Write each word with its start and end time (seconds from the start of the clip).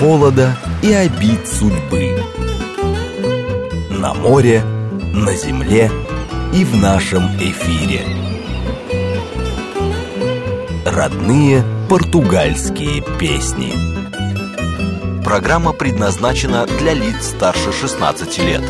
холода 0.00 0.56
и 0.82 0.92
обид 0.92 1.46
судьбы. 1.46 2.16
На 3.90 4.14
море, 4.14 4.62
на 5.12 5.34
земле 5.34 5.90
и 6.54 6.64
в 6.64 6.74
нашем 6.74 7.26
эфире. 7.38 8.00
Родные 10.86 11.62
португальские 11.90 13.02
песни. 13.18 13.74
Программа 15.22 15.74
предназначена 15.74 16.66
для 16.66 16.94
лиц 16.94 17.16
старше 17.36 17.70
16 17.70 18.38
лет. 18.38 18.62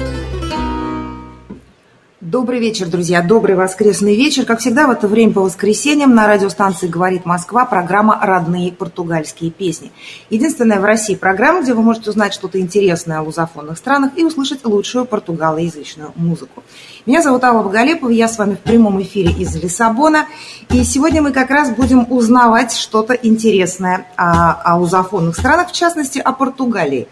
Добрый 2.41 2.59
вечер, 2.59 2.87
друзья. 2.87 3.21
Добрый 3.21 3.55
воскресный 3.55 4.17
вечер. 4.17 4.47
Как 4.47 4.61
всегда, 4.61 4.87
в 4.87 4.91
это 4.91 5.07
время 5.07 5.35
по 5.35 5.43
воскресеньям 5.43 6.15
на 6.15 6.27
радиостанции 6.27 6.89
«Говорит 6.89 7.27
Москва» 7.27 7.67
программа 7.67 8.19
«Родные 8.19 8.73
португальские 8.73 9.51
песни». 9.51 9.93
Единственная 10.31 10.81
в 10.81 10.85
России 10.87 11.17
программа, 11.17 11.61
где 11.61 11.75
вы 11.75 11.83
можете 11.83 12.09
узнать 12.09 12.33
что-то 12.33 12.59
интересное 12.59 13.19
о 13.19 13.25
лузофонных 13.25 13.77
странах 13.77 14.13
и 14.17 14.25
услышать 14.25 14.65
лучшую 14.65 15.05
португалоязычную 15.05 16.13
музыку. 16.17 16.63
Меня 17.05 17.21
зовут 17.21 17.45
Алла 17.45 17.63
Боголепова, 17.63 18.09
я 18.09 18.27
с 18.27 18.39
вами 18.39 18.55
в 18.55 18.61
прямом 18.61 19.03
эфире 19.03 19.33
из 19.33 19.55
Лиссабона. 19.55 20.25
И 20.71 20.83
сегодня 20.83 21.21
мы 21.21 21.33
как 21.33 21.51
раз 21.51 21.71
будем 21.73 22.11
узнавать 22.11 22.73
что-то 22.73 23.13
интересное 23.13 24.07
о, 24.17 24.55
о 24.55 24.79
лузофонных 24.79 25.37
странах, 25.37 25.69
в 25.69 25.73
частности, 25.73 26.19
о 26.19 26.33
Португалии. 26.33 27.07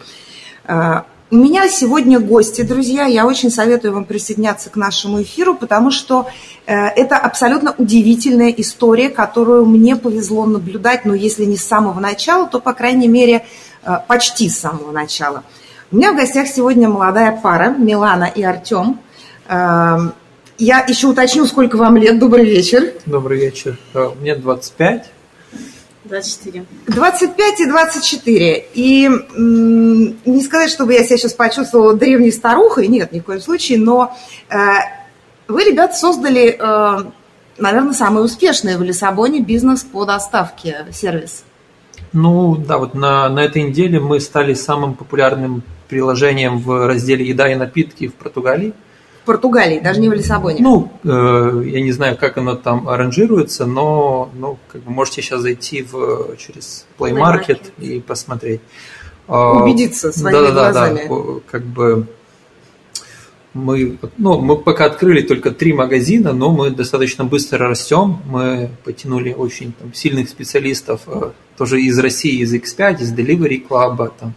У 1.31 1.35
меня 1.35 1.69
сегодня 1.69 2.19
гости, 2.19 2.63
друзья. 2.63 3.05
Я 3.05 3.27
очень 3.27 3.51
советую 3.51 3.93
вам 3.93 4.05
присоединяться 4.05 4.71
к 4.71 4.75
нашему 4.75 5.21
эфиру, 5.21 5.53
потому 5.53 5.91
что 5.91 6.27
э, 6.65 6.73
это 6.73 7.17
абсолютно 7.17 7.75
удивительная 7.77 8.49
история, 8.49 9.09
которую 9.09 9.67
мне 9.67 9.95
повезло 9.95 10.47
наблюдать, 10.47 11.05
ну, 11.05 11.13
если 11.13 11.45
не 11.45 11.55
с 11.55 11.63
самого 11.63 11.99
начала, 11.99 12.47
то, 12.47 12.59
по 12.59 12.73
крайней 12.73 13.07
мере, 13.07 13.45
э, 13.83 13.91
почти 14.07 14.49
с 14.49 14.57
самого 14.57 14.91
начала. 14.91 15.43
У 15.91 15.97
меня 15.97 16.13
в 16.13 16.15
гостях 16.15 16.47
сегодня 16.47 16.89
молодая 16.89 17.39
пара, 17.43 17.75
Милана 17.77 18.23
и 18.23 18.41
Артем. 18.41 18.99
Э, 19.47 19.99
я 20.57 20.79
еще 20.87 21.09
уточню, 21.09 21.45
сколько 21.45 21.77
вам 21.77 21.97
лет. 21.97 22.17
Добрый 22.17 22.45
вечер. 22.45 22.93
Добрый 23.05 23.37
вечер. 23.37 23.77
Мне 24.19 24.33
25. 24.33 25.11
24. 26.09 26.65
25 26.87 27.59
и 27.59 27.65
24. 27.67 28.65
И 28.73 29.09
не 29.37 30.41
сказать, 30.41 30.71
чтобы 30.71 30.93
я 30.93 31.03
себя 31.03 31.17
сейчас 31.17 31.33
почувствовала 31.33 31.93
древней 31.93 32.31
старухой, 32.31 32.87
нет, 32.87 33.11
ни 33.11 33.19
в 33.19 33.23
коем 33.23 33.39
случае, 33.39 33.79
но 33.79 34.15
э, 34.49 34.55
вы, 35.47 35.63
ребят, 35.63 35.95
создали, 35.95 36.57
э, 36.59 37.03
наверное, 37.57 37.93
самый 37.93 38.23
успешный 38.25 38.77
в 38.77 38.81
Лиссабоне 38.81 39.41
бизнес 39.41 39.83
по 39.83 40.05
доставке, 40.05 40.87
сервис. 40.91 41.43
Ну, 42.11 42.55
да, 42.55 42.77
вот 42.77 42.95
на, 42.95 43.29
на 43.29 43.39
этой 43.39 43.61
неделе 43.63 43.99
мы 43.99 44.19
стали 44.19 44.55
самым 44.55 44.95
популярным 44.95 45.63
приложением 45.87 46.59
в 46.59 46.87
разделе 46.87 47.25
«Еда 47.25 47.51
и 47.51 47.55
напитки» 47.55 48.07
в 48.07 48.15
Португалии. 48.15 48.73
Португалии, 49.25 49.79
даже 49.79 49.99
не 49.99 50.09
в 50.09 50.13
Лиссабоне. 50.13 50.61
Ну, 50.61 50.91
э, 51.03 51.63
я 51.65 51.81
не 51.81 51.91
знаю, 51.91 52.17
как 52.17 52.37
оно 52.37 52.55
там 52.55 52.87
аранжируется, 52.89 53.65
но 53.65 54.29
ну, 54.33 54.57
как 54.71 54.81
бы 54.81 54.91
можете 54.91 55.21
сейчас 55.21 55.41
зайти 55.41 55.83
в, 55.83 56.35
через 56.37 56.85
Play 56.97 57.11
Market, 57.11 57.47
Market. 57.47 57.71
и 57.79 57.99
посмотреть. 57.99 58.61
А, 59.27 59.61
Убедиться 59.61 60.11
своими 60.11 60.39
да, 60.39 60.45
да, 60.47 60.51
глазами. 60.51 61.01
Да, 61.07 61.15
да, 61.15 61.39
как 61.47 61.63
бы 61.63 62.07
мы, 63.53 63.97
ну, 64.17 64.39
мы 64.39 64.57
пока 64.57 64.85
открыли 64.85 65.21
только 65.21 65.51
три 65.51 65.73
магазина, 65.73 66.33
но 66.33 66.51
мы 66.51 66.69
достаточно 66.69 67.25
быстро 67.25 67.67
растем. 67.67 68.21
Мы 68.25 68.69
потянули 68.83 69.33
очень 69.33 69.73
там, 69.73 69.93
сильных 69.93 70.29
специалистов 70.29 71.01
э, 71.07 71.31
тоже 71.57 71.81
из 71.81 71.97
России, 71.99 72.41
из 72.41 72.53
X5, 72.53 73.01
из 73.01 73.13
Delivery 73.13 73.67
Club, 73.67 74.11
там, 74.19 74.33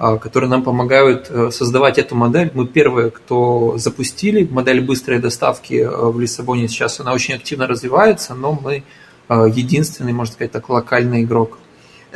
которые 0.00 0.48
нам 0.48 0.62
помогают 0.62 1.26
э, 1.28 1.50
создавать 1.50 1.98
эту 1.98 2.14
модель. 2.14 2.50
Мы 2.54 2.66
первые, 2.66 3.10
кто 3.10 3.76
запустили 3.76 4.48
модель 4.50 4.80
быстрой 4.80 5.18
доставки 5.18 5.74
э, 5.74 5.88
в 5.88 6.18
Лиссабоне. 6.18 6.68
Сейчас 6.68 7.00
она 7.00 7.12
очень 7.12 7.34
активно 7.34 7.66
развивается, 7.66 8.34
но 8.34 8.52
мы 8.52 8.82
э, 9.28 9.46
единственный, 9.54 10.14
можно 10.14 10.32
сказать, 10.32 10.52
так, 10.52 10.70
локальный 10.70 11.22
игрок. 11.24 11.58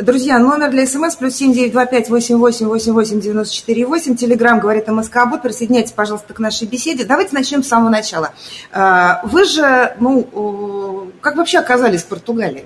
Друзья, 0.01 0.39
номер 0.39 0.71
для 0.71 0.87
смс 0.87 1.15
плюс 1.15 1.35
семь 1.35 1.53
девять 1.53 1.73
два 1.73 1.85
пять 1.85 2.09
восемь 2.09 2.39
восемь 2.39 2.67
восемь 2.67 2.95
восемь 2.95 3.21
девяносто 3.21 3.55
четыре 3.55 3.87
восемь. 3.87 4.17
Телеграмм 4.17 4.61
говорит 4.61 4.89
МСК 4.89 5.29
Бот. 5.29 5.43
Присоединяйтесь, 5.43 5.93
пожалуйста, 5.93 6.33
к 6.33 6.39
нашей 6.39 6.67
беседе. 6.67 7.05
Давайте 7.05 7.35
начнем 7.35 7.63
с 7.63 7.69
самого 7.69 7.91
начала. 7.91 8.33
Вы 8.73 9.45
же, 9.45 9.95
ну, 10.01 11.13
как 11.21 11.37
вообще 11.37 11.59
оказались 11.59 12.03
в 12.03 12.07
Португалии? 12.07 12.65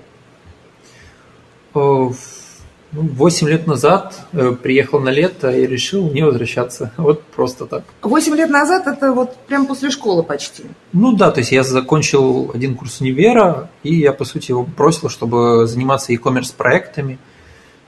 Ну, 2.93 3.03
восемь 3.03 3.49
лет 3.49 3.67
назад 3.67 4.15
э, 4.33 4.53
приехал 4.53 4.99
на 4.99 5.11
лето 5.11 5.51
и 5.51 5.67
решил 5.67 6.11
не 6.11 6.23
возвращаться. 6.23 6.93
Вот 6.97 7.23
просто 7.25 7.67
так. 7.67 7.85
Восемь 8.03 8.35
лет 8.35 8.49
назад 8.51 8.87
это 8.87 9.13
вот 9.13 9.37
прям 9.47 9.67
после 9.67 9.91
школы 9.91 10.23
почти? 10.23 10.65
Ну 10.93 11.13
да, 11.13 11.31
то 11.31 11.41
есть 11.41 11.53
я 11.53 11.63
закончил 11.63 12.51
один 12.55 12.75
курс 12.75 13.01
универа, 13.01 13.71
и 13.83 13.95
я, 13.95 14.13
по 14.13 14.25
сути, 14.25 14.53
его 14.53 14.63
бросил, 14.63 15.11
чтобы 15.11 15.67
заниматься 15.67 16.13
e-commerce 16.13 16.55
проектами. 16.57 17.19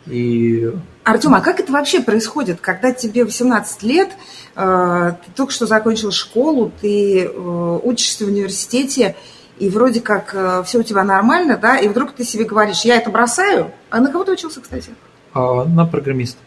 И... 0.07 0.71
Артем, 1.05 1.35
а 1.35 1.41
как 1.41 1.61
это 1.61 1.73
вообще 1.73 2.01
происходит, 2.01 2.61
когда 2.61 2.93
тебе 2.93 3.25
18 3.25 3.83
лет, 3.83 4.11
э, 4.55 5.13
ты 5.25 5.33
только 5.33 5.53
что 5.53 5.67
закончил 5.67 6.11
школу, 6.13 6.73
ты 6.81 7.25
э, 7.25 7.81
учишься 7.83 8.25
в 8.27 8.29
университете, 8.29 9.17
и 9.61 9.69
вроде 9.69 10.01
как 10.01 10.35
э, 10.35 10.63
все 10.65 10.79
у 10.79 10.83
тебя 10.83 11.05
нормально, 11.05 11.59
да, 11.59 11.79
и 11.79 11.87
вдруг 11.87 12.13
ты 12.13 12.25
себе 12.25 12.45
говоришь, 12.45 12.81
я 12.81 12.97
это 12.97 13.11
бросаю. 13.11 13.71
А 13.91 14.01
на 14.01 14.11
кого 14.11 14.25
ты 14.25 14.33
учился, 14.33 14.61
кстати? 14.61 14.91
А, 15.35 15.65
на 15.65 15.85
программиста. 15.85 16.39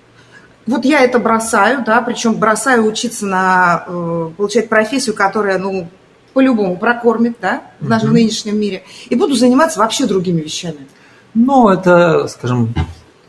Вот 0.66 0.84
я 0.84 1.02
это 1.02 1.20
бросаю, 1.20 1.84
да, 1.86 2.02
причем 2.02 2.36
бросаю 2.36 2.86
учиться 2.86 3.28
на, 3.28 3.86
э, 3.88 4.30
получать 4.36 4.68
профессию, 4.68 5.14
которая, 5.14 5.60
ну, 5.60 5.88
по-любому 6.34 6.78
прокормит, 6.78 7.38
да, 7.40 7.62
в 7.80 7.88
нашем 7.88 8.10
угу. 8.10 8.16
нынешнем 8.16 8.60
мире, 8.60 8.84
и 9.10 9.16
буду 9.16 9.36
заниматься 9.36 9.80
вообще 9.80 10.08
другими 10.08 10.42
вещами. 10.42 10.88
Ну, 11.36 11.70
это, 11.70 12.28
скажем, 12.28 12.74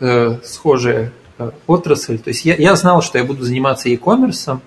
э, 0.01 0.39
схожая 0.43 1.13
э, 1.39 1.51
отрасль. 1.67 2.19
То 2.19 2.29
есть 2.29 2.47
я, 2.47 2.55
я 2.55 2.75
знал, 2.77 3.03
что 3.03 3.19
я 3.19 3.25
буду 3.25 3.45
заниматься 3.45 3.91
e-commerce, 3.91 4.61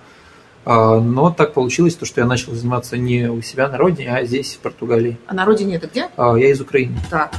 но 0.68 1.30
так 1.30 1.54
получилось, 1.54 1.94
то, 1.94 2.04
что 2.04 2.20
я 2.20 2.26
начал 2.26 2.52
заниматься 2.52 2.98
не 2.98 3.30
у 3.30 3.40
себя 3.40 3.68
на 3.68 3.78
родине, 3.78 4.14
а 4.14 4.24
здесь, 4.24 4.54
в 4.54 4.58
Португалии. 4.58 5.16
А 5.26 5.34
на 5.34 5.46
родине 5.46 5.76
это 5.76 5.86
где? 5.86 6.10
А, 6.16 6.36
я 6.36 6.50
из 6.50 6.60
Украины. 6.60 6.98
Так. 7.10 7.32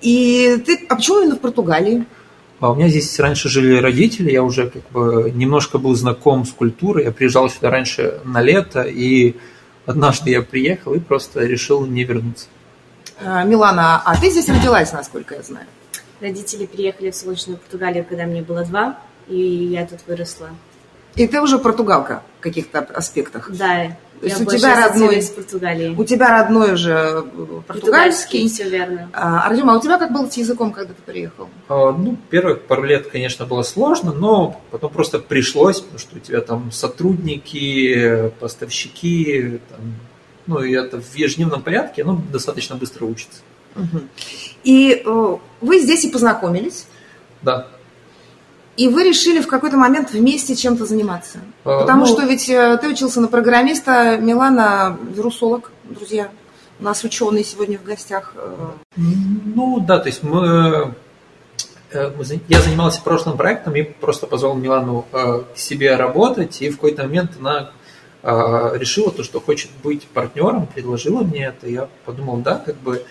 И 0.00 0.60
ты, 0.66 0.84
а 0.88 0.96
почему 0.96 1.20
именно 1.20 1.36
в 1.36 1.40
Португалии? 1.40 2.04
А 2.58 2.72
у 2.72 2.74
меня 2.74 2.88
здесь 2.88 3.20
раньше 3.20 3.48
жили 3.48 3.80
родители, 3.80 4.32
я 4.32 4.42
уже 4.42 4.70
как 4.70 4.82
бы 4.90 5.30
немножко 5.32 5.78
был 5.78 5.94
знаком 5.94 6.44
с 6.44 6.50
культурой, 6.50 7.04
я 7.04 7.12
приезжал 7.12 7.48
сюда 7.50 7.70
раньше 7.70 8.20
на 8.24 8.42
лето, 8.42 8.82
и 8.82 9.36
однажды 9.84 10.30
я 10.30 10.42
приехал 10.42 10.94
и 10.94 10.98
просто 10.98 11.44
решил 11.44 11.86
не 11.86 12.02
вернуться. 12.04 12.46
Милана, 13.20 14.02
а 14.04 14.20
ты 14.20 14.30
здесь 14.30 14.48
родилась, 14.48 14.92
насколько 14.92 15.34
я 15.34 15.42
знаю? 15.42 15.66
Родители 16.20 16.66
приехали 16.66 17.10
в 17.10 17.14
солнечную 17.14 17.58
Португалию, 17.58 18.04
когда 18.04 18.24
мне 18.24 18.42
было 18.42 18.64
два, 18.64 18.98
и 19.28 19.38
я 19.38 19.86
тут 19.86 20.00
выросла. 20.06 20.48
И 21.16 21.26
ты 21.26 21.40
уже 21.40 21.58
португалка 21.58 22.22
в 22.38 22.42
каких-то 22.42 22.80
аспектах. 22.80 23.50
Да. 23.50 23.96
То 24.20 24.26
есть 24.26 24.40
у 24.40 24.44
тебя 24.46 24.86
родной 24.86 25.18
из 25.18 25.30
Португалии. 25.30 25.94
У 25.96 26.04
тебя 26.04 26.42
родной 26.42 26.72
уже 26.72 27.24
э, 27.34 27.62
португальский. 27.66 28.48
все 28.48 28.68
верно. 28.68 29.10
А, 29.12 29.46
Артем, 29.46 29.68
а 29.68 29.76
у 29.76 29.80
тебя 29.80 29.98
как 29.98 30.12
было 30.12 30.28
с 30.28 30.36
языком, 30.36 30.72
когда 30.72 30.94
ты 30.94 31.02
приехал? 31.02 31.48
А, 31.68 31.92
ну, 31.92 32.16
первые 32.30 32.56
пару 32.56 32.84
лет, 32.84 33.08
конечно, 33.08 33.44
было 33.44 33.62
сложно, 33.62 34.12
но 34.12 34.60
потом 34.70 34.90
просто 34.90 35.18
пришлось, 35.18 35.80
потому 35.80 35.98
что 35.98 36.16
у 36.16 36.18
тебя 36.18 36.40
там 36.40 36.72
сотрудники, 36.72 38.32
поставщики, 38.40 39.60
там, 39.68 39.80
ну 40.46 40.62
и 40.62 40.72
это 40.72 41.00
в 41.00 41.14
ежедневном 41.14 41.62
порядке, 41.62 42.04
ну, 42.04 42.20
достаточно 42.32 42.76
быстро 42.76 43.04
учится. 43.04 43.40
Угу. 43.74 44.00
И 44.64 45.02
э, 45.04 45.36
вы 45.60 45.80
здесь 45.80 46.04
и 46.04 46.10
познакомились? 46.10 46.86
Да. 47.42 47.68
И 48.76 48.88
вы 48.88 49.04
решили 49.04 49.40
в 49.40 49.46
какой-то 49.46 49.76
момент 49.76 50.10
вместе 50.10 50.54
чем-то 50.54 50.84
заниматься. 50.84 51.38
А, 51.64 51.80
Потому 51.80 52.00
ну, 52.00 52.06
что 52.06 52.26
ведь 52.26 52.48
э, 52.48 52.78
ты 52.80 52.88
учился 52.88 53.20
на 53.20 53.28
программиста, 53.28 54.18
Милана 54.18 54.98
вирусолог, 55.14 55.70
друзья. 55.84 56.28
У 56.78 56.84
нас 56.84 57.02
ученый 57.02 57.42
сегодня 57.42 57.78
в 57.78 57.84
гостях. 57.84 58.34
Э. 58.36 58.72
Ну 58.96 59.80
да, 59.80 59.98
то 59.98 60.08
есть 60.08 60.22
мы, 60.22 60.94
э, 61.90 62.10
я 62.48 62.60
занимался 62.60 63.00
прошлым 63.02 63.38
проектом 63.38 63.74
и 63.76 63.82
просто 63.82 64.26
позвал 64.26 64.54
Милану 64.54 65.06
к 65.10 65.46
себе 65.56 65.96
работать, 65.96 66.60
и 66.60 66.68
в 66.68 66.74
какой-то 66.76 67.04
момент 67.04 67.32
она 67.40 67.70
решила 68.22 69.12
то, 69.12 69.22
что 69.22 69.40
хочет 69.40 69.70
быть 69.84 70.04
партнером, 70.08 70.66
предложила 70.66 71.22
мне 71.22 71.46
это. 71.46 71.68
Я 71.68 71.88
подумал, 72.04 72.38
да, 72.38 72.56
как 72.56 72.74
бы 72.76 73.04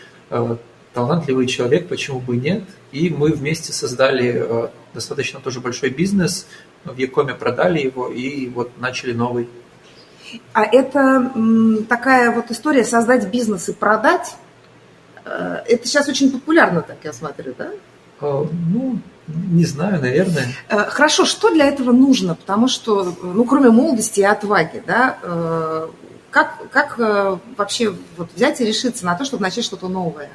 талантливый 0.96 1.46
человек, 1.46 1.88
почему 1.88 2.20
бы 2.20 2.38
и 2.38 2.40
нет. 2.40 2.64
И 2.92 3.12
мы 3.12 3.32
вместе 3.32 3.72
создали 3.74 4.72
достаточно 4.94 5.40
тоже 5.40 5.60
большой 5.60 5.90
бизнес, 5.90 6.48
в 6.86 6.98
Якоме 6.98 7.34
продали 7.36 7.80
его 7.80 8.08
и 8.08 8.48
вот 8.48 8.72
начали 8.80 9.12
новый. 9.14 9.50
А 10.54 10.64
это 10.64 11.32
такая 11.88 12.32
вот 12.32 12.50
история 12.50 12.84
создать 12.84 13.30
бизнес 13.30 13.70
и 13.70 13.74
продать, 13.74 14.36
э, 15.24 15.64
это 15.68 15.88
сейчас 15.88 16.08
очень 16.08 16.32
популярно, 16.32 16.82
так 16.82 16.98
я 17.04 17.14
смотрю, 17.14 17.54
да? 17.58 17.72
Ну, 18.22 19.00
не 19.28 19.66
знаю, 19.66 20.02
наверное. 20.02 20.48
Хорошо, 20.70 21.26
что 21.26 21.52
для 21.54 21.66
этого 21.66 21.92
нужно? 21.92 22.36
Потому 22.36 22.68
что, 22.68 23.14
ну, 23.22 23.44
кроме 23.44 23.70
молодости 23.70 24.22
и 24.22 24.24
отваги, 24.24 24.82
да, 24.88 25.18
как, 26.32 26.70
как 26.72 26.98
вообще 27.58 27.94
вот 28.18 28.30
взять 28.36 28.62
и 28.62 28.66
решиться 28.66 29.06
на 29.06 29.16
то, 29.16 29.26
чтобы 29.26 29.44
начать 29.44 29.66
что-то 29.66 29.90
новое? 29.90 30.30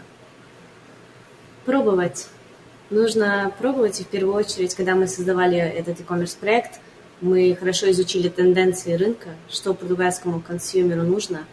Пробовать. 1.65 2.29
Нужно 2.89 3.53
пробовать, 3.59 4.01
и 4.01 4.05
в 4.05 4.07
первую 4.09 4.35
очередь, 4.35 4.75
когда 4.75 4.95
мы 4.95 5.07
создавали 5.07 5.59
этот 5.59 6.01
e-commerce 6.01 6.37
проект, 6.39 6.81
мы 7.21 7.55
хорошо 7.55 7.91
изучили 7.91 8.29
тенденции 8.29 8.95
рынка, 8.95 9.29
что 9.49 9.75
португальскому 9.75 10.41
консюмеру 10.41 11.03
нужно, 11.03 11.45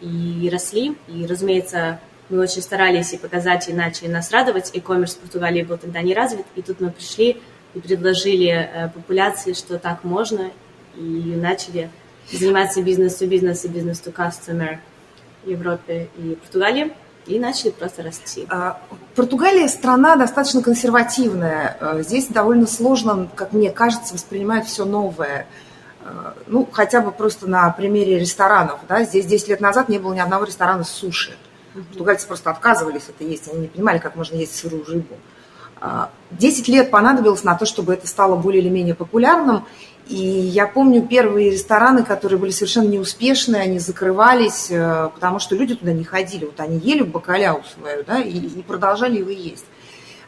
и 0.00 0.48
росли. 0.52 0.96
И, 1.08 1.26
разумеется, 1.26 2.00
мы 2.28 2.40
очень 2.40 2.60
старались 2.60 3.12
и 3.12 3.18
показать, 3.18 3.68
и 3.68 3.72
начали 3.72 4.08
нас 4.08 4.32
радовать. 4.32 4.70
E-commerce 4.74 5.16
в 5.16 5.18
Португалии 5.18 5.62
был 5.62 5.78
тогда 5.78 6.02
не 6.02 6.12
развит, 6.12 6.44
и 6.56 6.62
тут 6.62 6.80
мы 6.80 6.90
пришли 6.90 7.40
и 7.74 7.80
предложили 7.80 8.48
э, 8.50 8.88
популяции, 8.88 9.52
что 9.52 9.78
так 9.78 10.02
можно, 10.02 10.50
и 10.96 11.00
начали 11.00 11.88
заниматься 12.30 12.82
бизнес-to-бизнес 12.82 13.64
и 13.64 13.68
в 15.44 15.50
Европе 15.50 16.08
и 16.18 16.34
Португалии 16.34 16.92
и 17.26 17.38
начали 17.38 17.70
просто 17.70 18.02
расти. 18.02 18.46
А, 18.50 18.80
Португалия 19.14 19.68
страна 19.68 20.16
достаточно 20.16 20.62
консервативная. 20.62 21.76
А, 21.80 22.02
здесь 22.02 22.26
довольно 22.26 22.66
сложно, 22.66 23.28
как 23.34 23.52
мне 23.52 23.70
кажется, 23.70 24.14
воспринимать 24.14 24.66
все 24.66 24.84
новое. 24.84 25.46
А, 26.04 26.34
ну, 26.46 26.68
хотя 26.70 27.00
бы 27.00 27.12
просто 27.12 27.46
на 27.46 27.70
примере 27.70 28.18
ресторанов. 28.18 28.80
Да? 28.88 29.04
Здесь 29.04 29.26
10 29.26 29.48
лет 29.48 29.60
назад 29.60 29.88
не 29.88 29.98
было 29.98 30.14
ни 30.14 30.20
одного 30.20 30.44
ресторана 30.44 30.84
с 30.84 30.90
суши. 30.90 31.36
Португальцы 31.74 32.26
просто 32.26 32.50
отказывались 32.50 33.04
это 33.08 33.24
есть. 33.24 33.48
Они 33.48 33.62
не 33.62 33.68
понимали, 33.68 33.98
как 33.98 34.16
можно 34.16 34.36
есть 34.36 34.56
сырую 34.56 34.84
рыбу. 34.84 35.16
10 36.30 36.68
лет 36.68 36.90
понадобилось 36.90 37.42
на 37.42 37.56
то, 37.56 37.66
чтобы 37.66 37.94
это 37.94 38.06
стало 38.06 38.36
более 38.36 38.62
или 38.62 38.68
менее 38.68 38.94
популярным. 38.94 39.64
И 40.08 40.16
я 40.16 40.66
помню 40.66 41.06
первые 41.06 41.50
рестораны, 41.50 42.04
которые 42.04 42.38
были 42.38 42.50
совершенно 42.50 42.88
неуспешные, 42.88 43.62
они 43.62 43.78
закрывались, 43.78 44.66
э, 44.68 45.10
потому 45.14 45.38
что 45.38 45.54
люди 45.54 45.74
туда 45.74 45.92
не 45.92 46.04
ходили. 46.04 46.44
Вот 46.44 46.58
они 46.60 46.78
ели 46.78 47.02
бакаляу 47.02 47.62
свою, 47.64 48.04
да, 48.04 48.20
и, 48.20 48.36
и 48.36 48.62
продолжали 48.62 49.18
его 49.18 49.30
есть. 49.30 49.64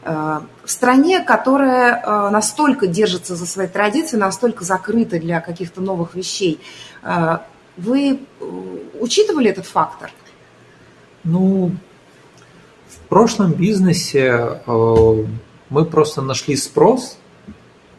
Э, 0.03 0.41
в 0.65 0.71
стране, 0.71 1.21
которая 1.21 2.01
э, 2.01 2.31
настолько 2.31 2.87
держится 2.87 3.35
за 3.35 3.47
свои 3.47 3.67
традиции, 3.67 4.17
настолько 4.17 4.65
закрыта 4.65 5.19
для 5.19 5.41
каких-то 5.41 5.81
новых 5.81 6.15
вещей, 6.15 6.61
вы 7.77 8.21
учитывали 9.01 9.51
этот 9.51 9.67
фактор? 9.67 10.11
Ну, 11.25 11.73
в 12.89 13.09
прошлом 13.09 13.53
бизнесе 13.53 14.63
мы 14.67 15.85
просто 15.85 16.23
нашли 16.23 16.57
спрос– 16.57 17.19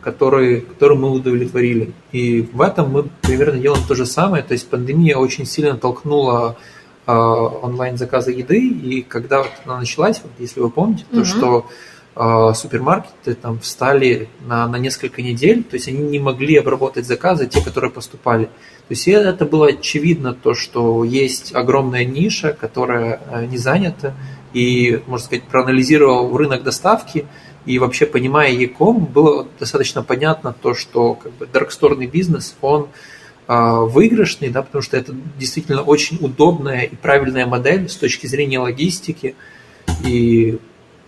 который, 0.05 0.61
который 0.61 0.97
мы 0.97 1.09
удовлетворили. 1.09 1.91
И 2.11 2.41
в 2.53 2.61
этом 2.61 2.91
мы 2.91 3.09
примерно 3.23 3.59
делаем 3.59 3.83
то 3.87 3.95
же 3.95 4.05
самое. 4.05 4.43
То 4.43 4.53
есть 4.53 4.69
пандемия 4.69 5.17
очень 5.17 5.47
сильно 5.47 5.75
толкнула 5.77 6.57
э, 7.07 7.11
онлайн-заказы 7.11 8.31
еды, 8.31 8.59
и 8.59 9.01
когда 9.01 9.39
вот 9.39 9.51
она 9.65 9.79
началась, 9.79 10.21
вот 10.21 10.31
если 10.37 10.59
вы 10.59 10.69
помните, 10.69 11.05
то, 11.11 11.17
угу. 11.17 11.25
что 11.25 11.65
э, 12.15 12.53
супермаркеты 12.53 13.33
там 13.33 13.59
встали 13.59 14.29
на, 14.45 14.67
на 14.67 14.75
несколько 14.75 15.23
недель, 15.23 15.63
то 15.63 15.75
есть 15.75 15.87
они 15.87 15.97
не 15.97 16.19
могли 16.19 16.57
обработать 16.57 17.07
заказы, 17.07 17.47
те, 17.47 17.61
которые 17.61 17.89
поступали. 17.89 18.45
То 18.45 18.91
есть 18.91 19.07
это 19.07 19.43
было 19.43 19.69
очевидно, 19.69 20.35
то, 20.35 20.53
что 20.53 21.03
есть 21.03 21.55
огромная 21.55 22.05
ниша, 22.05 22.53
которая 22.53 23.21
э, 23.31 23.47
не 23.47 23.57
занята, 23.57 24.13
и, 24.53 25.01
можно 25.07 25.25
сказать, 25.25 25.45
проанализировал 25.45 26.37
рынок 26.37 26.61
доставки– 26.61 27.25
и 27.65 27.79
вообще, 27.79 28.05
понимая 28.05 28.51
Яком, 28.51 29.05
было 29.05 29.47
достаточно 29.59 30.03
понятно 30.03 30.53
то, 30.53 30.73
что 30.73 31.15
как 31.15 31.31
бы 31.33 31.47
дарксторный 31.47 32.07
бизнес, 32.07 32.55
он 32.61 32.89
э, 33.47 33.53
выигрышный, 33.53 34.49
да, 34.49 34.61
потому 34.61 34.81
что 34.81 34.97
это 34.97 35.15
действительно 35.37 35.81
очень 35.81 36.17
удобная 36.21 36.81
и 36.81 36.95
правильная 36.95 37.45
модель 37.45 37.89
с 37.89 37.95
точки 37.95 38.27
зрения 38.27 38.59
логистики. 38.59 39.35
И 40.03 40.59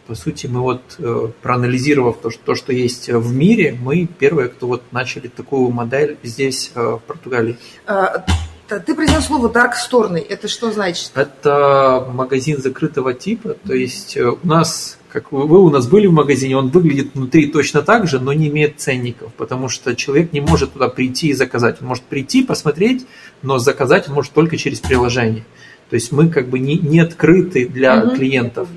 по 0.07 0.15
сути, 0.15 0.47
мы 0.47 0.61
вот 0.61 0.81
э, 0.99 1.27
проанализировав 1.41 2.17
то, 2.21 2.29
что, 2.31 2.41
то, 2.43 2.55
что 2.55 2.71
есть 2.71 3.09
в 3.09 3.35
мире, 3.35 3.77
мы 3.79 4.07
первые, 4.07 4.47
кто 4.47 4.67
вот 4.67 4.83
начали 4.91 5.27
такую 5.27 5.69
модель 5.71 6.17
здесь, 6.23 6.71
э, 6.73 6.81
в 6.81 7.01
Португалии. 7.05 7.57
А, 7.85 8.25
ты 8.67 8.95
произнес 8.95 9.25
слово 9.25 9.49
store. 9.49 10.17
Это 10.17 10.47
что 10.47 10.71
значит? 10.71 11.11
Это 11.15 12.07
магазин 12.13 12.61
закрытого 12.61 13.13
типа. 13.13 13.55
То 13.65 13.73
есть 13.73 14.17
э, 14.17 14.25
у 14.29 14.39
нас, 14.43 14.96
как 15.11 15.31
вы, 15.31 15.47
вы 15.47 15.59
у 15.59 15.69
нас 15.69 15.87
были 15.87 16.07
в 16.07 16.11
магазине, 16.11 16.57
он 16.57 16.69
выглядит 16.69 17.15
внутри 17.15 17.47
точно 17.47 17.81
так 17.81 18.07
же, 18.07 18.19
но 18.19 18.33
не 18.33 18.47
имеет 18.47 18.79
ценников, 18.79 19.33
потому 19.33 19.69
что 19.69 19.95
человек 19.95 20.33
не 20.33 20.41
может 20.41 20.73
туда 20.73 20.89
прийти 20.89 21.29
и 21.29 21.33
заказать. 21.33 21.77
Он 21.81 21.87
может 21.87 22.03
прийти, 22.03 22.43
посмотреть, 22.43 23.05
но 23.41 23.57
заказать 23.57 24.07
он 24.07 24.15
может 24.15 24.33
только 24.33 24.57
через 24.57 24.79
приложение. 24.79 25.45
То 25.89 25.95
есть 25.95 26.11
мы 26.11 26.29
как 26.29 26.49
бы 26.49 26.59
не, 26.59 26.77
не 26.77 26.99
открыты 26.99 27.67
для 27.67 28.03
угу. 28.03 28.15
клиентов. 28.15 28.67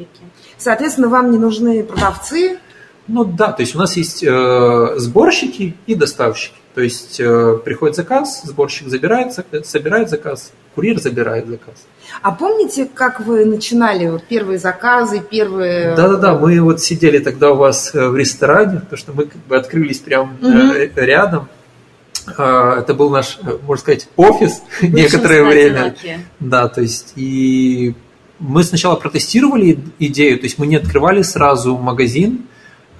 Соответственно, 0.56 1.08
вам 1.08 1.30
не 1.30 1.38
нужны 1.38 1.82
продавцы. 1.82 2.58
Ну 3.08 3.24
да, 3.24 3.50
то 3.50 3.62
есть 3.62 3.74
у 3.74 3.78
нас 3.78 3.96
есть 3.96 4.22
э, 4.22 4.94
сборщики 4.96 5.74
и 5.86 5.94
доставщики. 5.94 6.54
То 6.74 6.82
есть 6.82 7.18
э, 7.18 7.58
приходит 7.64 7.96
заказ, 7.96 8.42
сборщик 8.44 8.88
забирает, 8.88 9.32
собирает 9.66 10.10
заказ, 10.10 10.52
курьер 10.74 11.00
забирает 11.00 11.46
заказ. 11.48 11.86
А 12.22 12.32
помните, 12.32 12.88
как 12.92 13.20
вы 13.20 13.44
начинали 13.44 14.08
вот 14.08 14.24
первые 14.24 14.58
заказы, 14.58 15.20
первые... 15.20 15.94
Да-да-да, 15.94 16.38
мы 16.38 16.60
вот 16.60 16.80
сидели 16.80 17.18
тогда 17.18 17.52
у 17.52 17.56
вас 17.56 17.94
э, 17.94 18.08
в 18.08 18.16
ресторане, 18.16 18.80
потому 18.80 18.96
что 18.96 19.12
мы 19.12 19.24
как 19.24 19.40
бы 19.46 19.56
открылись 19.56 19.98
прямо 19.98 20.32
угу. 20.40 20.90
рядом. 20.96 21.48
А, 22.36 22.80
это 22.80 22.94
был 22.94 23.10
наш, 23.10 23.38
э, 23.42 23.58
можно 23.66 23.80
сказать, 23.80 24.08
офис 24.16 24.62
Бывшим 24.80 24.94
некоторое 24.94 25.44
время. 25.44 25.94
Да, 26.38 26.68
то 26.68 26.80
есть 26.80 27.12
и 27.16 27.94
мы 28.38 28.64
сначала 28.64 28.96
протестировали 28.96 29.78
идею, 29.98 30.38
то 30.38 30.44
есть 30.44 30.58
мы 30.58 30.66
не 30.66 30.76
открывали 30.76 31.22
сразу 31.22 31.76
магазин, 31.76 32.46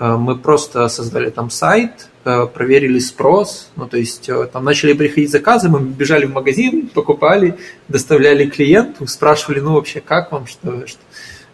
мы 0.01 0.37
просто 0.37 0.89
создали 0.89 1.31
там 1.31 1.51
сайт, 1.51 2.11
Э, 2.23 2.47
проверили 2.47 2.99
спрос, 2.99 3.71
ну, 3.77 3.87
то 3.89 3.97
есть 3.97 4.29
э, 4.29 4.47
там 4.53 4.63
начали 4.63 4.93
приходить 4.93 5.31
заказы, 5.31 5.71
мы 5.71 5.81
бежали 5.81 6.27
в 6.27 6.33
магазин, 6.35 6.89
покупали, 6.89 7.57
доставляли 7.89 8.45
клиенту, 8.45 9.07
спрашивали, 9.07 9.61
ну, 9.61 9.73
вообще, 9.73 10.03
как 10.03 10.31
вам, 10.31 10.47
что, 10.47 10.87
что 10.87 11.01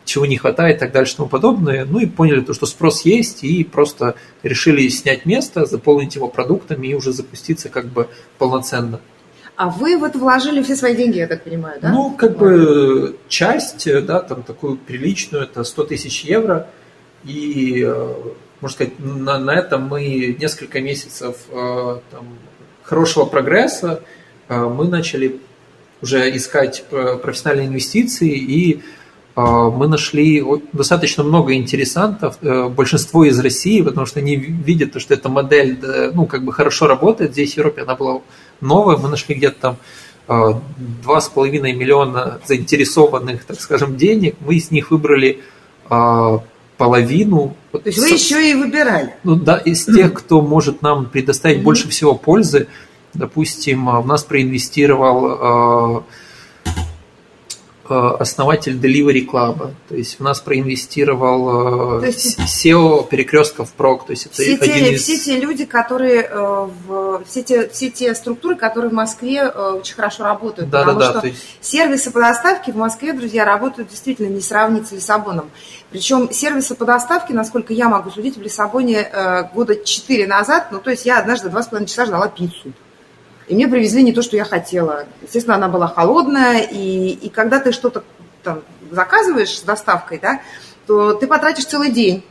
чего 0.05 0.27
не 0.27 0.37
хватает 0.37 0.79
и 0.79 0.81
так 0.81 0.91
далее, 0.91 1.09
и 1.09 1.17
тому 1.17 1.29
подобное. 1.29 1.85
Ну 1.85 2.01
и 2.01 2.07
поняли 2.07 2.41
то, 2.41 2.53
что 2.53 2.67
спрос 2.67 3.03
есть, 3.03 3.45
и 3.45 3.63
просто 3.63 4.17
решили 4.43 4.89
снять 4.89 5.25
место, 5.25 5.67
заполнить 5.67 6.17
его 6.17 6.27
продуктами 6.27 6.89
и 6.89 6.95
уже 6.95 7.13
запуститься 7.13 7.69
как 7.69 7.87
бы 7.87 8.09
полноценно. 8.39 8.99
А 9.55 9.71
вы 9.71 9.97
в 9.97 10.03
это 10.03 10.19
вложили 10.19 10.65
все 10.65 10.75
свои 10.75 10.97
деньги, 10.97 11.19
я 11.19 11.29
так 11.29 11.45
понимаю, 11.45 11.79
да? 11.81 11.93
Ну, 11.93 12.11
как 12.11 12.37
бы 12.37 13.17
часть, 13.29 13.89
да, 14.05 14.21
там 14.21 14.43
такую 14.43 14.79
приличную, 14.79 15.45
это 15.45 15.63
100 15.63 15.85
тысяч 15.85 16.25
евро, 16.25 16.69
и 17.27 17.83
э, 17.85 18.15
можно 18.61 18.75
сказать, 18.75 18.99
на, 18.99 19.39
на 19.39 19.51
этом 19.51 19.89
мы 19.89 20.37
несколько 20.39 20.81
месяцев 20.81 21.37
э, 21.51 21.99
там, 22.11 22.27
хорошего 22.83 23.25
прогресса, 23.25 24.03
э, 24.49 24.59
мы 24.59 24.89
начали 24.89 25.41
уже 26.03 26.35
искать 26.37 26.85
профессиональные 26.91 27.69
инвестиции, 27.69 28.37
и 28.37 28.83
мы 29.35 29.89
нашли 29.89 30.45
достаточно 30.73 31.25
много 31.25 31.55
интересантов, 31.55 32.39
большинство 32.41 33.25
из 33.25 33.39
России, 33.39 33.81
потому 33.81 34.05
что 34.05 34.21
они 34.21 34.37
видят, 34.37 35.01
что 35.01 35.15
эта 35.15 35.31
модель 35.31 35.79
ну, 36.15 36.27
как 36.27 36.45
бы 36.45 36.53
хорошо 36.53 36.87
работает. 36.87 37.33
Здесь 37.33 37.55
в 37.55 37.57
Европе 37.57 37.83
она 37.83 37.97
была 37.97 38.21
новая, 38.61 38.99
мы 38.99 39.09
нашли 39.09 39.35
где-то 39.35 39.77
там 40.29 40.63
два 41.03 41.21
с 41.21 41.29
половиной 41.31 41.73
миллиона 41.73 42.41
заинтересованных, 42.47 43.45
так 43.45 43.59
скажем, 43.61 43.97
денег. 43.97 44.37
Мы 44.41 44.57
из 44.57 44.71
них 44.71 44.91
выбрали 44.91 45.41
половину. 46.77 47.57
То 47.73 47.81
есть 47.85 47.99
вы 47.99 48.09
еще 48.09 48.51
и 48.51 48.55
выбирали? 48.55 49.15
Ну 49.25 49.37
да, 49.37 49.59
из 49.59 49.85
тех, 49.85 50.13
кто 50.15 50.41
может 50.43 50.83
нам 50.83 51.07
предоставить 51.07 51.59
mm-hmm. 51.59 51.63
больше 51.63 51.89
всего 51.89 52.15
пользы. 52.15 52.69
Допустим, 53.15 53.87
в 53.87 54.07
нас 54.07 54.25
проинвестировал 54.25 56.01
Э, 56.01 56.01
основатель 57.91 58.77
Delivery 58.77 59.27
Club, 59.27 59.73
то 59.89 59.97
есть 59.97 60.19
в 60.19 60.23
нас 60.23 60.41
проинвестировал 60.41 62.03
э, 62.03 62.07
есть, 62.07 62.39
SEO 62.39 63.09
перекрестков 63.09 63.73
прок, 63.73 64.07
то 64.07 64.13
есть 64.13 64.27
это 64.27 64.35
все 64.35 64.57
те, 64.57 64.93
из... 64.93 65.03
все 65.03 65.19
те 65.19 65.39
люди, 65.39 65.65
которые 65.65 66.23
э, 66.23 66.69
в, 66.87 67.25
все 67.27 67.43
те 67.43 67.69
все 67.69 67.91
те 67.91 68.15
структуры, 68.15 68.57
которые 68.57 68.91
в 68.91 68.95
Москве 68.95 69.49
очень 69.49 69.95
хорошо 69.95 70.25
работают, 70.25 70.71
да, 70.71 70.81
потому 70.81 71.01
да, 71.01 71.11
что 71.11 71.21
да, 71.23 71.29
есть... 71.29 71.43
сервисы 71.61 72.11
по 72.11 72.21
доставке 72.21 72.73
в 72.73 72.77
Москве, 72.77 73.13
друзья, 73.13 73.45
работают 73.45 73.91
действительно 73.91 74.29
не 74.29 74.41
сравнить 74.41 74.89
с 74.89 74.93
Лиссабоном. 74.93 75.51
Причем 75.91 76.31
сервисы 76.33 76.75
по 76.75 76.85
доставке, 76.85 77.35
насколько 77.35 77.73
я 77.73 77.89
могу 77.89 78.11
судить, 78.11 78.37
в 78.37 78.43
Лиссабоне 78.43 79.09
года 79.55 79.77
четыре 79.85 80.27
назад, 80.27 80.69
ну 80.71 80.79
то 80.79 80.91
есть 80.91 81.07
я 81.07 81.19
однажды 81.19 81.49
два 81.49 81.63
с 81.63 81.69
половиной 81.69 81.89
часа 81.89 82.07
ждала 82.07 82.29
пиццу. 82.29 82.73
И 83.49 83.55
мне 83.55 83.69
привезли 83.69 84.03
не 84.03 84.13
то, 84.13 84.23
что 84.23 84.37
я 84.37 84.45
хотела. 84.45 85.07
Естественно, 85.23 85.57
она 85.57 85.69
была 85.69 85.87
холодная, 85.87 86.63
и, 86.63 87.11
и 87.11 87.29
когда 87.29 87.61
ты 87.61 87.73
что-то 87.73 88.03
там 88.43 88.63
заказываешь 88.91 89.59
с 89.59 89.63
доставкой, 89.63 90.19
да, 90.21 90.41
то 90.87 91.15
ты 91.15 91.27
потратишь 91.27 91.67
целый 91.67 91.91
день. 91.91 92.25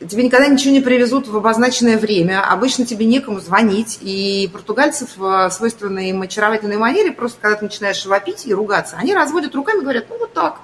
тебе 0.00 0.24
никогда 0.24 0.46
ничего 0.46 0.72
не 0.72 0.80
привезут 0.80 1.28
в 1.28 1.36
обозначенное 1.36 1.98
время, 1.98 2.42
обычно 2.46 2.84
тебе 2.86 3.06
некому 3.06 3.40
звонить, 3.40 3.98
и 4.02 4.48
португальцев 4.52 5.16
в 5.16 5.50
свойственной 5.50 6.10
им 6.10 6.22
очаровательной 6.22 6.76
манере, 6.76 7.12
просто 7.12 7.38
когда 7.40 7.56
ты 7.56 7.64
начинаешь 7.64 8.04
вопить 8.06 8.46
и 8.46 8.54
ругаться, 8.54 8.96
они 8.98 9.14
разводят 9.14 9.54
руками 9.54 9.78
и 9.78 9.82
говорят, 9.82 10.06
ну 10.10 10.18
вот 10.18 10.32
так, 10.32 10.60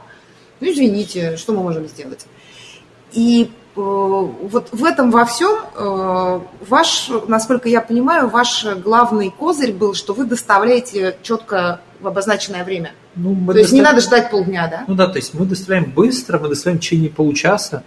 ну 0.60 0.70
извините, 0.70 1.36
что 1.36 1.52
мы 1.52 1.62
можем 1.62 1.88
сделать. 1.88 2.26
И 3.12 3.50
э, 3.50 3.59
вот 3.76 4.68
в 4.72 4.84
этом 4.84 5.10
во 5.10 5.24
всем 5.24 5.56
э, 5.74 6.40
ваш, 6.68 7.10
насколько 7.28 7.68
я 7.68 7.80
понимаю, 7.80 8.28
ваш 8.28 8.66
главный 8.82 9.30
козырь 9.30 9.72
был, 9.72 9.94
что 9.94 10.12
вы 10.12 10.24
доставляете 10.24 11.16
четко 11.22 11.80
в 12.00 12.08
обозначенное 12.08 12.64
время. 12.64 12.92
Ну, 13.14 13.36
то 13.52 13.58
есть 13.58 13.72
не 13.72 13.82
надо 13.82 14.00
ждать 14.00 14.30
полдня, 14.30 14.68
да? 14.68 14.84
Ну 14.88 14.94
да, 14.94 15.06
то 15.06 15.16
есть 15.16 15.34
мы 15.34 15.46
доставляем 15.46 15.90
быстро, 15.90 16.38
мы 16.38 16.48
доставляем 16.48 16.78
в 16.78 16.82
течение 16.82 17.10
получаса 17.10 17.82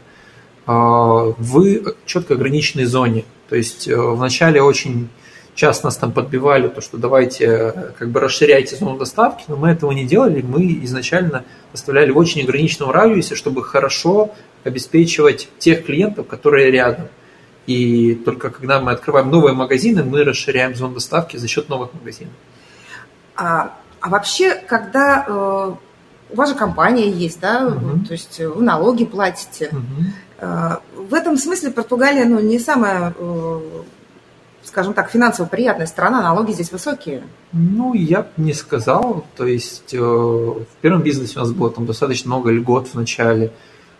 а, 0.65 1.33
в 1.37 1.93
четко 2.05 2.35
ограниченной 2.35 2.85
зоне. 2.85 3.25
То 3.49 3.55
есть 3.55 3.87
э, 3.87 3.95
вначале 3.95 4.61
очень 4.61 5.09
часто 5.55 5.85
нас 5.85 5.97
там 5.97 6.11
подбивали, 6.11 6.67
то, 6.67 6.81
что 6.81 6.97
давайте 6.97 7.45
э, 7.45 7.71
как 7.97 8.09
бы 8.09 8.19
расширяйте 8.19 8.75
зону 8.75 8.97
доставки, 8.97 9.43
но 9.47 9.55
мы 9.55 9.69
этого 9.69 9.91
не 9.91 10.05
делали, 10.05 10.41
мы 10.41 10.79
изначально 10.83 11.43
доставляли 11.71 12.11
в 12.11 12.17
очень 12.17 12.41
ограниченном 12.43 12.91
радиусе, 12.91 13.35
чтобы 13.35 13.63
хорошо 13.63 14.33
обеспечивать 14.63 15.49
тех 15.59 15.85
клиентов, 15.85 16.27
которые 16.27 16.71
рядом. 16.71 17.07
И 17.65 18.15
только 18.15 18.49
когда 18.49 18.81
мы 18.81 18.91
открываем 18.91 19.29
новые 19.29 19.53
магазины, 19.53 20.03
мы 20.03 20.23
расширяем 20.23 20.75
зону 20.75 20.95
доставки 20.95 21.37
за 21.37 21.47
счет 21.47 21.69
новых 21.69 21.93
магазинов. 21.93 22.33
А, 23.35 23.77
а 24.01 24.09
вообще, 24.09 24.55
когда 24.55 25.25
э, 25.25 25.73
у 26.29 26.35
вас 26.35 26.49
же 26.49 26.55
компания 26.55 27.09
есть, 27.09 27.39
да, 27.39 27.67
угу. 27.67 28.05
то 28.05 28.11
есть 28.11 28.39
вы 28.39 28.61
налоги 28.61 29.05
платите. 29.05 29.69
Угу. 29.71 30.03
Э, 30.39 30.77
в 30.95 31.13
этом 31.13 31.37
смысле 31.37 31.71
Португалия, 31.71 32.25
ну, 32.25 32.41
не 32.41 32.59
самая 32.59 33.13
э, 33.17 33.59
скажем 34.63 34.93
так, 34.93 35.11
финансово 35.11 35.45
приятная 35.45 35.85
страна, 35.85 36.21
налоги 36.21 36.51
здесь 36.51 36.71
высокие? 36.71 37.23
Ну, 37.51 37.93
я 37.93 38.21
бы 38.21 38.29
не 38.37 38.53
сказал. 38.53 39.25
То 39.35 39.45
есть 39.45 39.93
э, 39.93 39.99
в 39.99 40.65
первом 40.81 41.01
бизнесе 41.01 41.37
у 41.37 41.41
нас 41.41 41.51
было 41.51 41.69
там 41.69 41.85
достаточно 41.85 42.29
много 42.29 42.51
льгот 42.51 42.87
в 42.87 42.95
начале. 42.95 43.51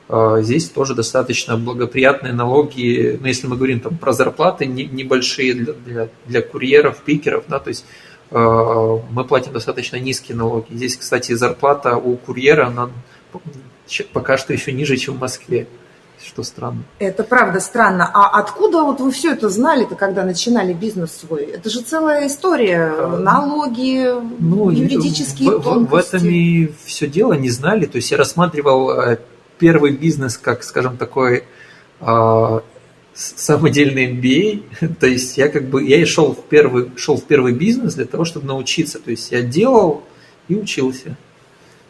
Э, 0.09 0.39
здесь 0.41 0.69
тоже 0.69 0.95
достаточно 0.95 1.57
благоприятные 1.57 2.33
налоги, 2.33 3.17
ну, 3.19 3.27
если 3.27 3.47
мы 3.47 3.55
говорим 3.55 3.79
там 3.79 3.97
про 3.97 4.13
зарплаты 4.13 4.65
небольшие 4.65 5.53
для, 5.53 5.73
для, 5.73 6.09
для 6.25 6.41
курьеров, 6.41 6.97
пикеров, 6.97 7.45
да, 7.47 7.59
то 7.59 7.69
есть 7.69 7.85
э, 8.31 8.37
мы 8.37 9.23
платим 9.25 9.53
достаточно 9.53 9.97
низкие 9.97 10.37
налоги. 10.37 10.73
Здесь, 10.73 10.97
кстати, 10.97 11.33
зарплата 11.33 11.95
у 11.95 12.17
курьера, 12.17 12.67
она 12.67 12.89
пока 14.11 14.37
что 14.37 14.53
еще 14.53 14.71
ниже, 14.71 14.97
чем 14.97 15.15
в 15.15 15.19
Москве 15.19 15.67
что 16.25 16.43
странно. 16.43 16.83
Это 16.99 17.23
правда 17.23 17.59
странно. 17.59 18.09
А 18.13 18.39
откуда 18.39 18.83
вот 18.83 18.99
вы 18.99 19.11
все 19.11 19.33
это 19.33 19.49
знали-то, 19.49 19.95
когда 19.95 20.23
начинали 20.23 20.73
бизнес 20.73 21.11
свой? 21.11 21.43
Это 21.43 21.69
же 21.69 21.81
целая 21.81 22.27
история. 22.27 22.93
А, 22.97 23.17
Налоги, 23.17 24.09
ну, 24.39 24.69
юридические 24.69 25.57
в, 25.57 25.63
тонкости. 25.63 26.11
В 26.11 26.15
этом 26.15 26.29
и 26.29 26.71
все 26.85 27.07
дело 27.07 27.33
не 27.33 27.49
знали. 27.49 27.85
То 27.85 27.97
есть 27.97 28.09
я 28.11 28.17
рассматривал 28.17 28.91
э, 28.91 29.17
первый 29.59 29.91
бизнес 29.91 30.37
как, 30.37 30.63
скажем, 30.63 30.97
такой 30.97 31.43
а, 31.99 32.63
самодельный 33.13 34.11
MBA. 34.11 34.95
То 34.99 35.07
есть 35.07 35.37
я 35.37 35.49
как 35.49 35.69
бы 35.69 35.83
я 35.83 36.01
и 36.01 36.05
шел 36.05 36.33
в 36.33 36.43
первый 36.43 36.91
шел 36.97 37.17
в 37.17 37.23
первый 37.23 37.53
бизнес 37.53 37.95
для 37.95 38.05
того, 38.05 38.25
чтобы 38.25 38.47
научиться. 38.47 38.99
То 38.99 39.11
есть 39.11 39.31
я 39.31 39.41
делал 39.41 40.03
и 40.47 40.55
учился. 40.55 41.17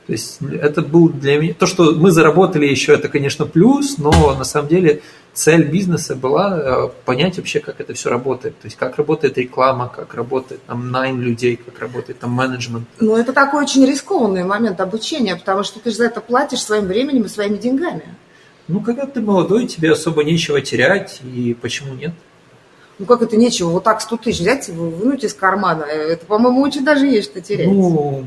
То 0.05 0.12
есть 0.12 0.39
это 0.41 0.82
был 0.82 1.08
для 1.08 1.39
меня... 1.39 1.53
То, 1.53 1.65
что 1.65 1.93
мы 1.93 2.12
заработали 2.12 2.65
еще, 2.65 2.93
это, 2.93 3.08
конечно, 3.08 3.46
плюс, 3.46 3.98
но 3.98 4.36
на 4.36 4.43
самом 4.43 4.67
деле 4.67 5.01
цель 5.34 5.63
бизнеса 5.66 6.16
была 6.16 6.60
э, 6.60 6.90
понять 7.06 7.38
вообще, 7.38 7.60
как 7.60 7.82
это 7.82 7.94
все 7.94 8.10
работает. 8.10 8.60
То 8.60 8.68
есть 8.68 8.78
как 8.78 8.98
работает 8.98 9.38
реклама, 9.38 9.92
как 9.94 10.13
работает 10.13 10.63
там 10.66 10.92
найм 10.92 11.22
людей, 11.22 11.56
как 11.56 11.80
работает 11.80 12.20
там 12.20 12.32
менеджмент. 12.32 12.88
Ну, 13.00 13.18
это 13.18 13.34
такой 13.34 13.63
очень 13.63 13.86
рискованный 13.86 14.44
момент 14.44 14.80
обучения, 14.80 15.36
потому 15.36 15.63
что 15.63 15.80
ты 15.80 15.90
же 15.90 15.98
за 15.98 16.06
это 16.06 16.22
платишь 16.22 16.62
своим 16.62 16.86
временем 16.86 17.24
и 17.24 17.28
своими 17.28 17.58
деньгами. 17.58 18.16
Ну, 18.68 18.80
когда 18.80 19.06
ты 19.06 19.22
молодой, 19.22 19.68
тебе 19.68 19.92
особо 19.92 20.24
нечего 20.24 20.62
терять, 20.62 21.20
и 21.24 21.54
почему 21.60 21.96
нет? 21.96 22.13
Ну, 23.00 23.06
как 23.06 23.22
это 23.22 23.36
нечего? 23.36 23.70
Вот 23.70 23.84
так 23.84 24.02
100 24.02 24.18
тысяч 24.18 24.40
взять 24.40 24.70
и 24.70 24.72
вынуть 24.72 25.24
из 25.24 25.34
кармана. 25.34 25.84
Это, 25.84 26.25
по-моему, 26.25 26.62
очень 26.62 26.86
даже 26.86 27.08
есть 27.08 27.32
что 27.32 27.42
терять. 27.42 27.68
Ну, 27.68 28.24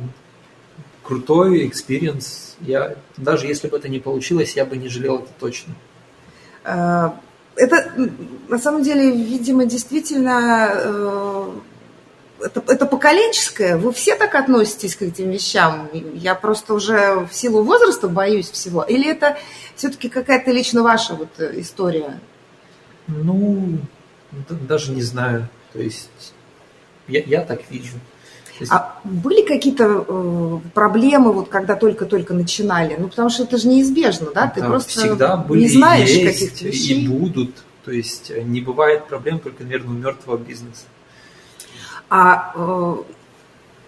крутой 1.03 1.69
experience. 1.69 2.57
Я, 2.61 2.97
даже 3.17 3.47
если 3.47 3.69
бы 3.69 3.77
это 3.77 3.89
не 3.89 4.01
получилось, 4.01 4.57
я 4.57 4.65
бы 4.65 4.77
не 4.77 4.89
жалел 4.89 5.17
это 5.17 5.29
точно. 5.39 5.75
Э, 6.67 7.11
это, 7.55 7.91
на 8.49 8.59
самом 8.59 8.83
деле, 8.83 9.11
видимо, 9.11 9.65
действительно, 9.65 10.71
э, 10.75 11.51
это, 12.41 12.63
это 12.69 12.87
поколенческое. 12.87 13.77
Вы 13.77 13.93
все 13.93 14.17
так 14.17 14.35
относитесь 14.35 14.97
к 14.97 15.03
этим 15.03 15.31
вещам? 15.31 15.89
Я 16.15 16.35
просто 16.35 16.75
уже 16.75 17.27
в 17.31 17.33
силу 17.33 17.63
возраста 17.63 18.09
боюсь 18.09 18.51
всего. 18.51 18.83
Или 18.83 19.11
это 19.11 19.39
все-таки 19.75 20.09
какая-то 20.09 20.51
лично 20.51 20.83
ваша 20.83 21.15
вот 21.15 21.41
история? 21.41 22.21
Ну, 23.07 23.79
даже 24.69 24.93
не 24.93 25.03
знаю. 25.03 25.49
То 25.73 25.81
есть 25.81 26.35
я, 27.09 27.21
я 27.21 27.43
так 27.43 27.71
вижу. 27.71 27.95
А 28.71 29.01
были 29.05 29.47
какие-то 29.47 30.05
э, 30.07 30.59
проблемы, 30.75 31.33
вот 31.33 31.49
когда 31.49 31.75
только-только 31.75 32.35
начинали? 32.35 32.97
Ну, 32.99 33.09
потому 33.09 33.29
что 33.31 33.43
это 33.45 33.59
же 33.59 33.69
неизбежно, 33.69 34.29
да? 34.35 34.49
Ты 34.49 34.63
просто 34.63 34.91
всегда 34.91 35.37
были, 35.37 35.61
не 35.61 35.69
знаешь 35.69 36.13
каких-то 36.13 36.65
вещей. 36.65 37.05
И 37.05 37.09
будут. 37.09 37.51
То 37.85 37.93
есть 37.93 38.33
не 38.35 38.61
бывает 38.61 39.07
проблем 39.07 39.39
только, 39.39 39.63
наверное, 39.63 39.95
у 39.95 39.99
мертвого 39.99 40.39
бизнеса. 40.39 40.85
А 42.09 42.53
э, 42.55 42.97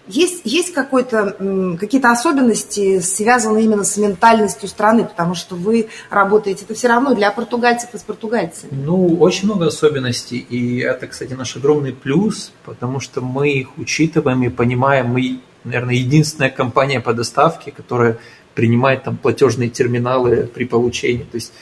есть, 0.09 0.41
есть 0.43 0.73
какие-то 0.73 2.11
особенности, 2.11 2.99
связанные 2.99 3.65
именно 3.65 3.83
с 3.83 3.95
ментальностью 3.97 4.67
страны, 4.67 5.05
потому 5.05 5.35
что 5.35 5.55
вы 5.55 5.87
работаете, 6.09 6.65
это 6.65 6.73
все 6.73 6.87
равно 6.87 7.13
для 7.13 7.31
португальцев 7.31 7.93
и 7.93 7.97
с 7.97 8.01
португальцами. 8.01 8.71
Ну, 8.71 9.15
очень 9.19 9.45
много 9.45 9.67
особенностей, 9.67 10.39
и 10.39 10.79
это, 10.79 11.07
кстати, 11.07 11.33
наш 11.33 11.55
огромный 11.55 11.93
плюс, 11.93 12.51
потому 12.65 12.99
что 12.99 13.21
мы 13.21 13.51
их 13.51 13.77
учитываем 13.77 14.43
и 14.43 14.49
понимаем. 14.49 15.07
Мы, 15.07 15.39
наверное, 15.63 15.95
единственная 15.95 16.49
компания 16.49 16.99
по 16.99 17.13
доставке, 17.13 17.71
которая 17.71 18.17
принимает 18.55 19.03
там 19.03 19.15
платежные 19.15 19.69
терминалы 19.69 20.49
при 20.53 20.65
получении. 20.65 21.23
То 21.23 21.35
есть 21.35 21.53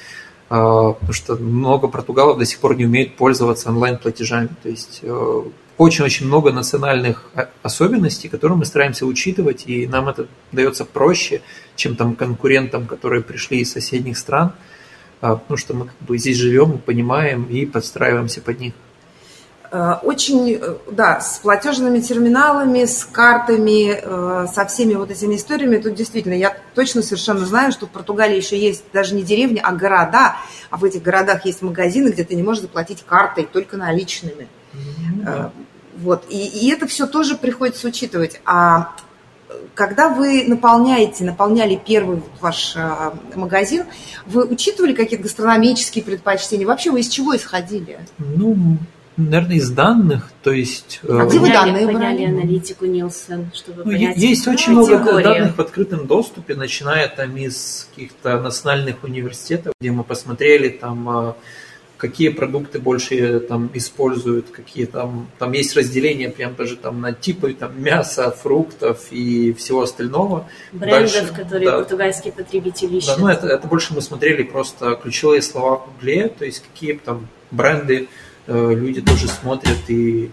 а, 0.49 0.93
потому 0.93 1.13
что 1.13 1.35
много 1.35 1.87
португалов 1.87 2.37
до 2.37 2.45
сих 2.45 2.59
пор 2.59 2.75
не 2.75 2.85
умеют 2.85 3.15
пользоваться 3.15 3.69
онлайн-платежами. 3.69 4.49
То 4.63 4.69
есть 4.69 4.99
э, 5.01 5.41
очень-очень 5.77 6.25
много 6.25 6.51
национальных 6.51 7.29
особенностей, 7.61 8.29
которые 8.29 8.57
мы 8.57 8.65
стараемся 8.65 9.05
учитывать, 9.05 9.63
и 9.67 9.87
нам 9.87 10.09
это 10.09 10.27
дается 10.51 10.85
проще, 10.85 11.41
чем 11.75 11.95
там 11.95 12.15
конкурентам, 12.15 12.87
которые 12.87 13.21
пришли 13.21 13.59
из 13.59 13.71
соседних 13.71 14.17
стран, 14.17 14.53
а, 15.21 15.35
потому 15.35 15.57
что 15.57 15.73
мы 15.75 15.85
как 15.85 15.95
бы 15.99 16.17
здесь 16.17 16.37
живем, 16.37 16.79
понимаем 16.79 17.43
и 17.45 17.65
подстраиваемся 17.65 18.41
под 18.41 18.59
них. 18.59 18.73
Э, 19.69 19.95
очень, 20.01 20.53
э, 20.53 20.75
да, 20.91 21.19
с 21.19 21.39
платежными 21.39 21.99
терминалами, 21.99 22.85
с 22.85 23.03
картами, 23.03 23.99
э, 24.01 24.47
со 24.53 24.65
всеми 24.65 24.93
вот 24.93 25.11
этими 25.11 25.35
историями, 25.35 25.77
тут 25.77 25.93
действительно, 25.93 26.33
я 26.33 26.55
точно 26.73 27.01
совершенно 27.01 27.45
знаю, 27.45 27.71
что 27.73 27.85
в 27.85 27.89
Португалии 27.89 28.37
еще 28.37 28.57
есть 28.57 28.85
даже 28.93 29.13
не 29.13 29.23
деревни, 29.23 29.59
а 29.61 29.73
города, 29.73 30.37
а 30.69 30.77
в 30.77 30.85
этих 30.85 31.01
городах 31.01 31.45
есть 31.45 31.61
магазины, 31.61 32.09
где 32.09 32.23
ты 32.23 32.35
не 32.35 32.43
можешь 32.43 32.61
заплатить 32.61 33.03
картой, 33.05 33.45
только 33.51 33.75
наличными. 33.75 34.47
Mm-hmm. 35.23 35.51
Вот. 35.97 36.25
И, 36.29 36.37
и 36.37 36.71
это 36.71 36.87
все 36.87 37.07
тоже 37.07 37.35
приходится 37.35 37.87
учитывать. 37.87 38.39
А 38.45 38.93
когда 39.73 40.09
вы 40.09 40.43
наполняете, 40.47 41.23
наполняли 41.23 41.79
первый 41.83 42.21
ваш 42.41 42.73
э, 42.75 43.11
магазин, 43.35 43.85
вы 44.25 44.45
учитывали 44.45 44.93
какие-то 44.93 45.23
гастрономические 45.23 46.03
предпочтения? 46.03 46.65
Вообще 46.65 46.91
вы 46.91 47.01
из 47.01 47.07
чего 47.07 47.35
исходили? 47.35 47.99
Ну, 48.17 48.77
наверное, 49.17 49.57
из 49.57 49.69
данных, 49.69 50.31
то 50.43 50.51
есть... 50.51 50.99
А 51.07 51.25
где 51.25 51.39
вы 51.39 51.51
данные 51.51 51.87
брали? 51.87 52.25
аналитику 52.25 52.85
Нилсон, 52.85 53.51
чтобы 53.53 53.83
ну, 53.83 53.91
понять 53.91 54.17
Есть 54.17 54.47
очень 54.47 54.73
много 54.73 55.21
данных 55.21 55.57
в 55.57 55.61
открытом 55.61 56.07
доступе, 56.07 56.55
начиная 56.55 57.07
там 57.07 57.35
из 57.37 57.87
каких-то 57.89 58.39
национальных 58.39 59.03
университетов, 59.03 59.73
где 59.79 59.91
мы 59.91 60.03
посмотрели 60.03 60.69
там 60.69 61.35
какие 61.97 62.29
продукты 62.29 62.79
больше 62.79 63.39
там 63.39 63.69
используют, 63.73 64.49
какие 64.51 64.85
там, 64.85 65.27
там 65.39 65.51
есть 65.51 65.75
разделение 65.75 66.29
прям 66.29 66.55
даже 66.55 66.75
там 66.77 67.01
на 67.01 67.11
типы 67.11 67.53
там 67.53 67.81
мяса, 67.81 68.31
фруктов 68.31 69.07
и 69.11 69.53
всего 69.53 69.81
остального. 69.81 70.47
Брендов, 70.71 71.11
Дальше, 71.13 71.33
которые 71.33 71.71
да, 71.71 71.77
португальские 71.77 72.33
потребители 72.33 72.97
ищут. 72.97 73.15
Да, 73.15 73.17
ну 73.17 73.27
это, 73.27 73.47
это 73.47 73.67
больше 73.67 73.93
мы 73.93 74.01
смотрели 74.01 74.43
просто 74.43 74.95
ключевые 74.95 75.41
слова 75.41 75.77
в 75.77 75.93
Гугле, 75.93 76.29
то 76.29 76.45
есть 76.45 76.63
какие 76.63 76.93
там 76.93 77.27
бренды 77.51 78.07
э, 78.45 78.73
люди 78.73 79.01
тоже 79.01 79.27
смотрят 79.27 79.77
и 79.89 80.31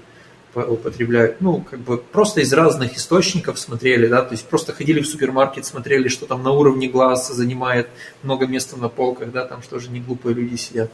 употребляют, 0.54 1.40
ну, 1.40 1.64
как 1.68 1.80
бы 1.80 1.98
просто 1.98 2.40
из 2.40 2.52
разных 2.52 2.96
источников 2.96 3.58
смотрели, 3.58 4.06
да, 4.06 4.22
то 4.22 4.32
есть 4.32 4.46
просто 4.46 4.72
ходили 4.72 5.00
в 5.00 5.06
супермаркет, 5.06 5.66
смотрели, 5.66 6.06
что 6.06 6.26
там 6.26 6.44
на 6.44 6.52
уровне 6.52 6.88
глаз 6.88 7.28
занимает 7.28 7.88
много 8.22 8.46
места 8.46 8.76
на 8.76 8.88
полках, 8.88 9.32
да, 9.32 9.46
там 9.46 9.62
что 9.62 9.80
же 9.80 9.90
не 9.90 10.00
глупые 10.00 10.34
люди 10.34 10.54
сидят. 10.56 10.92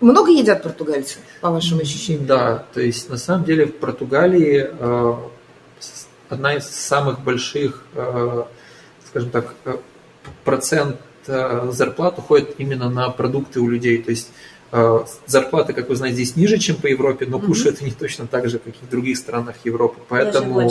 Много 0.00 0.30
едят 0.30 0.62
португальцы, 0.62 1.18
по 1.40 1.50
вашим 1.50 1.78
ощущениям? 1.78 2.26
Да, 2.26 2.64
то 2.72 2.80
есть 2.80 3.10
на 3.10 3.18
самом 3.18 3.44
деле 3.44 3.66
в 3.66 3.76
Португалии 3.76 4.70
э, 4.70 5.14
одна 6.30 6.54
из 6.54 6.64
самых 6.64 7.20
больших, 7.20 7.84
э, 7.94 8.44
скажем 9.08 9.30
так, 9.30 9.54
э, 9.66 9.76
процент 10.44 10.96
э, 11.26 11.68
зарплат 11.72 12.18
уходит 12.18 12.54
именно 12.58 12.88
на 12.88 13.10
продукты 13.10 13.60
у 13.60 13.68
людей. 13.68 14.02
То 14.02 14.10
есть 14.10 14.30
э, 14.72 15.00
зарплаты, 15.26 15.74
как 15.74 15.90
вы 15.90 15.96
знаете, 15.96 16.16
здесь 16.16 16.36
ниже, 16.36 16.58
чем 16.58 16.76
по 16.76 16.86
Европе, 16.86 17.26
но 17.26 17.38
кушают 17.38 17.82
они 17.82 17.90
точно 17.90 18.26
так 18.26 18.48
же, 18.48 18.58
как 18.58 18.74
и 18.74 18.86
в 18.86 18.88
других 18.88 19.18
странах 19.18 19.56
Европы. 19.64 20.00
Поэтому. 20.08 20.70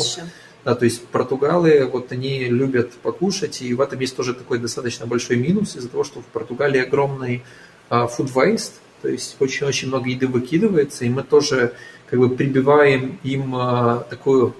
Да, 0.65 0.75
то 0.75 0.83
есть 0.83 1.07
португалы, 1.07 1.85
вот 1.85 2.11
они 2.11 2.43
любят 2.43 2.91
покушать, 2.95 3.61
и 3.61 3.73
в 3.73 3.79
этом 3.79 3.97
есть 4.01 4.17
тоже 4.17 4.33
такой 4.33 4.59
достаточно 4.59 5.05
большой 5.05 5.37
минус 5.37 5.77
из-за 5.77 5.87
того, 5.87 6.03
что 6.03 6.19
в 6.19 6.25
Португалии 6.25 6.81
огромный 6.81 7.45
а, 7.89 8.07
food 8.07 8.33
waste, 8.33 8.73
то 9.01 9.09
есть 9.09 9.37
очень-очень 9.39 9.87
много 9.87 10.09
еды 10.09 10.27
выкидывается, 10.27 11.05
и 11.05 11.09
мы 11.09 11.23
тоже 11.23 11.73
как 12.09 12.19
бы 12.19 12.35
прибиваем 12.35 13.19
им 13.23 13.55
а, 13.55 14.05
такую 14.09 14.55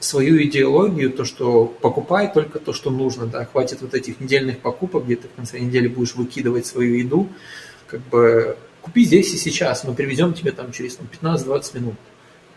свою 0.00 0.42
идеологию, 0.42 1.10
то, 1.10 1.24
что 1.24 1.66
покупай 1.66 2.32
только 2.32 2.58
то, 2.58 2.72
что 2.72 2.90
нужно, 2.90 3.26
да, 3.26 3.44
хватит 3.44 3.80
вот 3.82 3.94
этих 3.94 4.20
недельных 4.20 4.58
покупок, 4.58 5.04
где 5.04 5.16
ты 5.16 5.28
в 5.28 5.32
конце 5.32 5.58
недели 5.58 5.88
будешь 5.88 6.14
выкидывать 6.14 6.66
свою 6.66 6.94
еду, 6.94 7.28
как 7.86 8.00
бы 8.08 8.56
купи 8.82 9.04
здесь 9.04 9.32
и 9.34 9.36
сейчас, 9.36 9.84
мы 9.84 9.94
привезем 9.94 10.34
тебе 10.34 10.52
там 10.52 10.72
через 10.72 10.98
ну, 10.98 11.06
15-20 11.30 11.76
минут. 11.76 11.94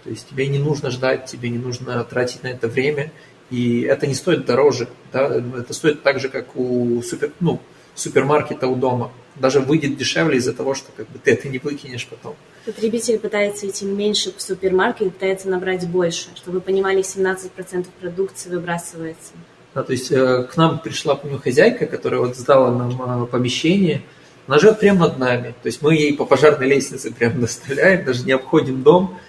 То 0.03 0.09
есть 0.09 0.29
тебе 0.29 0.47
не 0.47 0.59
нужно 0.59 0.91
ждать, 0.91 1.25
тебе 1.25 1.49
не 1.49 1.57
нужно 1.57 2.03
тратить 2.03 2.43
на 2.43 2.47
это 2.47 2.67
время, 2.67 3.11
и 3.49 3.81
это 3.81 4.07
не 4.07 4.13
стоит 4.13 4.45
дороже, 4.45 4.87
да, 5.11 5.27
это 5.27 5.73
стоит 5.73 6.03
так 6.03 6.19
же, 6.19 6.29
как 6.29 6.55
у 6.55 7.01
супер, 7.01 7.31
ну, 7.39 7.59
супермаркета 7.95 8.67
у 8.67 8.75
дома. 8.75 9.11
Даже 9.35 9.59
выйдет 9.59 9.97
дешевле 9.97 10.37
из-за 10.37 10.53
того, 10.53 10.73
что 10.73 10.91
как 10.95 11.07
бы, 11.09 11.19
ты 11.19 11.31
это 11.31 11.47
не 11.47 11.59
выкинешь 11.59 12.07
потом. 12.07 12.35
Потребитель 12.65 13.17
пытается 13.19 13.67
идти 13.67 13.85
меньше 13.85 14.33
в 14.35 14.41
супермаркет, 14.41 15.13
пытается 15.13 15.49
набрать 15.49 15.87
больше. 15.87 16.27
Чтобы 16.35 16.57
вы 16.57 16.61
понимали, 16.61 17.01
17% 17.01 17.87
продукции 17.99 18.49
выбрасывается. 18.49 19.33
Да, 19.73 19.83
то 19.83 19.91
есть 19.91 20.11
э, 20.11 20.43
к 20.43 20.57
нам 20.57 20.79
пришла, 20.79 21.15
помню, 21.15 21.39
хозяйка, 21.39 21.85
которая 21.85 22.21
вот 22.21 22.35
сдала 22.35 22.71
нам 22.71 23.23
э, 23.23 23.27
помещение, 23.27 24.01
она 24.47 24.57
живет 24.57 24.79
прямо 24.79 25.07
над 25.07 25.19
нами. 25.19 25.53
То 25.61 25.67
есть 25.67 25.81
мы 25.83 25.93
ей 25.93 26.15
по 26.15 26.25
пожарной 26.25 26.67
лестнице 26.67 27.11
прям 27.11 27.39
доставляем, 27.39 28.03
даже 28.05 28.25
не 28.25 28.31
обходим 28.31 28.81
дом. 28.81 29.19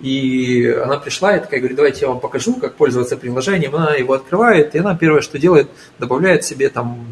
И 0.00 0.66
она 0.82 0.96
пришла 0.96 1.36
и 1.36 1.40
такая 1.40 1.60
говорит, 1.60 1.76
давайте 1.76 2.00
я 2.02 2.08
вам 2.08 2.20
покажу, 2.20 2.54
как 2.54 2.76
пользоваться 2.76 3.18
приложением. 3.18 3.76
Она 3.76 3.94
его 3.94 4.14
открывает, 4.14 4.74
и 4.74 4.78
она 4.78 4.96
первое, 4.96 5.20
что 5.20 5.38
делает, 5.38 5.68
добавляет 5.98 6.44
себе 6.44 6.70
там 6.70 7.06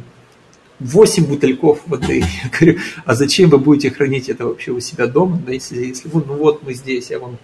8 0.81 1.27
бутыльков 1.27 1.81
воды. 1.87 2.19
Я 2.45 2.51
говорю, 2.51 2.79
а 3.05 3.15
зачем 3.15 3.51
вы 3.51 3.59
будете 3.59 3.91
хранить 3.91 4.29
это 4.29 4.47
вообще 4.47 4.73
у 4.73 4.81
себя 4.81 5.07
дома, 5.07 5.41
да, 5.45 5.53
если, 5.53 5.85
если 5.85 6.09
вы, 6.09 6.23
ну 6.27 6.35
вот 6.35 6.63
мы 6.63 6.75
здесь, 6.75 7.11
я 7.11 7.19
вам 7.19 7.39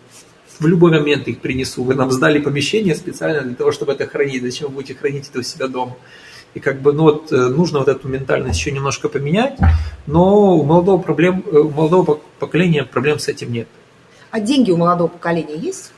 в 0.59 0.67
любой 0.67 0.93
момент 0.93 1.27
их 1.29 1.41
принесу. 1.41 1.83
Вы 1.83 1.95
нам 1.95 2.11
сдали 2.11 2.39
помещение 2.39 2.95
специально 2.95 3.43
для 3.43 3.55
того, 3.55 3.73
чтобы 3.73 3.93
это 3.93 4.07
хранить. 4.07 4.43
Зачем 4.43 4.69
вы 4.69 4.75
будете 4.75 4.95
хранить 4.95 5.29
это 5.29 5.41
у 5.41 5.43
себя 5.43 5.67
дома? 5.67 5.97
И 6.55 6.61
как 6.61 6.81
бы, 6.81 6.93
ну 6.93 7.03
вот, 7.03 7.33
э, 7.33 7.49
нужно 7.49 7.81
вот 7.81 7.89
эту 7.89 8.07
ментальность 8.07 8.61
еще 8.61 8.71
немножко 8.71 9.09
поменять, 9.09 9.59
но 10.07 10.57
у 10.57 10.63
молодого, 10.63 11.03
проблем, 11.03 11.43
э, 11.51 11.59
у 11.59 11.71
молодого 11.71 12.21
поколения 12.39 12.85
проблем 12.85 13.19
с 13.19 13.27
этим 13.27 13.53
нет. 13.53 13.67
А 14.31 14.39
деньги 14.39 14.71
у 14.71 14.77
молодого 14.77 15.09
поколения 15.09 15.57
есть? 15.57 15.93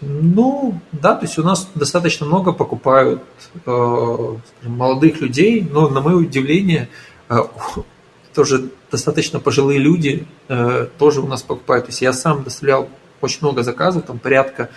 Ну, 0.00 0.80
да, 0.92 1.14
то 1.16 1.26
есть 1.26 1.38
у 1.38 1.42
нас 1.42 1.68
достаточно 1.74 2.24
много 2.24 2.52
покупают 2.52 3.22
э, 3.66 4.36
молодых 4.62 5.20
людей, 5.20 5.66
но 5.68 5.88
на 5.88 6.00
мое 6.00 6.16
удивление 6.16 6.88
э, 7.28 7.38
тоже 8.34 8.70
достаточно 8.92 9.40
пожилые 9.40 9.80
люди 9.80 10.26
э, 10.48 10.86
тоже 10.98 11.20
у 11.20 11.26
нас 11.26 11.42
покупают. 11.42 11.86
То 11.86 11.90
есть 11.90 12.02
я 12.02 12.12
сам 12.12 12.44
доставлял 12.44 12.88
очень 13.20 13.38
много 13.40 13.64
заказов, 13.64 14.04
там 14.04 14.20
порядка 14.20 14.70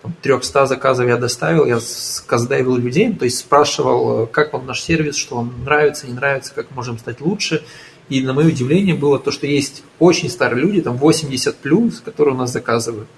там, 0.00 0.14
300 0.22 0.66
заказов 0.66 1.08
я 1.08 1.16
доставил, 1.16 1.66
я 1.66 1.80
сказдавил 1.80 2.76
людей, 2.76 3.12
то 3.12 3.24
есть 3.24 3.38
спрашивал, 3.38 4.28
как 4.28 4.52
вам 4.52 4.66
наш 4.66 4.80
сервис, 4.80 5.16
что 5.16 5.36
вам 5.36 5.64
нравится, 5.64 6.06
не 6.06 6.12
нравится, 6.12 6.54
как 6.54 6.70
можем 6.70 6.98
стать 6.98 7.20
лучше. 7.20 7.64
И 8.08 8.22
на 8.22 8.32
мое 8.32 8.48
удивление 8.48 8.94
было 8.94 9.18
то, 9.18 9.30
что 9.30 9.46
есть 9.46 9.82
очень 9.98 10.28
старые 10.30 10.62
люди, 10.62 10.82
там 10.82 10.96
80 10.96 11.56
плюс, 11.56 12.00
которые 12.00 12.34
у 12.34 12.38
нас 12.38 12.52
заказывают. 12.52 13.08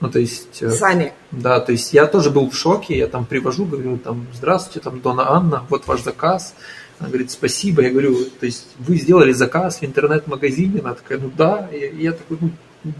Ну, 0.00 0.10
то 0.10 0.18
есть... 0.18 0.62
э, 0.62 0.70
Сами. 0.70 1.12
Да, 1.30 1.60
то 1.60 1.72
есть 1.72 1.92
я 1.92 2.06
тоже 2.06 2.30
был 2.30 2.48
в 2.50 2.54
шоке, 2.56 2.96
я 2.96 3.06
там 3.06 3.24
привожу, 3.26 3.66
говорю, 3.66 3.98
там, 3.98 4.26
здравствуйте, 4.32 4.80
там, 4.80 5.00
Дона 5.00 5.30
Анна, 5.30 5.64
вот 5.68 5.86
ваш 5.86 6.02
заказ. 6.02 6.54
Она 6.98 7.08
говорит, 7.08 7.30
спасибо. 7.30 7.82
Я 7.82 7.90
говорю, 7.90 8.16
то 8.38 8.46
есть 8.46 8.66
вы 8.78 8.96
сделали 8.96 9.32
заказ 9.32 9.80
в 9.80 9.84
интернет-магазине? 9.84 10.80
Она 10.80 10.94
такая, 10.94 11.18
ну 11.18 11.30
да. 11.36 11.68
И 11.72 12.02
я 12.02 12.12
такой, 12.12 12.38
ну, 12.40 12.50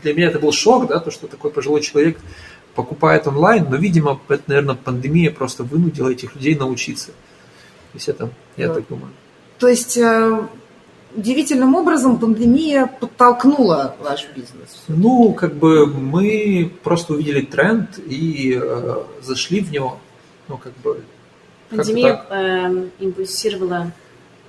для 0.02 0.14
меня 0.14 0.28
это 0.28 0.38
был 0.38 0.52
шок, 0.52 0.88
да, 0.88 0.98
то, 0.98 1.10
что 1.10 1.26
такой 1.26 1.50
пожилой 1.50 1.80
человек 1.80 2.18
покупает 2.74 3.26
онлайн, 3.26 3.66
но, 3.68 3.76
видимо, 3.76 4.20
это, 4.28 4.42
наверное, 4.46 4.74
пандемия 4.74 5.30
просто 5.30 5.64
вынудила 5.64 6.08
этих 6.10 6.34
людей 6.34 6.54
научиться. 6.54 7.08
То 7.08 7.94
есть 7.94 8.08
это, 8.08 8.30
я 8.56 8.68
Да. 8.68 8.74
так 8.74 8.88
думаю. 8.88 9.10
То 9.58 9.68
есть 9.68 9.96
э, 9.98 10.46
удивительным 11.14 11.75
образом 11.75 12.18
пандемия 12.18 12.87
подтолкнула 12.87 13.96
ваш 14.01 14.29
бизнес. 14.35 14.83
Ну, 14.88 15.33
как 15.35 15.55
бы 15.55 15.87
мы 15.87 16.73
просто 16.83 17.14
увидели 17.14 17.42
тренд 17.42 17.99
и 17.99 18.59
э, 18.61 19.03
зашли 19.23 19.61
в 19.61 19.70
него. 19.70 19.99
Ну, 20.49 20.57
как 20.57 20.73
бы... 20.85 21.03
Пандемия 21.70 22.25
эм, 22.31 22.90
импульсировала 22.99 23.92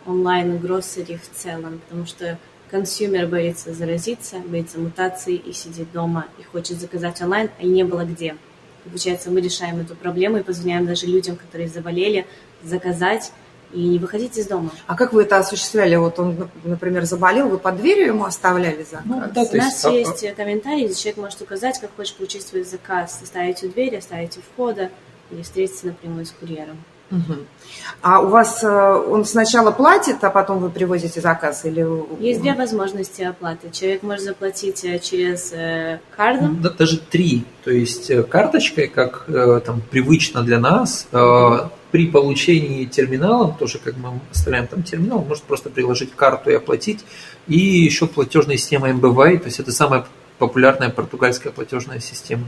онлайн 0.06 0.56
и 0.56 0.58
grocery 0.58 1.18
в 1.18 1.38
целом, 1.38 1.80
потому 1.88 2.08
что 2.08 2.40
consumer 2.72 3.28
боится 3.28 3.74
заразиться, 3.74 4.38
боится 4.38 4.80
мутаций 4.80 5.36
и 5.36 5.54
сидит 5.54 5.92
дома 5.92 6.26
и 6.40 6.44
хочет 6.44 6.80
заказать 6.80 7.22
онлайн, 7.22 7.50
а 7.60 7.64
не 7.64 7.84
было 7.84 8.06
где. 8.06 8.36
И 8.86 8.90
получается, 8.90 9.30
мы 9.30 9.42
решаем 9.42 9.80
эту 9.80 9.96
проблему 9.96 10.38
и 10.38 10.44
позволяем 10.44 10.88
даже 10.88 11.06
людям, 11.06 11.36
которые 11.36 11.70
заболели, 11.70 12.26
заказать 12.64 13.32
и 13.74 13.88
не 13.88 14.00
выходить 14.00 14.38
из 14.38 14.48
дома. 14.48 14.72
А 14.88 14.96
как 14.96 15.14
вы 15.14 15.24
это 15.24 15.38
осуществляли? 15.38 15.96
Вот 15.96 16.20
он, 16.20 16.50
например, 16.64 17.06
заболел, 17.06 17.50
вы 17.50 17.58
под 17.58 17.78
дверью 17.78 18.08
ему 18.08 18.26
оставляли 18.26 18.84
заказ? 18.84 19.06
Ну, 19.06 19.22
да, 19.34 19.42
У 19.42 19.44
нас 19.44 19.54
есть, 19.54 19.86
а- 19.86 19.92
есть 19.92 20.36
комментарий, 20.36 20.86
где 20.86 20.96
человек 20.96 21.18
может 21.18 21.42
указать, 21.42 21.80
как 21.80 21.90
хочет 21.96 22.16
получить 22.16 22.46
свой 22.46 22.64
заказ, 22.64 23.20
оставить 23.22 23.64
у 23.64 23.70
двери, 23.70 23.98
оставить 23.98 24.38
у 24.38 24.42
входа 24.42 24.90
или 25.32 25.42
встретиться 25.42 25.88
напрямую 25.88 26.26
с 26.26 26.32
курьером. 26.32 26.78
Мгм. 27.12 27.46
А 28.02 28.22
у 28.22 28.28
вас 28.28 28.64
э, 28.64 28.68
он 28.70 29.26
сначала 29.26 29.72
платит, 29.72 30.24
а 30.24 30.30
потом 30.30 30.60
вы 30.60 30.70
привозите 30.70 31.20
заказ? 31.20 31.66
Или... 31.66 31.86
Есть 32.22 32.42
две 32.42 32.54
возможности 32.54 33.22
оплаты. 33.22 33.70
Человек 33.70 34.04
может 34.04 34.24
заплатить 34.24 34.86
э, 34.86 34.98
через 35.00 35.52
э, 35.52 36.00
карту, 36.16 36.48
Да, 36.62 36.70
даже 36.70 36.98
три. 36.98 37.44
То 37.66 37.72
есть 37.72 38.10
э, 38.10 38.24
карточкой, 38.24 38.88
как 38.88 39.26
э, 39.28 39.60
там 39.66 39.82
привычно 39.92 40.42
для 40.42 40.58
нас, 40.60 41.08
э, 41.12 41.18
при 41.92 42.08
получении 42.08 42.86
терминалом, 42.86 43.56
тоже 43.58 43.78
как 43.78 43.98
мы 43.98 44.20
оставляем 44.32 44.68
там 44.68 44.84
терминал, 44.84 45.20
он 45.20 45.28
может 45.28 45.44
просто 45.44 45.70
приложить 45.70 46.12
карту 46.16 46.50
и 46.50 46.54
оплатить. 46.54 47.06
И 47.48 47.58
еще 47.58 48.08
платежная 48.08 48.58
система 48.58 48.92
МБВАЙ, 48.94 49.40
то 49.40 49.46
есть 49.46 49.60
это 49.60 49.72
самая 49.72 50.06
популярная 50.38 50.90
португальская 50.90 51.52
платежная 51.52 52.00
система. 52.00 52.48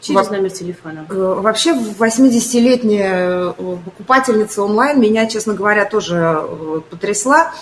через 0.00 0.30
номер 0.30 0.50
телефона. 0.50 1.06
Э, 1.08 1.40
Вообще 1.40 1.72
80-летняя 1.72 3.54
э, 3.56 3.76
покупательница 3.84 4.62
онлайн 4.62 5.00
меня, 5.00 5.26
честно 5.26 5.54
говоря, 5.54 5.86
тоже 5.86 6.16
э, 6.16 6.80
потрясла. 6.90 7.52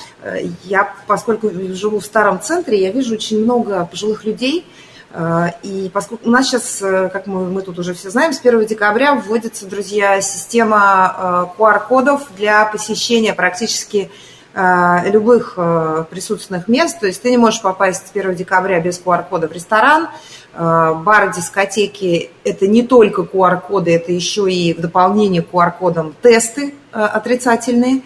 Я, 0.64 0.95
поскольку 1.07 1.51
живу 1.51 2.01
в 2.01 2.05
старом 2.05 2.40
центре, 2.40 2.81
я 2.81 2.90
вижу 2.90 3.14
очень 3.14 3.42
много 3.42 3.87
пожилых 3.87 4.25
людей. 4.25 4.64
Э, 5.12 5.51
И 5.62 5.90
поскольку 5.92 6.29
у 6.29 6.31
нас 6.31 6.46
сейчас, 6.46 6.83
э, 6.83 7.09
как 7.12 7.27
мы, 7.27 7.46
мы 7.46 7.62
тут 7.62 7.79
уже 7.79 7.94
все 7.94 8.11
знаем, 8.11 8.33
с 8.33 8.40
1 8.40 8.66
декабря 8.66 9.14
вводится, 9.14 9.66
друзья, 9.66 10.20
система 10.20 11.48
э, 11.57 11.61
QR-кодов 11.61 12.22
для 12.37 12.64
посещения 12.66 13.35
практически 13.35 14.11
э, 14.55 15.11
любых 15.11 15.55
э, 15.57 16.05
присутственных 16.11 16.68
мест. 16.68 17.01
То 17.01 17.07
есть 17.07 17.22
ты 17.22 17.31
не 17.31 17.38
можешь 17.38 17.62
попасть 17.62 18.09
с 18.09 18.11
1 18.14 18.35
декабря 18.35 18.81
без 18.81 19.01
QR-кода 19.01 19.48
в 19.48 19.53
ресторан, 19.53 20.09
Э, 20.55 20.94
бары, 20.94 21.33
дискотеки– 21.33 22.31
это 22.44 22.66
не 22.66 22.83
только 22.83 23.22
QR-коды, 23.22 23.94
это 23.94 24.12
еще 24.12 24.51
и 24.53 24.75
в 24.75 24.81
дополнение 24.81 25.42
к 25.42 25.51
QR-кодам 25.51 26.14
тесты 26.20 26.75
э, 26.92 27.01
отрицательные. 27.01 28.03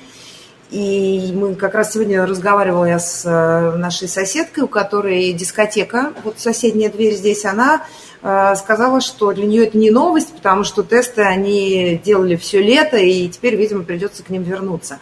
И 0.71 1.33
мы 1.33 1.55
как 1.55 1.75
раз 1.75 1.93
сегодня 1.93 2.27
разговаривала 2.27 2.87
я 2.87 2.99
с 2.99 3.25
э, 3.25 3.77
нашей 3.77 4.09
соседкой, 4.09 4.65
у 4.65 4.69
которой 4.69 5.33
дискотека, 5.33 6.13
вот 6.25 6.41
соседняя 6.41 6.91
дверь 6.91 7.15
здесь, 7.15 7.45
она 7.45 7.85
э, 8.23 8.55
сказала, 8.57 9.01
что 9.01 9.33
для 9.33 9.47
нее 9.47 9.67
это 9.67 9.79
не 9.79 9.93
новость, 9.93 10.33
потому 10.35 10.65
что 10.65 10.83
тесты 10.83 11.23
они 11.23 12.01
делали 12.05 12.35
все 12.35 12.61
лето, 12.61 12.97
и 12.97 13.29
теперь, 13.29 13.55
видимо, 13.55 13.85
придется 13.85 14.25
к 14.25 14.29
ним 14.29 14.43
вернуться. 14.43 14.99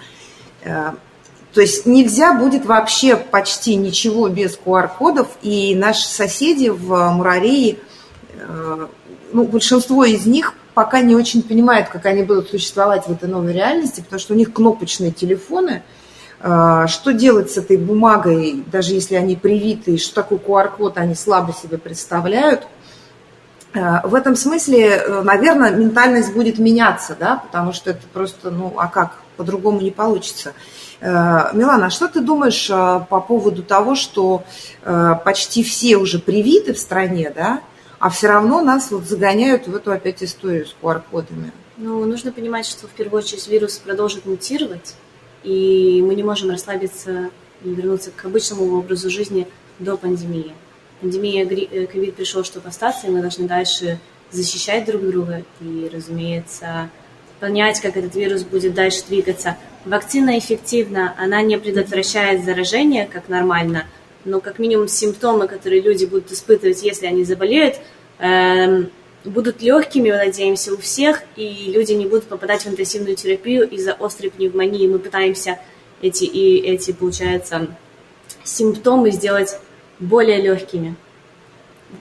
Э, 0.64 0.90
То 1.54 1.62
есть 1.62 1.86
нельзя 1.86 2.34
будет 2.34 2.66
вообще 2.66 3.16
почти 3.16 3.76
ничего 3.76 4.28
без 4.28 4.58
QR-кодов, 4.62 5.28
и 5.40 5.74
наши 5.74 6.06
соседи 6.06 6.68
в 6.68 7.10
Мурарии, 7.10 7.78
ну, 9.32 9.44
большинство 9.44 10.04
из 10.04 10.26
них 10.26 10.52
пока 10.74 11.00
не 11.00 11.14
очень 11.14 11.42
понимают, 11.42 11.88
как 11.88 12.06
они 12.06 12.22
будут 12.22 12.50
существовать 12.50 13.06
в 13.06 13.12
этой 13.12 13.28
новой 13.28 13.52
реальности, 13.52 14.00
потому 14.00 14.20
что 14.20 14.34
у 14.34 14.36
них 14.36 14.52
кнопочные 14.52 15.12
телефоны, 15.12 15.82
А, 16.46 16.86
что 16.88 17.14
делать 17.14 17.50
с 17.50 17.56
этой 17.56 17.78
бумагой, 17.78 18.62
даже 18.70 18.92
если 18.92 19.14
они 19.14 19.34
привиты, 19.34 19.96
что 19.96 20.16
такое 20.16 20.38
QR-код, 20.38 20.98
они 20.98 21.14
слабо 21.14 21.54
себе 21.54 21.78
представляют. 21.78 22.66
А, 23.72 24.06
в 24.06 24.14
этом 24.14 24.36
смысле, 24.36 24.88
э, 24.88 25.22
наверное, 25.22 25.70
ментальность 25.70 26.34
будет 26.34 26.58
меняться, 26.58 27.16
да, 27.18 27.36
потому 27.36 27.72
что 27.72 27.92
это 27.92 28.02
просто, 28.12 28.50
ну, 28.50 28.74
а 28.76 28.88
как, 28.88 29.22
по-другому 29.38 29.80
не 29.80 29.90
получится. 29.90 30.52
Э, 31.00 31.48
Милана, 31.54 31.86
а 31.86 31.90
что 31.90 32.08
ты 32.08 32.20
думаешь 32.20 32.68
э, 32.68 33.00
по 33.08 33.20
поводу 33.20 33.62
того, 33.62 33.94
что 33.94 34.44
почти 35.24 35.62
все 35.64 35.96
уже 35.96 36.18
привиты 36.18 36.74
в 36.74 36.78
стране, 36.78 37.32
да, 37.34 37.60
а 38.04 38.10
все 38.10 38.26
равно 38.26 38.60
нас 38.60 38.90
вот 38.90 39.04
загоняют 39.06 39.66
в 39.66 39.74
эту 39.74 39.90
опять 39.90 40.22
историю 40.22 40.66
с 40.66 40.76
QR-кодами? 40.82 41.52
Ну, 41.78 42.04
нужно 42.04 42.32
понимать, 42.32 42.66
что 42.66 42.86
в 42.86 42.90
первую 42.90 43.22
очередь 43.22 43.48
вирус 43.48 43.78
продолжит 43.78 44.26
мутировать, 44.26 44.94
и 45.42 46.04
мы 46.06 46.14
не 46.14 46.22
можем 46.22 46.50
расслабиться 46.50 47.30
и 47.64 47.70
вернуться 47.70 48.10
к 48.10 48.22
обычному 48.26 48.76
образу 48.76 49.08
жизни 49.08 49.48
до 49.78 49.96
пандемии. 49.96 50.52
Пандемия 51.00 51.46
э, 51.46 51.86
ковид 51.86 52.14
пришел, 52.14 52.44
чтобы 52.44 52.68
остаться, 52.68 53.06
и 53.06 53.10
мы 53.10 53.22
должны 53.22 53.48
дальше 53.48 53.98
защищать 54.30 54.84
друг 54.84 55.00
друга 55.00 55.42
и, 55.62 55.90
разумеется, 55.90 56.90
понять, 57.40 57.80
как 57.80 57.96
этот 57.96 58.14
вирус 58.14 58.42
будет 58.42 58.74
дальше 58.74 59.02
двигаться. 59.08 59.56
Вакцина 59.86 60.38
эффективна, 60.38 61.14
она 61.16 61.40
не 61.40 61.56
предотвращает 61.56 62.44
заражение, 62.44 63.08
как 63.10 63.30
нормально, 63.30 63.86
но 64.26 64.40
как 64.40 64.58
минимум 64.58 64.88
симптомы, 64.88 65.48
которые 65.48 65.80
люди 65.80 66.04
будут 66.04 66.32
испытывать, 66.32 66.82
если 66.82 67.06
они 67.06 67.24
заболеют, 67.24 67.76
будут 69.24 69.62
легкими, 69.62 70.10
мы 70.10 70.16
надеемся, 70.16 70.72
у 70.72 70.76
всех, 70.76 71.22
и 71.36 71.72
люди 71.74 71.92
не 71.92 72.06
будут 72.06 72.24
попадать 72.24 72.64
в 72.64 72.68
интенсивную 72.68 73.16
терапию 73.16 73.68
из-за 73.68 73.92
острой 73.92 74.30
пневмонии. 74.30 74.86
Мы 74.86 74.98
пытаемся 74.98 75.58
эти 76.02 76.24
и 76.24 76.58
эти, 76.58 76.92
получается, 76.92 77.68
симптомы 78.44 79.10
сделать 79.10 79.58
более 79.98 80.40
легкими. 80.40 80.96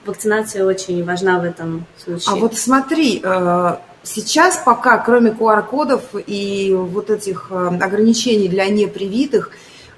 Вакцинация 0.04 0.66
очень 0.66 1.04
важна 1.04 1.38
в 1.38 1.44
этом 1.44 1.86
случае. 1.96 2.32
А 2.32 2.36
вот 2.36 2.56
смотри, 2.56 3.20
э, 3.22 3.76
сейчас 4.02 4.60
пока, 4.64 4.98
кроме 4.98 5.30
QR-кодов 5.30 6.02
и 6.26 6.74
вот 6.74 7.10
этих 7.10 7.48
э, 7.50 7.78
ограничений 7.80 8.48
для 8.48 8.68
непривитых, 8.68 9.50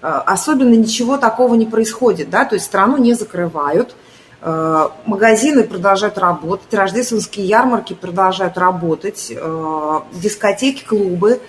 э, 0.03 0.07
особенно 0.07 0.75
ничего 0.75 1.17
такого 1.17 1.55
не 1.55 1.67
происходит, 1.67 2.29
да, 2.29 2.45
то 2.45 2.55
есть 2.55 2.67
страну 2.67 2.99
не 2.99 3.15
закрывают, 3.15 3.95
магазины 4.43 5.65
продолжают 5.65 6.19
работать, 6.19 6.73
рождественские 6.73 7.47
ярмарки 7.47 7.95
продолжают 7.95 8.59
работать, 8.59 9.33
э, 9.35 10.01
дискотеки, 10.13 10.85
клубы. 10.85 11.41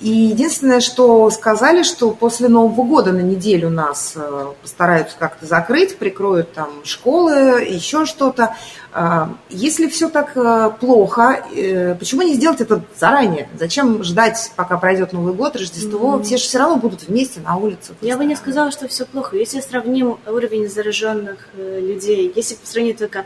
И 0.00 0.10
единственное, 0.10 0.78
что 0.80 1.28
сказали, 1.30 1.82
что 1.82 2.12
после 2.12 2.48
Нового 2.48 2.84
года 2.86 3.12
на 3.12 3.20
неделю 3.20 3.68
нас 3.68 4.12
э, 4.14 4.46
постараются 4.62 5.16
как-то 5.18 5.44
закрыть, 5.44 5.96
прикроют 5.98 6.52
там 6.52 6.68
школы, 6.84 7.64
еще 7.68 8.06
что-то. 8.06 8.54
А, 8.92 9.34
если 9.50 9.88
все 9.88 10.08
так 10.08 10.36
э, 10.36 10.70
плохо, 10.78 11.44
э, 11.52 11.96
почему 11.96 12.22
не 12.22 12.34
сделать 12.34 12.60
это 12.60 12.82
заранее? 12.96 13.48
Зачем 13.58 14.04
ждать, 14.04 14.52
пока 14.54 14.78
пройдет 14.78 15.12
Новый 15.12 15.34
год, 15.34 15.56
Рождество? 15.56 16.14
Mm-hmm. 16.14 16.22
Все 16.22 16.36
же 16.36 16.44
все 16.44 16.58
равно 16.58 16.76
будут 16.76 17.08
вместе 17.08 17.40
на 17.40 17.56
улицах. 17.56 17.96
Я 18.00 18.16
бы 18.16 18.24
не 18.24 18.36
сказала, 18.36 18.70
что 18.70 18.86
все 18.86 19.04
плохо. 19.04 19.36
Если 19.36 19.60
сравним 19.60 20.18
уровень 20.28 20.68
зараженных 20.68 21.48
людей, 21.56 22.32
если 22.36 22.56
сравнить 22.62 22.98
только 22.98 23.24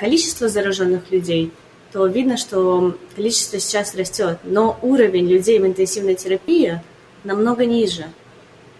количество 0.00 0.48
зараженных 0.48 1.10
людей– 1.12 1.52
то 1.94 2.08
видно, 2.08 2.36
что 2.36 2.98
количество 3.14 3.60
сейчас 3.60 3.94
растет, 3.94 4.38
но 4.42 4.76
уровень 4.82 5.28
людей 5.28 5.60
в 5.60 5.66
интенсивной 5.66 6.16
терапии 6.16 6.80
намного 7.22 7.64
ниже. 7.64 8.06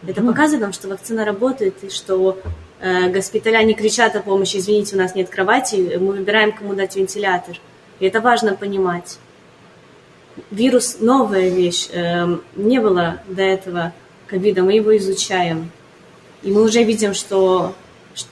Это 0.05 0.21
mm. 0.21 0.27
показывает 0.27 0.63
нам, 0.63 0.73
что 0.73 0.89
вакцина 0.89 1.25
работает, 1.25 1.77
и 1.85 1.91
что 1.91 2.41
э, 2.81 3.09
госпиталя 3.11 3.63
не 3.63 3.75
кричат 3.75 4.17
о 4.17 4.21
помощи, 4.21 4.57
извините, 4.57 4.97
у 4.97 4.99
нас 4.99 5.15
нет 5.15 5.31
кровати, 5.31 5.97
мы 5.97 6.15
выбираем, 6.15 6.51
кому 6.51 6.75
дать 6.75 6.97
вентилятор. 6.97 7.61
И 8.01 8.07
это 8.07 8.21
важно 8.21 8.57
понимать. 8.57 9.19
Вирус– 10.51 10.97
новая 11.01 11.51
вещь. 11.51 11.91
Э, 11.93 12.39
не 12.57 12.81
было 12.81 13.23
до 13.29 13.43
этого 13.43 13.93
ковида, 14.27 14.65
мы 14.65 14.73
его 14.73 14.97
изучаем. 14.97 15.71
И 16.43 16.51
мы 16.51 16.65
уже 16.65 16.83
видим, 16.83 17.15
что 17.15 17.77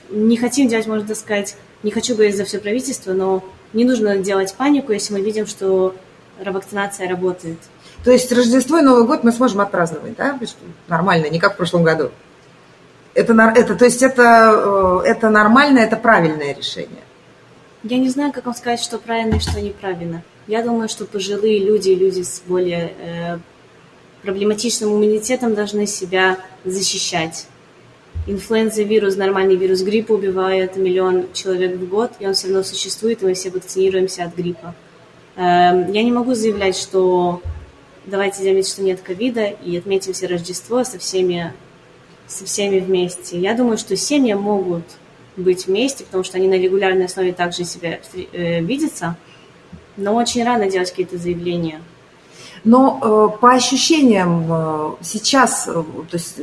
не 0.09 0.35
хотим 0.35 0.67
делать, 0.67 0.87
можно 0.87 1.15
сказать, 1.15 1.55
не 1.83 1.91
хочу 1.91 2.15
говорить 2.15 2.35
за 2.35 2.43
все 2.43 2.59
правительство, 2.59 3.13
но 3.13 3.45
не 3.73 3.85
нужно 3.85 4.17
делать 4.17 4.53
панику, 4.55 4.91
если 4.91 5.13
мы 5.13 5.21
видим, 5.21 5.47
что 5.47 5.95
вакцинация 6.43 7.09
работает. 7.09 7.57
То 8.03 8.11
есть 8.11 8.31
Рождество 8.31 8.77
и 8.77 8.81
Новый 8.81 9.05
год 9.05 9.23
мы 9.23 9.31
сможем 9.31 9.61
отпраздновать, 9.61 10.15
да? 10.15 10.39
Нормально, 10.87 11.27
не 11.27 11.39
как 11.39 11.53
в 11.53 11.57
прошлом 11.57 11.83
году. 11.83 12.11
Это, 13.13 13.33
это, 13.55 13.75
то 13.75 13.85
есть 13.85 14.01
это, 14.01 15.01
э, 15.03 15.07
это 15.07 15.29
нормально, 15.29 15.79
это 15.79 15.95
правильное 15.95 16.55
решение. 16.55 17.03
Я 17.83 17.97
не 17.97 18.09
знаю, 18.09 18.33
как 18.33 18.45
вам 18.45 18.55
сказать, 18.55 18.81
что 18.81 18.97
правильно 18.97 19.35
и 19.35 19.39
что 19.39 19.61
неправильно. 19.61 20.23
Я 20.47 20.63
думаю, 20.63 20.89
что 20.89 21.05
пожилые 21.05 21.59
люди, 21.63 21.91
люди 21.91 22.23
с 22.23 22.41
более 22.45 22.93
э, 22.99 23.37
проблематичным 24.23 24.89
иммунитетом 24.89 25.53
должны 25.53 25.85
себя 25.85 26.37
защищать 26.65 27.45
инфлюенза 28.27 28.83
вирус, 28.83 29.15
нормальный 29.15 29.55
вирус 29.55 29.81
гриппа 29.81 30.13
убивает 30.13 30.77
миллион 30.77 31.25
человек 31.33 31.75
в 31.75 31.87
год, 31.87 32.11
и 32.19 32.27
он 32.27 32.33
все 32.33 32.47
равно 32.47 32.63
существует, 32.63 33.21
и 33.21 33.25
мы 33.25 33.33
все 33.33 33.49
вакцинируемся 33.49 34.23
от 34.23 34.35
гриппа. 34.35 34.73
Эм, 35.35 35.91
я 35.91 36.03
не 36.03 36.11
могу 36.11 36.33
заявлять, 36.33 36.77
что 36.77 37.41
давайте 38.05 38.43
заметить, 38.43 38.69
что 38.69 38.83
нет 38.83 39.01
ковида, 39.01 39.45
и 39.45 39.77
отметим 39.77 40.13
все 40.13 40.27
Рождество 40.27 40.83
со 40.83 40.99
всеми, 40.99 41.53
со 42.27 42.45
всеми 42.45 42.79
вместе. 42.79 43.39
Я 43.39 43.55
думаю, 43.55 43.77
что 43.77 43.95
семьи 43.95 44.33
могут 44.33 44.83
быть 45.35 45.67
вместе, 45.67 46.03
потому 46.03 46.23
что 46.23 46.37
они 46.37 46.47
на 46.47 46.55
регулярной 46.55 47.05
основе 47.05 47.33
также 47.33 47.63
себя 47.63 47.99
э, 48.13 48.61
видятся, 48.61 49.17
но 49.97 50.15
очень 50.15 50.43
рано 50.43 50.69
делать 50.69 50.89
какие-то 50.91 51.17
заявления. 51.17 51.81
Но 52.63 52.99
э, 53.01 53.39
по 53.39 53.53
ощущениям 53.53 54.45
э, 54.49 54.91
сейчас, 55.01 55.65
то 55.65 55.85
есть 56.13 56.35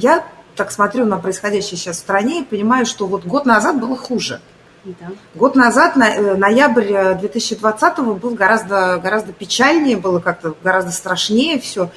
я 0.00 0.24
так 0.56 0.72
смотрю 0.72 1.04
на 1.04 1.18
происходящее 1.18 1.76
сейчас 1.76 1.96
в 1.96 2.00
стране 2.00 2.40
и 2.40 2.44
понимаю, 2.44 2.86
что 2.86 3.06
вот 3.06 3.24
год 3.24 3.46
назад 3.46 3.78
было 3.78 3.96
хуже. 3.96 4.40
Да. 4.86 5.06
Год 5.34 5.56
назад, 5.56 5.96
э, 5.96 6.36
ноябрь 6.36 7.18
2020 7.18 7.98
э, 7.98 8.02
был 8.02 8.30
гораздо, 8.34 8.98
гораздо 9.02 9.32
печальнее, 9.32 9.96
было 9.96 10.20
как-то 10.20 10.54
гораздо 10.62 10.92
страшнее 10.92 11.58
все. 11.58 11.90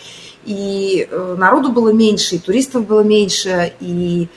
И 0.45 1.08
э, 1.10 1.36
народу 1.38 1.72
было 1.72 1.93
меньше, 1.93 2.36
и 2.36 2.39
туристов 2.39 2.88
было 2.88 3.02
меньше, 3.02 3.74
и 3.80 4.28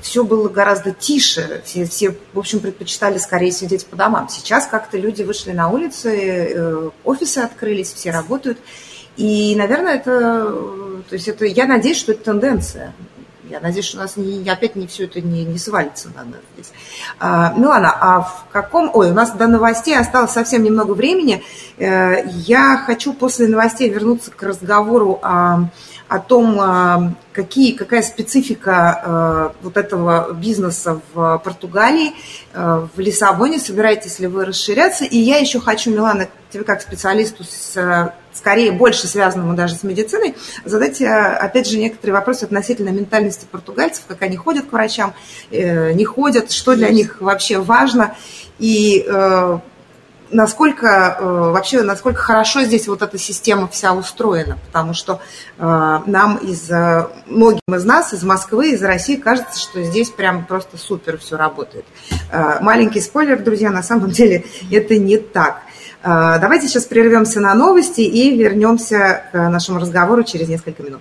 все 0.00 0.24
было 0.24 0.48
гораздо 0.48 0.92
тише. 0.92 1.60
Все, 1.66 1.84
все, 1.84 2.16
в 2.32 2.38
общем, 2.38 2.60
предпочитали 2.60 3.18
скорее 3.18 3.52
сидеть 3.52 3.86
по 3.86 3.96
домам. 3.96 4.28
Сейчас 4.30 4.66
как-то 4.66 4.96
люди 4.96 5.22
вышли 5.22 5.52
на 5.52 5.68
улицы, 5.68 6.90
офисы 7.04 7.38
открылись, 7.38 7.92
все 7.92 8.10
работают. 8.10 8.58
И, 9.16 9.54
наверное, 9.56 9.96
это, 9.96 10.10
то 11.08 11.12
есть 11.12 11.26
это, 11.28 11.44
я 11.44 11.66
надеюсь, 11.66 11.98
что 11.98 12.12
это 12.12 12.24
тенденция. 12.24 12.94
Я 13.48 13.60
надеюсь, 13.60 13.86
что 13.86 13.98
у 13.98 14.00
нас 14.00 14.16
не, 14.16 14.48
опять 14.48 14.76
не 14.76 14.86
все 14.86 15.04
это 15.04 15.20
не, 15.20 15.44
не 15.44 15.58
свалится 15.58 16.08
на 16.08 16.24
нас 16.24 16.40
здесь. 16.54 16.72
А, 17.18 17.52
Милана, 17.56 17.96
а 18.00 18.20
в 18.22 18.46
каком... 18.50 18.90
Ой, 18.92 19.10
у 19.10 19.14
нас 19.14 19.32
до 19.32 19.46
новостей 19.46 19.96
осталось 19.96 20.32
совсем 20.32 20.62
немного 20.64 20.92
времени. 20.92 21.42
Э, 21.78 22.26
я 22.26 22.82
хочу 22.84 23.12
после 23.12 23.46
новостей 23.46 23.88
вернуться 23.88 24.30
к 24.30 24.42
разговору 24.42 25.20
о, 25.22 25.68
о 26.08 26.18
том, 26.18 26.58
а, 26.60 27.12
какие, 27.32 27.72
какая 27.72 28.02
специфика 28.02 29.02
э, 29.04 29.62
вот 29.62 29.76
этого 29.76 30.32
бизнеса 30.32 31.00
в 31.12 31.38
Португалии, 31.44 32.14
э, 32.52 32.86
в 32.94 32.98
Лиссабоне, 32.98 33.58
собираетесь 33.58 34.18
ли 34.18 34.26
вы 34.26 34.44
расширяться. 34.44 35.04
И 35.04 35.18
я 35.18 35.38
еще 35.38 35.60
хочу, 35.60 35.90
Милана, 35.90 36.28
тебе 36.50 36.64
как 36.64 36.82
специалисту 36.82 37.44
с 37.44 38.12
скорее 38.36 38.72
больше 38.72 39.06
связанному 39.06 39.54
даже 39.54 39.74
с 39.74 39.82
медициной, 39.82 40.34
задать, 40.64 41.00
э, 41.00 41.06
опять 41.06 41.68
же, 41.68 41.78
некоторые 41.78 42.14
вопросы 42.14 42.44
относительно 42.44 42.90
ментальности 42.90 43.46
португальцев, 43.50 44.04
как 44.06 44.22
они 44.22 44.36
ходят 44.36 44.66
к 44.66 44.72
врачам, 44.72 45.14
э, 45.50 45.92
не 45.92 46.04
ходят, 46.04 46.52
что 46.52 46.76
для 46.76 46.90
них 46.90 47.20
вообще 47.20 47.58
важно, 47.58 48.14
и 48.58 49.04
э, 49.06 49.58
насколько 50.30 51.18
вообще, 51.20 51.82
насколько 51.82 52.20
хорошо 52.20 52.62
здесь 52.62 52.88
вот 52.88 53.00
эта 53.00 53.16
система 53.16 53.68
вся 53.68 53.92
устроена, 53.92 54.58
потому 54.66 54.92
что 54.92 55.20
нам 55.56 56.38
из 56.38 56.68
многим 57.26 57.60
из 57.72 57.84
нас, 57.84 58.12
из 58.12 58.24
Москвы, 58.24 58.70
из 58.72 58.82
России 58.82 59.14
кажется, 59.14 59.60
что 59.60 59.84
здесь 59.84 60.10
прям 60.10 60.44
просто 60.44 60.78
супер 60.78 61.18
все 61.18 61.36
работает. 61.36 61.84
Маленький 62.60 63.00
спойлер, 63.00 63.40
друзья, 63.40 63.70
на 63.70 63.84
самом 63.84 64.10
деле 64.10 64.44
это 64.68 64.96
не 64.96 65.16
так. 65.16 65.62
А, 66.08 66.38
давайте 66.38 66.68
сейчас 66.68 66.84
прервемся 66.84 67.40
на 67.40 67.52
новости 67.56 68.00
и 68.00 68.36
вернемся 68.36 69.24
к 69.32 69.50
нашему 69.50 69.80
разговору 69.80 70.22
через 70.22 70.46
несколько 70.46 70.84
минут. 70.84 71.00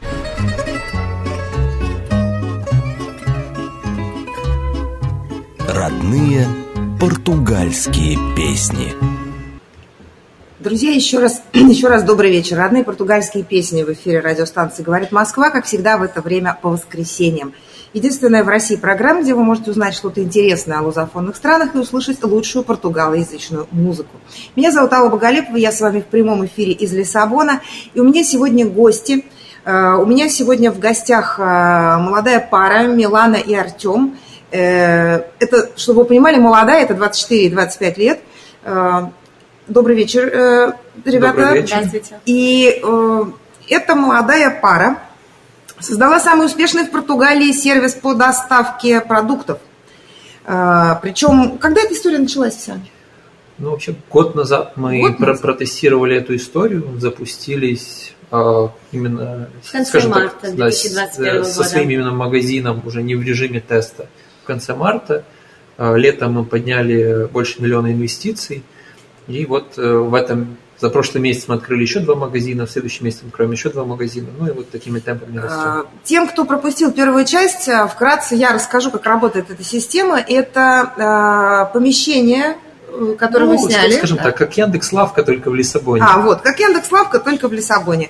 Родные 5.69 6.47
португальские 6.99 8.17
песни. 8.35 8.93
Друзья, 10.57 10.89
еще 10.89 11.19
раз, 11.19 11.43
еще 11.53 11.87
раз 11.87 12.01
добрый 12.01 12.31
вечер. 12.31 12.57
Родные 12.57 12.83
португальские 12.83 13.43
песни 13.43 13.83
в 13.83 13.93
эфире 13.93 14.21
радиостанции 14.21 14.81
«Говорит 14.81 15.11
Москва», 15.11 15.51
как 15.51 15.65
всегда 15.65 15.99
в 15.99 16.01
это 16.01 16.21
время 16.21 16.57
по 16.59 16.69
воскресеньям. 16.69 17.53
Единственная 17.95 18.43
в 18.43 18.49
России 18.49 18.75
программа, 18.75 19.21
где 19.21 19.33
вы 19.33 19.41
можете 19.45 19.71
узнать 19.71 19.93
что-то 19.93 20.21
интересное 20.21 20.79
о 20.79 20.81
лузофонных 20.81 21.37
странах 21.37 21.75
и 21.75 21.77
услышать 21.77 22.21
лучшую 22.25 22.65
португалоязычную 22.65 23.67
музыку. 23.71 24.17
Меня 24.57 24.73
зовут 24.73 24.91
Алла 24.91 25.07
Боголепова, 25.07 25.55
я 25.55 25.71
с 25.71 25.79
вами 25.79 26.01
в 26.01 26.05
прямом 26.07 26.45
эфире 26.45 26.73
из 26.73 26.91
Лиссабона. 26.91 27.61
И 27.93 28.01
у 28.01 28.03
меня 28.03 28.25
сегодня 28.25 28.65
гости. 28.65 29.23
Э, 29.63 29.93
у 29.93 30.05
меня 30.05 30.27
сегодня 30.27 30.73
в 30.73 30.79
гостях 30.79 31.39
э, 31.39 31.43
молодая 31.43 32.41
пара 32.41 32.85
Милана 32.85 33.37
и 33.37 33.55
Артем. 33.55 34.17
Э, 34.51 35.21
это, 35.39 35.69
чтобы 35.77 36.01
вы 36.01 36.05
понимали, 36.07 36.37
молодая, 36.37 36.83
это 36.83 36.95
24 36.95 37.45
и 37.45 37.49
25 37.49 37.97
лет– 37.97 38.19
Добрый 39.67 39.95
вечер, 39.95 40.75
ребята. 41.05 41.37
Добрый 41.37 41.61
вечер. 41.61 41.77
Здравствуйте. 41.77 42.19
И 42.25 42.81
э, 42.83 43.23
эта 43.69 43.95
молодая 43.95 44.59
пара 44.61 44.99
создала 45.79 46.19
самый 46.19 46.47
успешный 46.47 46.85
в 46.85 46.91
Португалии 46.91 47.51
сервис 47.51 47.93
по 47.93 48.13
доставке 48.13 49.01
продуктов. 49.01 49.59
Э, 50.45 50.95
причем, 51.01 51.57
когда 51.57 51.81
эта 51.81 51.93
история 51.93 52.19
началась 52.19 52.55
вся? 52.55 52.79
Ну, 53.57 53.71
вообще, 53.71 53.95
год 54.09 54.35
назад 54.35 54.75
мы 54.75 54.99
год 54.99 55.19
назад? 55.19 55.41
протестировали 55.41 56.17
эту 56.17 56.35
историю, 56.35 56.99
запустились 56.99 58.13
а, 58.29 58.69
именно, 58.91 59.47
в 59.63 59.71
конце 59.71 59.89
скажем 59.89 60.11
марта 60.11 60.35
так, 60.41 60.55
2021 60.55 61.25
да, 61.25 61.39
года. 61.39 61.49
со 61.49 61.63
своим 61.63 61.89
именно 61.89 62.11
магазином, 62.11 62.81
уже 62.85 63.01
не 63.01 63.15
в 63.15 63.23
режиме 63.23 63.61
теста. 63.61 64.07
В 64.43 64.47
конце 64.47 64.75
марта, 64.75 65.23
а, 65.77 65.95
летом 65.95 66.33
мы 66.33 66.43
подняли 66.43 67.29
больше 67.31 67.61
миллиона 67.61 67.93
инвестиций– 67.93 68.63
и 69.27 69.45
вот 69.45 69.77
э, 69.77 69.81
в 69.81 70.13
этом 70.13 70.57
за 70.79 70.89
прошлый 70.89 71.21
месяц 71.21 71.45
мы 71.47 71.55
открыли 71.55 71.83
еще 71.83 71.99
два 71.99 72.15
магазина, 72.15 72.65
в 72.65 72.71
следующем 72.71 73.05
месяце 73.05 73.23
мы 73.23 73.29
откроем 73.29 73.51
еще 73.51 73.69
два 73.69 73.85
магазина. 73.85 74.27
Ну 74.37 74.47
и 74.47 74.51
вот 74.51 74.69
такими 74.69 74.99
темпами 74.99 75.37
растем. 75.37 75.59
А, 75.59 75.85
тем, 76.03 76.27
кто 76.27 76.45
пропустил 76.45 76.91
первую 76.91 77.25
часть, 77.25 77.67
э, 77.67 77.87
вкратце 77.87 78.35
я 78.35 78.51
расскажу, 78.51 78.91
как 78.91 79.05
работает 79.05 79.49
эта 79.49 79.63
система. 79.63 80.19
Это 80.19 81.69
э, 81.69 81.73
помещение, 81.73 82.57
которое 83.17 83.45
ну, 83.45 83.53
мы 83.53 83.57
сняли. 83.57 83.93
Скажем 83.93 84.17
так, 84.17 84.37
как 84.37 84.57
Яндекс 84.57 84.91
Лавка, 84.91 85.23
только 85.23 85.49
в 85.49 85.55
Лиссабоне. 85.55 86.03
А, 86.05 86.19
вот, 86.19 86.41
как 86.41 86.59
Яндекс 86.59 86.91
Лавка, 86.91 87.19
только 87.19 87.47
в 87.47 87.53
Лиссабоне. 87.53 88.09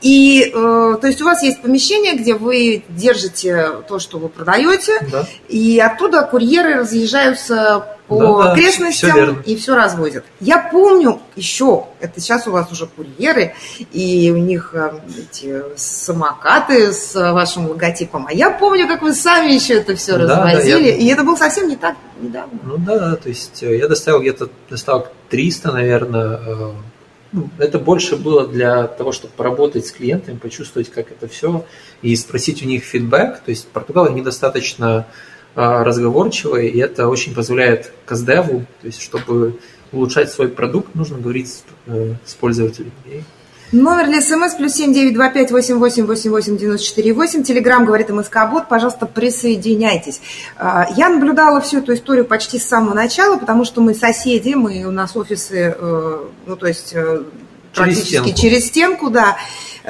И, 0.00 0.50
э, 0.52 0.96
то 1.00 1.06
есть 1.06 1.20
у 1.20 1.24
вас 1.24 1.42
есть 1.42 1.60
помещение, 1.62 2.16
где 2.16 2.34
вы 2.34 2.82
держите 2.88 3.70
то, 3.88 3.98
что 3.98 4.18
вы 4.18 4.28
продаете, 4.28 4.98
да. 5.12 5.26
и 5.48 5.78
оттуда 5.78 6.22
курьеры 6.22 6.74
разъезжаются 6.76 7.98
по 8.10 8.42
да, 8.42 8.52
окрестностям 8.52 9.12
все 9.12 9.52
и 9.52 9.56
все 9.56 9.76
развозят. 9.76 10.24
Я 10.40 10.58
помню 10.58 11.20
еще, 11.36 11.84
это 12.00 12.20
сейчас 12.20 12.48
у 12.48 12.50
вас 12.50 12.70
уже 12.72 12.88
курьеры, 12.88 13.54
и 13.92 14.32
у 14.34 14.36
них 14.36 14.70
э, 14.74 14.94
эти 15.16 15.62
самокаты 15.76 16.92
с 16.92 17.14
вашим 17.14 17.68
логотипом. 17.68 18.26
А 18.28 18.32
я 18.32 18.50
помню, 18.50 18.88
как 18.88 19.02
вы 19.02 19.14
сами 19.14 19.52
еще 19.52 19.74
это 19.74 19.94
все 19.94 20.18
да, 20.18 20.24
развозили, 20.24 20.72
да, 20.72 20.88
я... 20.88 20.96
и 20.96 21.06
это 21.06 21.22
было 21.22 21.36
совсем 21.36 21.68
не 21.68 21.76
так 21.76 21.94
недавно. 22.20 22.58
Ну 22.64 22.78
да, 22.78 23.14
то 23.14 23.28
есть 23.28 23.62
э, 23.62 23.78
я 23.78 23.86
доставил 23.86 24.20
где-то 24.20 24.50
доставок 24.68 25.12
300, 25.28 25.70
наверное, 25.70 26.40
э, 26.44 26.72
ну, 27.30 27.48
это 27.58 27.78
больше 27.78 28.16
было 28.16 28.44
для 28.48 28.88
того, 28.88 29.12
чтобы 29.12 29.34
поработать 29.36 29.86
с 29.86 29.92
клиентами, 29.92 30.36
почувствовать, 30.36 30.90
как 30.90 31.12
это 31.12 31.28
все, 31.28 31.64
и 32.02 32.16
спросить 32.16 32.60
у 32.64 32.66
них 32.66 32.82
фидбэк. 32.82 33.38
То 33.44 33.50
есть 33.50 33.68
португалы 33.68 34.10
недостаточно 34.10 34.96
а, 34.96 35.06
разговорчивые, 35.54 36.70
и 36.70 36.78
это 36.78 37.08
очень 37.08 37.34
позволяет 37.34 37.92
каздеву, 38.06 38.64
то 38.80 38.86
есть 38.86 39.02
чтобы 39.02 39.58
улучшать 39.92 40.30
свой 40.30 40.48
продукт, 40.48 40.94
нужно 40.94 41.18
говорить 41.18 41.48
с, 41.48 41.64
э, 41.86 42.14
с 42.24 42.34
пользователями. 42.34 42.92
Номер 43.72 44.06
для 44.06 44.20
смс 44.20 44.54
плюс 44.54 44.74
семь 44.74 44.92
девять 44.92 45.14
два 45.14 45.30
пять 45.30 45.52
восемь 45.52 45.76
восемь 45.76 46.04
восемь 46.04 46.30
восемь 46.30 46.56
девяносто 46.56 46.86
четыре 46.86 47.12
восемь. 47.12 47.44
Телеграмм 47.44 47.84
говорит 47.84 48.10
МСК 48.10 48.38
Бот. 48.50 48.68
Пожалуйста, 48.68 49.06
присоединяйтесь. 49.06 50.20
А, 50.56 50.88
я 50.96 51.08
наблюдала 51.08 51.60
всю 51.60 51.78
эту 51.78 51.94
историю 51.94 52.24
почти 52.24 52.58
с 52.58 52.66
самого 52.66 52.94
начала, 52.94 53.36
потому 53.36 53.64
что 53.64 53.80
мы 53.80 53.94
соседи, 53.94 54.54
мы 54.54 54.84
у 54.84 54.90
нас 54.90 55.16
офисы, 55.16 55.74
э, 55.78 56.18
ну 56.46 56.56
то 56.56 56.66
есть 56.66 56.92
э, 56.94 57.22
практически 57.72 58.10
через 58.10 58.24
стенку, 58.24 58.40
через 58.40 58.66
стенку 58.66 59.10
да. 59.10 59.36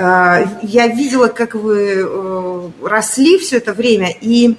Э, 0.01 0.47
я 0.63 0.87
видела, 0.89 1.29
как 1.29 1.55
вы 1.55 1.97
э, 1.99 2.71
росли 2.83 3.39
все 3.39 3.59
это 3.59 3.75
время, 3.75 4.09
и 4.21 4.57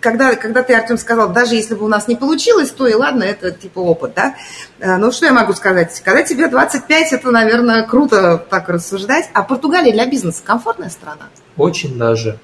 когда, 0.00 0.34
когда 0.34 0.64
ты, 0.64 0.74
Артем, 0.74 0.98
сказал, 0.98 1.32
даже 1.32 1.54
если 1.54 1.76
бы 1.76 1.84
у 1.84 1.88
нас 1.88 2.08
не 2.08 2.16
получилось, 2.16 2.70
то 2.70 2.88
и 2.88 2.94
ладно, 2.94 3.22
это 3.22 3.52
типа 3.52 3.78
опыт, 3.78 4.14
да? 4.16 4.34
Э, 4.80 4.96
ну, 4.96 5.12
что 5.12 5.26
я 5.26 5.32
могу 5.32 5.52
сказать? 5.52 6.02
Когда 6.04 6.24
тебе 6.24 6.48
25, 6.48 7.12
это, 7.12 7.30
наверное, 7.30 7.86
круто 7.86 8.44
так 8.50 8.68
рассуждать. 8.68 9.30
А 9.32 9.44
Португалия 9.44 9.92
для 9.92 10.06
бизнеса 10.06 10.42
комфортная 10.44 10.90
страна? 10.90 11.28
Очень 11.56 11.96
даже. 11.96 12.38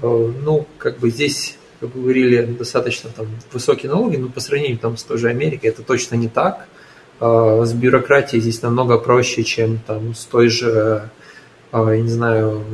Ну, 0.00 0.66
как 0.78 0.98
бы 0.98 1.10
здесь 1.10 1.58
как 1.80 1.96
вы 1.96 2.02
говорили, 2.02 2.44
достаточно 2.44 3.10
там 3.10 3.26
высокие 3.52 3.90
налоги, 3.90 4.16
но 4.16 4.28
по 4.28 4.38
сравнению 4.38 4.78
там 4.78 4.96
с 4.96 5.02
той 5.02 5.18
же 5.18 5.28
Америкой 5.28 5.70
это 5.70 5.82
точно 5.82 6.14
не 6.14 6.28
так. 6.28 6.68
С 7.18 7.72
бюрократией 7.72 8.40
здесь 8.40 8.62
намного 8.62 8.98
проще, 8.98 9.42
чем 9.42 9.80
там 9.84 10.14
с 10.14 10.24
той 10.24 10.48
же 10.48 11.10
я 11.72 12.00
не 12.00 12.10
знаю, 12.10 12.64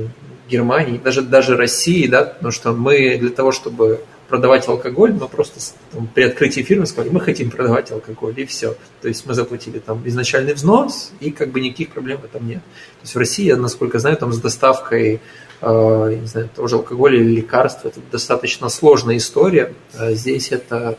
Германии, 0.49 0.99
даже, 0.99 1.23
даже 1.23 1.57
России, 1.57 2.07
да, 2.07 2.25
потому 2.25 2.53
что 2.53 2.73
мы 2.73 3.19
для 3.19 3.31
того, 3.31 3.53
чтобы 3.53 4.01
продавать 4.29 4.69
алкоголь, 4.69 5.13
мы 5.13 5.27
просто 5.29 5.61
там, 5.91 6.07
при 6.07 6.25
открытии 6.25 6.61
фирмы 6.61 6.87
сказали, 6.87 7.11
мы 7.11 7.21
хотим 7.21 7.51
продавать 7.51 7.91
алкоголь, 7.91 8.35
и 8.37 8.45
все. 8.45 8.77
То 9.01 9.09
есть 9.09 9.25
мы 9.27 9.35
заплатили 9.35 9.79
там 9.79 10.07
изначальный 10.07 10.53
взнос, 10.53 11.13
и 11.21 11.31
как 11.31 11.51
бы 11.51 11.61
никаких 11.61 11.91
проблем 11.91 12.19
в 12.21 12.25
этом 12.25 12.47
нет. 12.47 12.61
То 12.61 13.03
есть 13.03 13.15
в 13.15 13.19
России, 13.19 13.51
насколько 13.53 13.99
знаю, 13.99 14.17
там 14.17 14.33
с 14.33 14.39
доставкой 14.39 15.21
э, 15.61 16.17
не 16.21 16.27
знаю, 16.27 16.51
того 16.55 16.69
же 16.69 16.77
алкоголя 16.77 17.19
или 17.19 17.37
лекарств, 17.37 17.87
это 17.87 18.01
достаточно 18.13 18.69
сложная 18.69 19.17
история. 19.17 19.73
А 19.95 20.13
здесь 20.13 20.53
это 20.53 20.99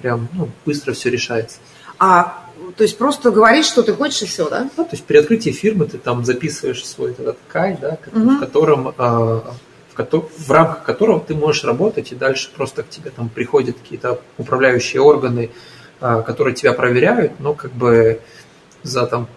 прям 0.00 0.28
ну, 0.32 0.48
быстро 0.64 0.92
все 0.92 1.10
решается. 1.10 1.58
А 1.98 2.41
то 2.76 2.82
есть 2.82 2.98
просто 2.98 3.30
говорить, 3.30 3.66
что 3.66 3.82
ты 3.82 3.92
хочешь, 3.92 4.22
и 4.22 4.26
все, 4.26 4.48
да? 4.48 4.70
Ну, 4.76 4.84
то 4.84 4.90
есть 4.92 5.04
при 5.04 5.16
открытии 5.16 5.50
фирмы 5.50 5.86
ты 5.86 5.98
там 5.98 6.24
записываешь 6.24 6.84
свой 6.86 7.12
этот 7.12 7.38
кай, 7.48 7.76
да, 7.80 7.98
угу. 8.12 8.30
в 8.30 8.40
котором 8.40 8.94
а, 8.98 9.54
в, 9.90 9.94
ко- 9.94 10.06
в 10.20 10.50
рамках 10.50 10.84
которого 10.84 11.20
ты 11.20 11.34
можешь 11.34 11.64
работать, 11.64 12.12
и 12.12 12.14
дальше 12.14 12.50
просто 12.54 12.82
к 12.82 12.88
тебе 12.88 13.10
там 13.10 13.28
приходят 13.28 13.76
какие-то 13.78 14.20
управляющие 14.38 15.02
органы, 15.02 15.50
а, 16.00 16.22
которые 16.22 16.54
тебя 16.54 16.72
проверяют, 16.72 17.40
но 17.40 17.54
как 17.54 17.72
бы 17.72 18.20
за 18.82 19.06
там 19.06 19.28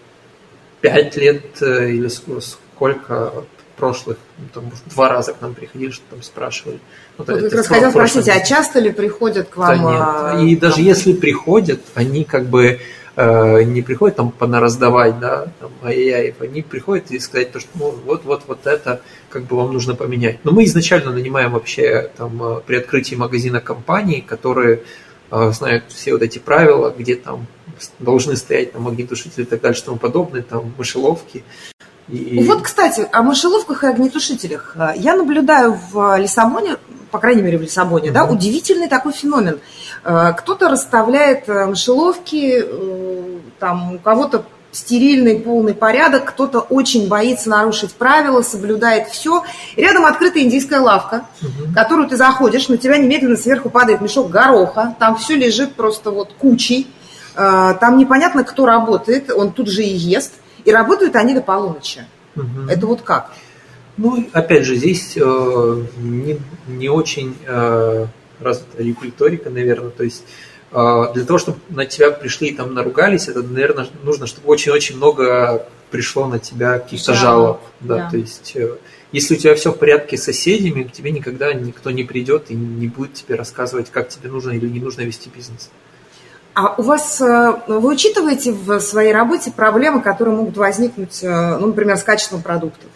пять 0.80 1.16
лет 1.16 1.62
э, 1.62 1.90
или 1.90 2.08
сколько 2.08 3.32
прошлых, 3.76 4.16
ну, 4.38 4.44
там, 4.52 4.72
два 4.86 5.08
раза 5.08 5.34
к 5.34 5.40
нам 5.40 5.54
приходили, 5.54 5.90
что 5.90 6.04
там 6.10 6.22
спрашивали. 6.22 6.80
Вот, 7.18 7.28
вот 7.28 7.40
как 7.42 7.52
раз 7.52 7.66
хотел 7.66 7.90
спросить, 7.90 8.28
а 8.28 8.40
часто 8.40 8.80
ли 8.80 8.90
приходят 8.90 9.48
к 9.48 9.56
вам? 9.56 9.82
Да 9.84 10.34
нет. 10.34 10.50
И 10.50 10.56
даже 10.56 10.80
если 10.80 11.12
приходят, 11.12 11.80
они 11.94 12.24
как 12.24 12.46
бы 12.46 12.80
не 13.16 13.80
приходят 13.80 14.16
там 14.16 14.30
понараздавать, 14.30 15.18
да, 15.18 15.46
там, 15.58 15.70
ай-яй, 15.82 16.34
они 16.38 16.60
приходят 16.60 17.10
и 17.10 17.18
сказать, 17.18 17.50
то, 17.50 17.60
что 17.60 17.70
ну, 17.74 17.94
вот, 18.04 18.24
вот, 18.24 18.42
вот 18.46 18.66
это 18.66 19.00
как 19.30 19.44
бы 19.44 19.56
вам 19.56 19.72
нужно 19.72 19.94
поменять. 19.94 20.38
Но 20.44 20.52
мы 20.52 20.64
изначально 20.64 21.12
нанимаем 21.12 21.52
вообще 21.52 22.10
там 22.16 22.42
э, 22.42 22.60
при 22.66 22.76
открытии 22.76 23.14
магазина 23.14 23.60
компании, 23.60 24.20
которые 24.20 24.82
э, 25.30 25.50
знают 25.52 25.84
все 25.88 26.12
вот 26.12 26.22
эти 26.22 26.38
правила, 26.38 26.94
где 26.96 27.16
там 27.16 27.46
должны 27.98 28.36
стоять 28.36 28.72
там 28.72 28.86
огнетушители 28.88 29.42
и 29.42 29.46
так 29.46 29.60
далее, 29.60 29.76
что 29.76 29.86
тому 29.86 29.98
подобное, 29.98 30.42
там 30.42 30.74
мышеловки. 30.76 31.42
И... 32.08 32.44
Вот, 32.44 32.62
кстати, 32.62 33.08
о 33.10 33.22
мышеловках 33.22 33.84
и 33.84 33.88
огнетушителях. 33.88 34.76
Я 34.96 35.16
наблюдаю 35.16 35.78
в 35.90 36.16
Лиссабоне, 36.18 36.76
по 37.10 37.18
крайней 37.18 37.42
мере 37.42 37.58
в 37.58 37.62
Лиссабоне, 37.62 38.10
mm-hmm. 38.10 38.12
да, 38.12 38.24
удивительный 38.24 38.88
такой 38.88 39.12
феномен. 39.12 39.60
Кто-то 40.02 40.68
расставляет 40.68 41.48
мышеловки 41.48 42.64
там 43.58 43.94
у 43.94 43.98
кого-то 43.98 44.44
стерильный, 44.70 45.40
полный 45.40 45.72
порядок, 45.74 46.26
кто-то 46.26 46.60
очень 46.60 47.08
боится 47.08 47.48
нарушить 47.48 47.94
правила, 47.94 48.42
соблюдает 48.42 49.08
все. 49.08 49.42
И 49.74 49.80
рядом 49.80 50.04
открытая 50.04 50.42
индийская 50.42 50.80
лавка, 50.80 51.24
угу. 51.40 51.72
которую 51.74 52.08
ты 52.08 52.16
заходишь, 52.16 52.68
на 52.68 52.76
тебя 52.76 52.98
немедленно 52.98 53.36
сверху 53.36 53.70
падает 53.70 54.02
мешок 54.02 54.30
гороха, 54.30 54.94
там 54.98 55.16
все 55.16 55.34
лежит 55.34 55.74
просто 55.74 56.10
вот 56.10 56.34
кучей, 56.38 56.86
там 57.34 57.96
непонятно, 57.96 58.44
кто 58.44 58.66
работает, 58.66 59.30
он 59.30 59.52
тут 59.52 59.68
же 59.68 59.82
и 59.82 59.94
ест, 59.94 60.32
и 60.66 60.72
работают 60.72 61.16
они 61.16 61.32
до 61.32 61.40
полуночи. 61.40 62.04
Угу. 62.34 62.68
Это 62.68 62.86
вот 62.86 63.00
как? 63.02 63.32
Ну, 63.96 64.28
опять 64.32 64.64
же, 64.64 64.76
здесь 64.76 65.16
э, 65.16 65.84
не, 65.96 66.38
не 66.66 66.90
очень 66.90 67.34
э, 67.46 68.06
развита 68.40 68.82
регуляторика, 68.82 69.48
наверное, 69.48 69.90
то 69.90 70.04
есть 70.04 70.24
а, 70.72 71.12
для 71.12 71.24
того, 71.24 71.38
чтобы 71.38 71.58
на 71.70 71.86
тебя 71.86 72.10
пришли 72.10 72.48
и 72.48 72.54
там 72.54 72.74
наругались, 72.74 73.28
это, 73.28 73.42
наверное, 73.42 73.86
нужно, 74.02 74.26
чтобы 74.26 74.48
очень-очень 74.48 74.96
много 74.96 75.66
пришло 75.90 76.26
на 76.26 76.38
тебя 76.38 76.78
каких-то 76.78 77.14
жалоб. 77.14 77.60
Да, 77.80 77.96
да. 77.96 78.10
То 78.10 78.16
есть, 78.16 78.52
э, 78.56 78.76
если 79.12 79.36
у 79.36 79.38
тебя 79.38 79.54
все 79.54 79.72
в 79.72 79.78
порядке 79.78 80.18
с 80.18 80.24
соседями, 80.24 80.82
к 80.82 80.92
тебе 80.92 81.12
никогда 81.12 81.54
никто 81.54 81.90
не 81.90 82.04
придет 82.04 82.50
и 82.50 82.54
не 82.54 82.88
будет 82.88 83.14
тебе 83.14 83.36
рассказывать, 83.36 83.90
как 83.90 84.08
тебе 84.08 84.28
нужно 84.28 84.50
или 84.50 84.66
не 84.66 84.80
нужно 84.80 85.02
вести 85.02 85.30
бизнес. 85.34 85.70
А 86.56 86.74
у 86.78 86.82
вас, 86.82 87.20
э, 87.20 87.52
вы 87.66 87.92
учитываете 87.92 88.50
в 88.50 88.80
своей 88.80 89.12
работе 89.12 89.52
проблемы, 89.54 90.00
которые 90.00 90.34
могут 90.34 90.56
возникнуть, 90.56 91.22
э, 91.22 91.58
ну, 91.58 91.66
например, 91.66 91.98
с 91.98 92.02
качеством 92.02 92.40
продуктов? 92.40 92.88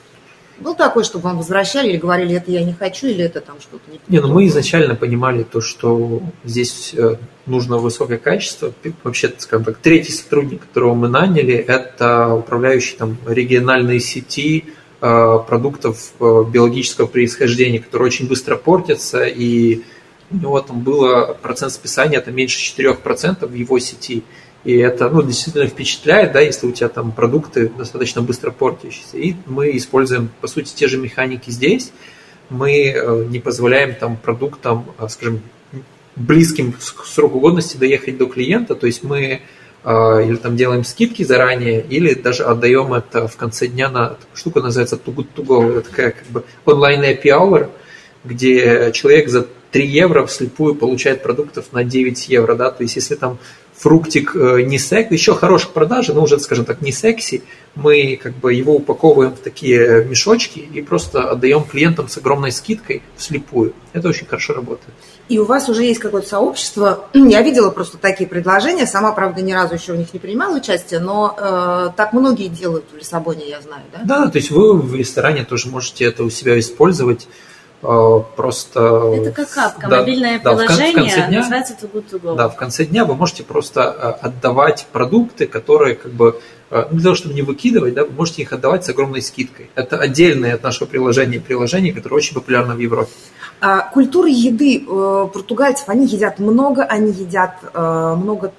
Был 0.60 0.74
такой, 0.74 1.04
чтобы 1.04 1.24
вам 1.24 1.36
возвращали 1.36 1.90
или 1.90 1.98
говорили, 1.98 2.36
это 2.36 2.50
я 2.50 2.64
не 2.64 2.72
хочу, 2.72 3.08
или 3.08 3.22
это 3.22 3.42
там 3.42 3.56
что-то 3.60 3.82
не 3.90 4.00
Не, 4.08 4.22
ну 4.22 4.32
мы 4.32 4.46
изначально 4.46 4.94
понимали 4.94 5.42
то, 5.42 5.60
что 5.60 6.22
здесь 6.42 6.94
э, 6.96 7.16
нужно 7.44 7.76
высокое 7.76 8.16
качество. 8.16 8.72
Вообще, 9.04 9.30
скажем 9.36 9.66
так, 9.66 9.76
третий 9.76 10.12
сотрудник, 10.12 10.62
которого 10.62 10.94
мы 10.94 11.08
наняли, 11.08 11.54
это 11.54 12.32
управляющий 12.32 12.96
там 12.96 13.18
региональной 13.26 14.00
сети 14.00 14.64
продуктов 15.00 16.12
биологического 16.20 17.06
происхождения, 17.06 17.78
которые 17.78 18.06
очень 18.06 18.28
быстро 18.28 18.56
портятся 18.56 19.24
и 19.24 19.82
у 20.30 20.36
него 20.36 20.60
там 20.60 20.80
было 20.80 21.36
процент 21.40 21.72
списания, 21.72 22.18
это 22.18 22.30
меньше 22.30 22.60
4% 22.76 23.46
в 23.46 23.54
его 23.54 23.78
сети. 23.78 24.22
И 24.62 24.76
это 24.76 25.08
ну, 25.08 25.22
действительно 25.22 25.66
впечатляет, 25.66 26.32
да, 26.32 26.40
если 26.40 26.66
у 26.66 26.72
тебя 26.72 26.88
там 26.88 27.12
продукты 27.12 27.70
достаточно 27.70 28.20
быстро 28.20 28.50
портящиеся. 28.50 29.16
И 29.16 29.34
мы 29.46 29.76
используем, 29.76 30.30
по 30.40 30.48
сути, 30.48 30.74
те 30.74 30.86
же 30.86 30.98
механики 30.98 31.50
здесь. 31.50 31.92
Мы 32.50 32.88
э, 32.88 33.24
не 33.30 33.38
позволяем 33.38 33.94
там 33.94 34.16
продуктам, 34.16 34.92
э, 34.98 35.08
скажем, 35.08 35.40
близким 36.14 36.72
к 36.72 37.06
сроку 37.06 37.40
годности 37.40 37.78
доехать 37.78 38.18
до 38.18 38.26
клиента. 38.26 38.74
То 38.74 38.86
есть 38.86 39.02
мы 39.02 39.40
э, 39.82 40.24
или 40.26 40.36
там 40.36 40.56
делаем 40.58 40.84
скидки 40.84 41.22
заранее, 41.22 41.80
или 41.80 42.12
даже 42.12 42.44
отдаем 42.44 42.92
это 42.92 43.28
в 43.28 43.36
конце 43.36 43.66
дня 43.66 43.88
на 43.88 44.18
штука 44.34 44.60
называется 44.60 44.96
Too 44.96 45.14
Good 45.14 45.28
To 45.36 45.44
Go. 45.44 45.78
Это 45.78 45.88
такая 45.88 46.10
как 46.10 46.26
бы 46.26 46.44
онлайн 46.66 47.00
happy 47.02 47.28
hour, 47.28 47.70
где 48.24 48.92
человек 48.92 49.30
за 49.30 49.46
3 49.72 49.86
евро 49.86 50.26
вслепую 50.26 50.74
получает 50.74 51.22
продуктов 51.22 51.72
на 51.72 51.84
9 51.84 52.28
евро, 52.28 52.54
да, 52.54 52.70
то 52.70 52.82
есть 52.82 52.96
если 52.96 53.14
там 53.14 53.38
фруктик 53.80 54.36
э, 54.36 54.62
не 54.62 54.78
секс, 54.78 55.10
еще 55.10 55.34
хороших 55.34 55.70
продажи, 55.70 56.12
но 56.12 56.22
уже, 56.22 56.38
скажем 56.38 56.66
так, 56.66 56.82
не 56.82 56.92
секси, 56.92 57.42
мы 57.74 58.20
как 58.22 58.34
бы 58.34 58.52
его 58.52 58.74
упаковываем 58.76 59.32
в 59.32 59.38
такие 59.38 60.04
мешочки 60.04 60.58
и 60.58 60.82
просто 60.82 61.30
отдаем 61.30 61.64
клиентам 61.64 62.06
с 62.08 62.18
огромной 62.18 62.52
скидкой 62.52 63.02
вслепую. 63.16 63.72
Это 63.94 64.08
очень 64.08 64.26
хорошо 64.26 64.52
работает. 64.52 64.92
И 65.30 65.38
у 65.38 65.46
вас 65.46 65.68
уже 65.70 65.84
есть 65.84 66.00
какое-то 66.00 66.28
сообщество. 66.28 67.06
Я 67.14 67.40
видела 67.40 67.70
просто 67.70 67.96
такие 67.96 68.28
предложения. 68.28 68.86
Сама, 68.86 69.12
правда, 69.12 69.40
ни 69.40 69.52
разу 69.52 69.74
еще 69.74 69.94
в 69.94 69.96
них 69.96 70.12
не 70.12 70.20
принимала 70.20 70.56
участие, 70.56 71.00
но 71.00 71.34
э, 71.38 71.90
так 71.96 72.12
многие 72.12 72.48
делают 72.48 72.84
в 72.92 72.96
Лиссабоне, 72.98 73.48
я 73.48 73.62
знаю, 73.62 73.84
да? 73.92 74.00
Да, 74.04 74.28
то 74.28 74.36
есть 74.36 74.50
вы 74.50 74.74
в 74.76 74.94
ресторане 74.94 75.44
тоже 75.44 75.68
можете 75.68 76.04
это 76.04 76.22
у 76.24 76.28
себя 76.30 76.58
использовать. 76.58 77.28
Э, 77.82 78.20
просто... 78.36 79.12
Это 79.14 79.32
как 79.32 79.56
апка, 79.56 79.88
да, 79.88 80.00
мобильное 80.00 80.38
да, 80.38 80.54
приложение, 80.54 80.92
в 80.92 80.94
конце 80.96 81.26
дня, 81.28 81.38
называется 81.38 81.76
Too 81.80 81.90
Good 81.92 82.10
To 82.10 82.20
Go. 82.20 82.36
Да, 82.36 82.48
в 82.48 82.56
конце 82.56 82.84
дня 82.84 83.04
вы 83.06 83.14
можете 83.14 83.42
просто 83.42 83.80
э, 83.80 84.26
отдавать 84.26 84.86
продукты, 84.92 85.46
которые 85.46 85.94
как 85.94 86.12
бы 86.12 86.40
э, 86.70 86.86
ну, 86.90 86.96
для 86.96 87.02
того, 87.02 87.14
чтобы 87.14 87.34
не 87.34 87.42
выкидывать, 87.42 87.94
да, 87.94 88.04
вы 88.04 88.12
можете 88.12 88.42
их 88.42 88.52
отдавать 88.52 88.84
с 88.84 88.90
огромной 88.90 89.22
скидкой. 89.22 89.70
Это 89.74 89.96
отдельное 89.96 90.54
от 90.54 90.62
нашего 90.62 90.86
приложения 90.86 91.40
приложение, 91.40 91.94
которое 91.94 92.16
очень 92.16 92.34
популярно 92.34 92.74
в 92.74 92.78
Европе. 92.80 93.10
А, 93.62 93.90
культура 93.90 94.28
еды 94.28 94.80
португальцев, 94.86 95.88
они 95.88 96.06
едят 96.06 96.38
много, 96.38 96.84
они 96.84 97.12
едят 97.12 97.56
много 97.74 98.52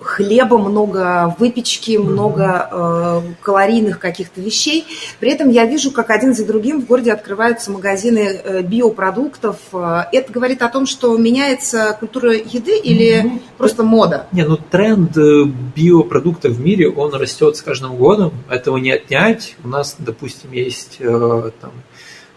хлеба, 0.00 0.58
много 0.58 1.34
выпечки, 1.38 1.96
много 1.96 2.68
э, 2.70 3.20
калорийных 3.42 3.98
каких-то 3.98 4.40
вещей. 4.40 4.86
При 5.20 5.30
этом 5.30 5.50
я 5.50 5.64
вижу, 5.66 5.90
как 5.90 6.10
один 6.10 6.34
за 6.34 6.46
другим 6.46 6.82
в 6.82 6.86
городе 6.86 7.12
открываются 7.12 7.70
магазины 7.70 8.40
э, 8.44 8.62
биопродуктов. 8.62 9.56
Э, 9.72 10.04
это 10.12 10.32
говорит 10.32 10.62
о 10.62 10.68
том, 10.68 10.86
что 10.86 11.16
меняется 11.16 11.96
культура 11.98 12.32
еды 12.32 12.78
или 12.78 13.24
mm-hmm. 13.24 13.40
просто 13.56 13.82
мода? 13.82 14.26
Не, 14.32 14.44
ну 14.44 14.56
тренд 14.56 15.16
э, 15.16 15.44
биопродуктов 15.74 16.52
в 16.52 16.60
мире, 16.60 16.90
он 16.90 17.14
растет 17.14 17.56
с 17.56 17.62
каждым 17.62 17.96
годом. 17.96 18.32
Этого 18.50 18.76
не 18.76 18.92
отнять. 18.92 19.56
У 19.64 19.68
нас, 19.68 19.96
допустим, 19.98 20.52
есть 20.52 20.96
э, 21.00 21.50
там 21.60 21.72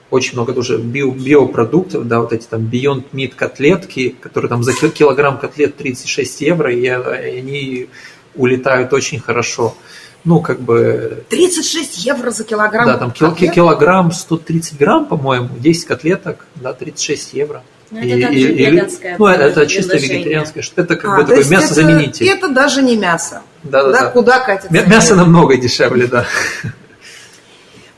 очень 0.09 0.33
много 0.33 0.53
тоже 0.53 0.77
био, 0.77 1.11
биопродуктов, 1.11 2.07
да, 2.07 2.19
вот 2.21 2.33
эти 2.33 2.45
там 2.45 2.61
Beyond 2.61 3.05
Meat 3.13 3.33
котлетки, 3.35 4.15
которые 4.21 4.49
там 4.49 4.63
за 4.63 4.73
килограмм 4.73 5.37
котлет 5.37 5.75
36 5.75 6.41
евро, 6.41 6.73
и, 6.73 6.83
и 6.83 6.87
они 6.87 7.89
улетают 8.35 8.93
очень 8.93 9.19
хорошо. 9.19 9.75
Ну, 10.23 10.41
как 10.41 10.59
бы... 10.59 11.23
36 11.29 12.05
евро 12.05 12.31
за 12.31 12.43
килограмм 12.43 12.85
Да, 12.85 12.97
там 12.97 13.11
котлет? 13.11 13.53
килограмм 13.53 14.11
130 14.11 14.77
грамм, 14.77 15.05
по-моему, 15.05 15.49
10 15.57 15.85
котлеток, 15.85 16.45
да, 16.55 16.73
36 16.73 17.33
евро. 17.33 17.63
Ну, 17.89 17.99
это 17.99 18.33
и, 18.33 18.39
и, 18.39 18.65
веганское. 18.65 19.15
Ну, 19.17 19.27
это, 19.27 19.43
это 19.43 19.67
чисто 19.67 19.95
вегетарианское. 19.95 20.63
Это 20.75 20.95
как 20.97 21.05
а, 21.11 21.21
бы 21.21 21.27
такой 21.27 21.45
мясозаменитель. 21.49 22.27
Это, 22.27 22.47
это 22.47 22.49
даже 22.49 22.81
не 22.81 22.97
мясо. 22.97 23.41
Да, 23.63 23.83
да, 23.83 23.91
да. 23.91 24.09
Куда 24.09 24.39
катится? 24.39 24.73
Мясо 24.73 25.15
намного 25.15 25.55
дешевле, 25.55 26.07
да. 26.07 26.25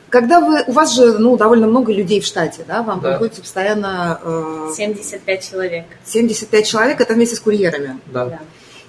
Когда 0.09 0.39
вы, 0.39 0.63
у 0.65 0.71
вас 0.71 0.95
же 0.95 1.17
ну, 1.19 1.37
довольно 1.37 1.67
много 1.67 1.93
людей 1.93 2.19
в 2.19 2.25
штате, 2.25 2.63
да, 2.67 2.81
вам 2.83 2.99
да. 2.99 3.11
приходится 3.11 3.41
постоянно... 3.41 4.19
Э, 4.23 4.71
75 4.75 5.49
человек. 5.49 5.85
75 6.05 6.67
человек, 6.67 7.01
это 7.01 7.13
вместе 7.13 7.35
с 7.35 7.39
курьерами. 7.39 7.99
Да. 8.07 8.25
да. 8.25 8.39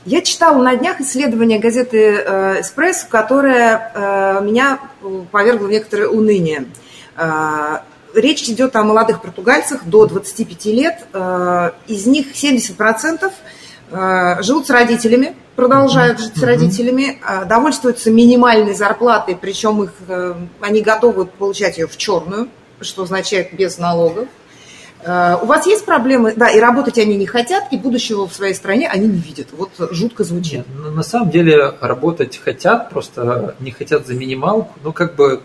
Я 0.06 0.22
читала 0.22 0.62
на 0.62 0.76
днях 0.76 1.00
исследование 1.00 1.58
газеты 1.58 1.98
э, 1.98 2.60
«Эспресс», 2.62 3.06
которое 3.08 3.92
э, 3.94 4.40
меня 4.42 4.80
повергло 5.30 5.66
в 5.66 5.70
некоторое 5.70 6.08
уныние. 6.08 6.66
Э, 7.16 7.80
речь 8.14 8.48
идет 8.48 8.74
о 8.76 8.82
молодых 8.82 9.20
португальцах 9.20 9.84
до 9.84 10.06
25 10.06 10.64
лет. 10.66 11.04
Э, 11.12 11.72
из 11.86 12.06
них 12.06 12.32
70% 12.32 13.26
э, 13.26 13.30
живут 13.90 14.66
с 14.66 14.70
родителями, 14.70 15.34
продолжают 15.60 16.18
жить 16.18 16.36
с 16.36 16.42
родителями, 16.42 17.18
а, 17.22 17.44
довольствуются 17.44 18.10
минимальной 18.10 18.72
зарплатой, 18.72 19.36
причем 19.36 19.82
их, 19.82 19.92
э, 20.08 20.34
они 20.60 20.80
готовы 20.80 21.26
получать 21.26 21.76
ее 21.76 21.86
в 21.86 21.96
черную, 21.98 22.48
что 22.80 23.02
означает 23.02 23.52
без 23.52 23.76
налогов. 23.76 24.26
Э, 25.02 25.36
у 25.42 25.44
вас 25.44 25.66
есть 25.66 25.84
проблемы? 25.84 26.32
Да, 26.34 26.48
и 26.48 26.58
работать 26.60 26.96
они 26.96 27.16
не 27.16 27.26
хотят, 27.26 27.64
и 27.72 27.76
будущего 27.76 28.26
в 28.26 28.32
своей 28.32 28.54
стране 28.54 28.88
они 28.88 29.06
не 29.06 29.18
видят. 29.18 29.48
Вот 29.52 29.70
жутко 29.90 30.24
звучит. 30.24 30.64
Нет, 30.66 30.94
на 30.94 31.02
самом 31.02 31.30
деле 31.30 31.74
работать 31.80 32.40
хотят, 32.42 32.88
просто 32.88 33.54
не 33.60 33.70
хотят 33.70 34.06
за 34.06 34.14
минималку. 34.14 34.72
Ну, 34.82 34.94
как 34.94 35.14
бы 35.14 35.42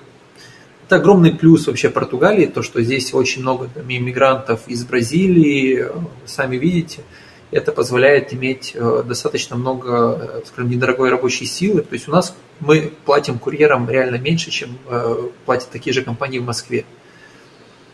это 0.88 0.96
огромный 0.96 1.32
плюс 1.32 1.68
вообще 1.68 1.90
Португалии, 1.90 2.46
то, 2.46 2.62
что 2.62 2.82
здесь 2.82 3.14
очень 3.14 3.42
много 3.42 3.68
там, 3.74 3.84
иммигрантов 3.90 4.62
из 4.68 4.86
Бразилии, 4.86 5.88
сами 6.26 6.56
видите– 6.56 7.02
это 7.56 7.72
позволяет 7.72 8.34
иметь 8.34 8.74
э, 8.76 9.04
достаточно 9.08 9.56
много, 9.56 10.42
э, 10.42 10.42
скажем, 10.46 10.70
недорогой 10.70 11.10
рабочей 11.10 11.46
силы. 11.46 11.82
То 11.82 11.94
есть 11.94 12.10
у 12.10 12.12
нас 12.12 12.36
мы 12.60 12.92
платим 13.06 13.40
курьерам 13.40 13.90
реально 13.90 14.18
меньше, 14.18 14.52
чем 14.52 14.78
э, 14.90 15.30
платят 15.46 15.70
такие 15.70 15.94
же 15.94 16.02
компании 16.02 16.40
в 16.40 16.46
Москве. 16.46 16.84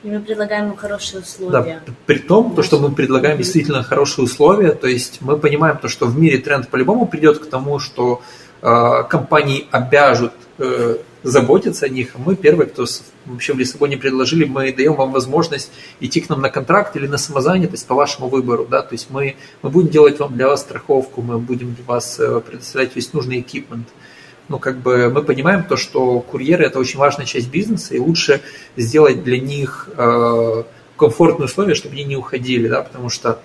И 0.03 0.09
мы 0.09 0.19
предлагаем 0.19 0.69
им 0.69 0.75
хорошие 0.75 1.21
условия. 1.21 1.81
Да, 1.85 1.93
при 2.07 2.17
том, 2.17 2.55
то, 2.55 2.63
что 2.63 2.79
мы 2.79 2.91
предлагаем 2.91 3.37
действительно 3.37 3.83
хорошие 3.83 4.25
условия, 4.25 4.71
то 4.71 4.87
есть 4.87 5.21
мы 5.21 5.37
понимаем 5.37 5.77
то, 5.77 5.87
что 5.87 6.07
в 6.07 6.17
мире 6.17 6.39
тренд 6.39 6.67
по-любому 6.69 7.05
придет 7.05 7.37
к 7.37 7.45
тому, 7.47 7.77
что 7.77 8.23
э, 8.63 9.03
компании 9.09 9.67
обяжут 9.69 10.33
э, 10.57 10.97
заботиться 11.23 11.85
о 11.85 11.89
них, 11.89 12.15
мы 12.17 12.35
первые, 12.35 12.67
кто 12.67 12.85
вообще 13.25 13.53
в 13.53 13.59
Лиссабоне 13.59 13.97
предложили, 13.97 14.45
мы 14.45 14.71
даем 14.73 14.95
вам 14.95 15.11
возможность 15.11 15.71
идти 15.99 16.21
к 16.21 16.29
нам 16.29 16.41
на 16.41 16.49
контракт 16.49 16.95
или 16.95 17.07
на 17.07 17.17
самозанятость 17.17 17.85
по 17.87 17.95
вашему 17.95 18.27
выбору, 18.27 18.67
да, 18.69 18.81
то 18.81 18.93
есть 18.93 19.09
мы, 19.09 19.35
мы 19.61 19.69
будем 19.69 19.89
делать 19.89 20.19
вам 20.19 20.35
для 20.35 20.47
вас 20.47 20.61
страховку, 20.61 21.21
мы 21.21 21.37
будем 21.39 21.75
для 21.75 21.85
вас 21.85 22.19
э, 22.19 22.41
предоставлять 22.41 22.95
весь 22.95 23.13
нужный 23.13 23.39
экипмент. 23.41 23.87
Ну, 24.49 24.59
как 24.59 24.81
бы 24.81 25.09
мы 25.09 25.23
понимаем 25.23 25.63
то, 25.63 25.77
что 25.77 26.19
курьеры– 26.19 26.65
это 26.65 26.79
очень 26.79 26.99
важная 26.99 27.25
часть 27.25 27.49
бизнеса, 27.49 27.95
и 27.95 27.99
лучше 27.99 28.41
сделать 28.75 29.23
для 29.23 29.39
них 29.39 29.89
э, 29.95 30.63
комфортные 30.97 31.45
условия, 31.45 31.75
чтобы 31.75 31.95
они 31.95 32.03
не 32.03 32.17
уходили, 32.17 32.67
да, 32.67 32.81
потому 32.81 33.09
что 33.09 33.39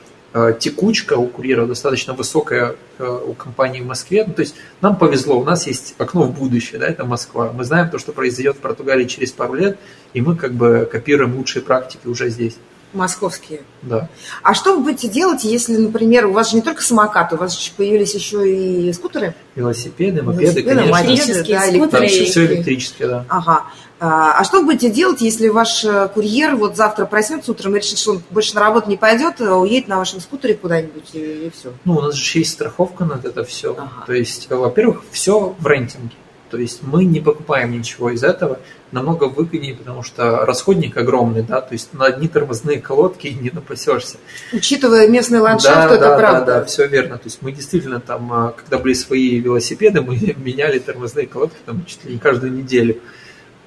текучка 0.58 1.14
у 1.14 1.26
курьера 1.28 1.66
достаточно 1.66 2.12
высокая 2.12 2.76
э, 2.98 3.20
у 3.26 3.32
компании 3.32 3.80
в 3.80 3.86
Москве. 3.86 4.24
Ну, 4.26 4.34
то 4.34 4.42
есть 4.42 4.54
нам 4.80 4.96
повезло, 4.96 5.38
у 5.38 5.44
нас 5.44 5.66
есть 5.66 5.94
окно 5.98 6.24
в 6.24 6.38
будущее, 6.38 6.78
да, 6.78 6.86
это 6.86 7.04
Москва. 7.04 7.52
Мы 7.52 7.64
знаем 7.64 7.88
то, 7.90 7.98
что 7.98 8.12
произойдет 8.12 8.56
в 8.56 8.60
Португалии 8.60 9.06
через 9.06 9.32
пару 9.32 9.54
лет, 9.54 9.78
и 10.12 10.20
мы 10.20 10.36
как 10.36 10.52
бы 10.52 10.88
копируем 10.90 11.36
лучшие 11.36 11.62
практики 11.62 12.06
уже 12.06 12.28
здесь. 12.28 12.56
Московские. 12.92 13.62
Да. 13.82 14.08
А 14.42 14.54
что 14.54 14.76
вы 14.76 14.84
будете 14.84 15.08
делать, 15.08 15.44
если, 15.44 15.76
например, 15.76 16.26
у 16.26 16.32
вас 16.32 16.50
же 16.50 16.56
не 16.56 16.62
только 16.62 16.82
самокаты, 16.82 17.36
у 17.36 17.38
вас 17.38 17.58
же 17.58 17.70
появились 17.76 18.14
еще 18.14 18.48
и 18.50 18.92
скутеры? 18.92 19.34
Велосипеды, 19.54 20.22
мопеды, 20.22 20.44
Велосипеды, 20.44 20.74
конечно. 20.74 20.96
Электрические 20.96 21.58
да, 21.58 21.66
скутеры. 21.66 22.08
Все 22.08 22.46
электрические, 22.46 23.08
да. 23.08 23.24
Ага. 23.28 23.64
А, 23.98 24.40
а 24.40 24.44
что 24.44 24.60
вы 24.60 24.66
будете 24.66 24.90
делать, 24.90 25.22
если 25.22 25.48
ваш 25.48 25.84
э, 25.84 26.08
курьер 26.12 26.54
вот 26.54 26.76
завтра 26.76 27.06
проснется 27.06 27.52
утром 27.52 27.76
и 27.76 27.78
решит, 27.78 27.98
что 27.98 28.12
он 28.12 28.22
больше 28.28 28.54
на 28.54 28.60
работу 28.60 28.90
не 28.90 28.98
пойдет, 28.98 29.40
а 29.40 29.56
уедет 29.56 29.88
на 29.88 29.96
вашем 29.96 30.20
скутере 30.20 30.54
куда-нибудь 30.54 31.14
и, 31.14 31.46
и 31.46 31.50
все? 31.50 31.72
Ну, 31.84 31.96
у 31.96 32.02
нас 32.02 32.14
же 32.14 32.38
есть 32.38 32.52
страховка 32.52 33.06
на 33.06 33.14
это 33.22 33.42
все. 33.44 33.72
Ага. 33.72 34.04
То 34.06 34.12
есть, 34.12 34.50
во-первых, 34.50 35.02
все 35.10 35.54
в 35.58 35.66
рентинге. 35.66 36.12
То 36.50 36.58
есть 36.58 36.82
мы 36.82 37.04
не 37.04 37.20
покупаем 37.20 37.72
ничего 37.72 38.10
из 38.10 38.22
этого, 38.22 38.60
намного 38.92 39.24
выгоднее, 39.24 39.74
потому 39.74 40.02
что 40.02 40.44
расходник 40.46 40.96
огромный, 40.96 41.42
да, 41.42 41.60
то 41.60 41.72
есть 41.72 41.92
на 41.92 42.06
одни 42.06 42.28
тормозные 42.28 42.80
колодки 42.80 43.28
не 43.28 43.50
напасешься. 43.50 44.18
Учитывая 44.52 45.08
местный 45.08 45.40
ландшафт, 45.40 45.88
да, 45.88 45.94
это 45.94 45.98
да, 45.98 46.18
правда. 46.18 46.46
Да, 46.46 46.60
да, 46.60 46.64
все 46.64 46.86
верно. 46.86 47.18
То 47.18 47.24
есть 47.24 47.42
мы 47.42 47.52
действительно 47.52 48.00
там, 48.00 48.32
а, 48.32 48.52
когда 48.52 48.78
были 48.78 48.94
свои 48.94 49.40
велосипеды, 49.40 50.00
мы 50.00 50.16
меняли 50.36 50.78
тормозные 50.78 51.26
колодки 51.26 51.58
там 51.66 51.84
чуть 51.84 52.04
ли 52.04 52.14
не 52.14 52.18
каждую 52.18 52.52
неделю. 52.52 53.00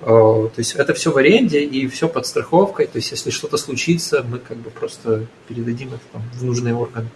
А, 0.02 0.48
то 0.48 0.60
есть 0.60 0.76
это 0.76 0.94
все 0.94 1.12
в 1.12 1.18
аренде 1.18 1.60
и 1.60 1.88
все 1.88 2.08
под 2.08 2.26
страховкой. 2.26 2.88
То 2.88 2.98
есть 2.98 3.12
если 3.12 3.30
что-то 3.30 3.58
случится, 3.58 4.24
мы 4.24 4.40
как 4.40 4.58
бы 4.58 4.70
просто 4.70 5.26
передадим 5.48 5.90
это 5.90 6.04
там, 6.14 6.22
в 6.34 6.44
нужные 6.46 6.76
органы. 6.76 7.10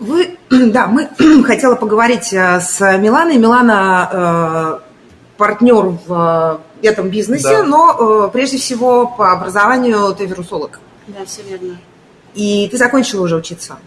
Э, 0.00 0.04
вы, 0.04 0.38
да, 0.50 0.86
мы 0.86 1.08
хотела 1.44 1.76
поговорить 1.76 2.32
э, 2.32 2.60
с 2.60 2.80
Миланой. 2.98 3.36
Милана 3.36 4.08
э, 4.12 4.78
партнер 5.36 5.98
в 6.06 6.60
этом 6.82 7.08
бизнесе, 7.08 7.58
Да. 7.58 7.64
но 7.64 8.26
э, 8.26 8.30
прежде 8.32 8.58
всего 8.58 9.06
по 9.06 9.32
образованию 9.32 10.14
ты 10.14 10.26
вирусолог. 10.26 10.80
Да, 11.06 11.24
все 11.26 11.42
верно. 11.42 11.78
И 12.34 12.68
ты 12.70 12.76
закончила 12.76 13.24
уже 13.24 13.36
учиться. 13.36 13.78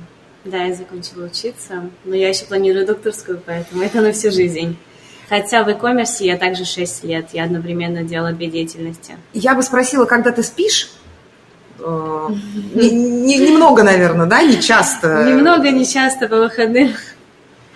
Да, 0.45 0.57
я 0.63 0.75
закончила 0.75 1.25
учиться, 1.25 1.89
но 2.03 2.15
я 2.15 2.27
еще 2.27 2.45
планирую 2.45 2.85
докторскую, 2.85 3.41
поэтому 3.45 3.81
это 3.81 4.01
на 4.01 4.11
всю 4.11 4.29
жизнь. 4.29 4.77
Хотя 5.29 5.63
в 5.63 5.69
e-commerce 5.69 6.17
я 6.19 6.37
также 6.37 6.65
6 6.65 7.05
лет, 7.05 7.29
я 7.31 7.45
одновременно 7.45 8.03
делала 8.03 8.33
две 8.33 8.47
деятельности. 8.47 9.15
Я 9.33 9.55
бы 9.55 9.63
спросила, 9.63 10.03
когда 10.03 10.31
ты 10.31 10.43
спишь? 10.43 10.89
Э, 11.85 12.27
не- 12.75 12.89
не- 12.91 13.37
Немного, 13.37 13.83
наверное, 13.83 14.25
да, 14.25 14.41
не 14.41 14.61
часто. 14.61 15.23
Немного, 15.25 15.69
не 15.69 15.85
часто 15.85 16.27
по 16.27 16.37
выходным. 16.37 16.93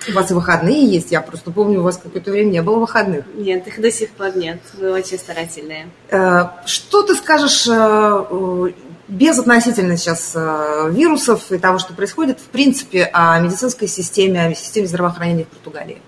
У 0.09 0.13
вас 0.13 0.31
и 0.31 0.33
выходные 0.33 0.85
есть, 0.85 1.11
я 1.11 1.19
просто 1.21 1.51
помню, 1.51 1.81
у 1.81 1.83
вас 1.83 1.97
какое-то 1.97 2.31
время 2.31 2.49
не 2.51 2.61
было 2.61 2.77
выходных. 2.79 3.25
Нет, 3.35 3.67
их 3.67 3.81
до 3.81 3.91
сих 3.91 4.09
пор 4.11 4.37
нет. 4.37 4.59
Вы 4.79 4.91
очень 4.93 5.17
старательные. 5.17 5.89
Э, 6.09 6.45
Что 6.65 7.03
ты 7.03 7.15
скажешь 7.15 7.67
э, 7.69 8.71
без 9.09 9.37
относительно 9.39 9.97
сейчас 9.97 10.33
вирусов 10.35 11.51
и 11.51 11.57
того, 11.57 11.79
что 11.79 11.93
происходит, 11.93 12.39
в 12.39 12.45
принципе, 12.45 13.09
о 13.11 13.37
медицинской 13.39 13.87
системе, 13.87 14.45
о 14.47 14.53
системе 14.55 14.87
здравоохранения 14.87 15.43
в 15.43 15.47
Португалии? 15.47 16.01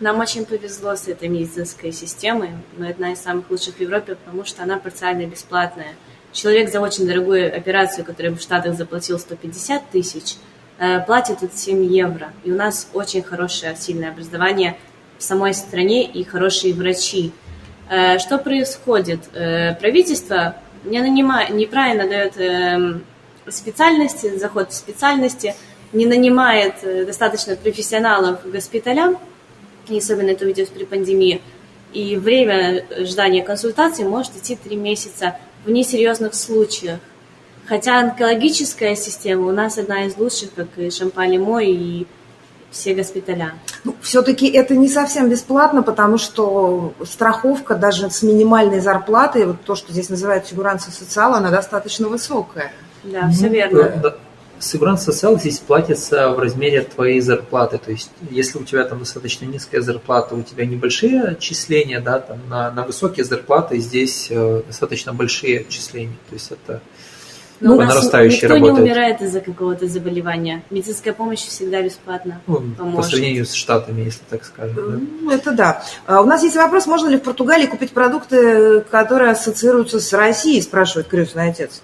Нам 0.00 0.18
очень 0.20 0.46
повезло 0.46 0.96
с 0.96 1.08
этой 1.08 1.28
медицинской 1.28 1.92
системой. 1.92 2.50
Мы 2.78 2.88
одна 2.88 3.12
из 3.12 3.20
самых 3.20 3.50
лучших 3.50 3.76
в 3.76 3.80
Европе, 3.80 4.16
потому 4.16 4.44
что 4.46 4.62
она 4.62 4.78
парциально 4.78 5.26
бесплатная. 5.26 5.94
Человек 6.32 6.70
за 6.70 6.80
очень 6.80 7.06
дорогую 7.06 7.54
операцию, 7.54 8.04
которую 8.04 8.36
в 8.36 8.40
Штатах 8.40 8.76
заплатил 8.76 9.18
150 9.18 9.90
тысяч, 9.90 10.36
э, 10.78 11.00
платит 11.00 11.40
тут 11.40 11.54
7 11.54 11.84
евро. 11.84 12.32
И 12.44 12.52
у 12.52 12.56
нас 12.56 12.88
очень 12.94 13.22
хорошее, 13.22 13.74
сильное 13.76 14.10
образование 14.10 14.76
в 15.18 15.22
самой 15.24 15.54
стране 15.54 16.04
и 16.04 16.22
хорошие 16.22 16.72
врачи. 16.72 17.32
Э, 17.90 18.18
Что 18.18 18.38
происходит? 18.38 19.20
Э, 19.34 19.74
Правительство 19.74 20.54
не 20.84 21.00
нанимает, 21.00 21.50
неправильно 21.50 22.08
дает 22.08 22.38
эм, 22.38 23.04
специальности, 23.48 24.38
заход 24.38 24.70
в 24.70 24.74
специальности, 24.74 25.54
не 25.92 26.06
нанимает 26.06 26.76
достаточно 27.06 27.56
профессионалов 27.56 28.42
к 28.42 28.46
госпиталям, 28.46 29.18
и 29.88 29.98
особенно 29.98 30.30
это 30.30 30.44
увиделось 30.44 30.70
при 30.70 30.84
пандемии. 30.84 31.42
И 31.92 32.16
время 32.16 32.86
ждания 33.04 33.42
консультации 33.42 34.04
может 34.04 34.36
идти 34.36 34.56
три 34.56 34.76
месяца 34.76 35.36
в 35.64 35.70
несерьезных 35.70 36.34
случаях. 36.34 37.00
Хотя 37.66 38.00
онкологическая 38.00 38.96
система 38.96 39.46
у 39.46 39.52
нас 39.52 39.78
одна 39.78 40.04
из 40.06 40.16
лучших, 40.16 40.54
как 40.54 40.66
и 40.76 40.90
Шампаль-Мо 40.90 41.60
и 41.60 42.06
все 42.70 42.94
госпиталя. 42.94 43.54
Ну, 43.84 43.94
все-таки 44.00 44.48
это 44.48 44.76
не 44.76 44.88
совсем 44.88 45.28
бесплатно, 45.28 45.82
потому 45.82 46.18
что 46.18 46.94
страховка 47.04 47.74
даже 47.74 48.10
с 48.10 48.22
минимальной 48.22 48.80
зарплатой, 48.80 49.46
вот 49.46 49.60
то, 49.64 49.74
что 49.74 49.92
здесь 49.92 50.08
называют 50.08 50.46
фигуранция 50.46 50.92
социала, 50.92 51.38
она 51.38 51.50
достаточно 51.50 52.08
высокая. 52.08 52.72
Да, 53.02 53.28
все 53.30 53.46
Ну, 53.46 53.52
верно. 53.52 53.82
да, 53.82 53.96
да. 53.96 54.16
Сигуранс 54.60 55.02
социал 55.04 55.38
здесь 55.38 55.58
платится 55.58 56.30
в 56.30 56.38
размере 56.38 56.82
твоей 56.82 57.20
зарплаты. 57.20 57.78
То 57.78 57.90
есть, 57.90 58.10
если 58.30 58.58
у 58.58 58.64
тебя 58.64 58.84
там 58.84 58.98
достаточно 59.00 59.46
низкая 59.46 59.80
зарплата, 59.80 60.34
у 60.34 60.42
тебя 60.42 60.66
небольшие 60.66 61.22
отчисления, 61.22 62.00
да, 62.00 62.20
там 62.20 62.38
на, 62.48 62.70
на 62.70 62.84
высокие 62.84 63.24
зарплаты 63.24 63.78
здесь 63.78 64.28
э, 64.30 64.62
достаточно 64.66 65.12
большие 65.14 65.60
отчисления. 65.60 66.16
То 66.28 66.34
есть 66.34 66.50
это 66.52 66.82
Но 67.60 67.70
по 67.70 67.78
у 67.78 67.80
нас 67.84 67.94
нарастающей 67.94 68.42
никто 68.42 68.58
не 68.58 68.68
работает. 68.68 68.86
умирает 68.86 69.22
из-за 69.22 69.40
какого-то 69.40 69.86
заболевания. 69.86 70.62
Медицинская 70.70 71.14
помощь 71.14 71.40
всегда 71.40 71.82
бесплатна. 71.82 72.42
ну, 72.46 72.96
по 72.96 73.02
сравнению 73.02 73.46
с 73.46 73.54
Штатами, 73.54 74.02
если 74.02 74.22
так 74.28 74.44
скажем. 74.44 74.74
да. 74.76 75.06
Ну, 75.22 75.30
это 75.30 75.52
да. 75.52 75.82
А 76.06 76.20
У 76.20 76.26
нас 76.26 76.42
есть 76.42 76.56
вопрос, 76.56 76.86
можно 76.86 77.08
ли 77.08 77.16
в 77.16 77.22
Португалии 77.22 77.66
купить 77.66 77.92
продукты, 77.92 78.80
которые 78.90 79.30
ассоциируются 79.30 80.00
с 80.00 80.12
Россией, 80.12 80.60
спрашивает 80.60 81.08
крестный 81.08 81.48
отец. 81.48 81.82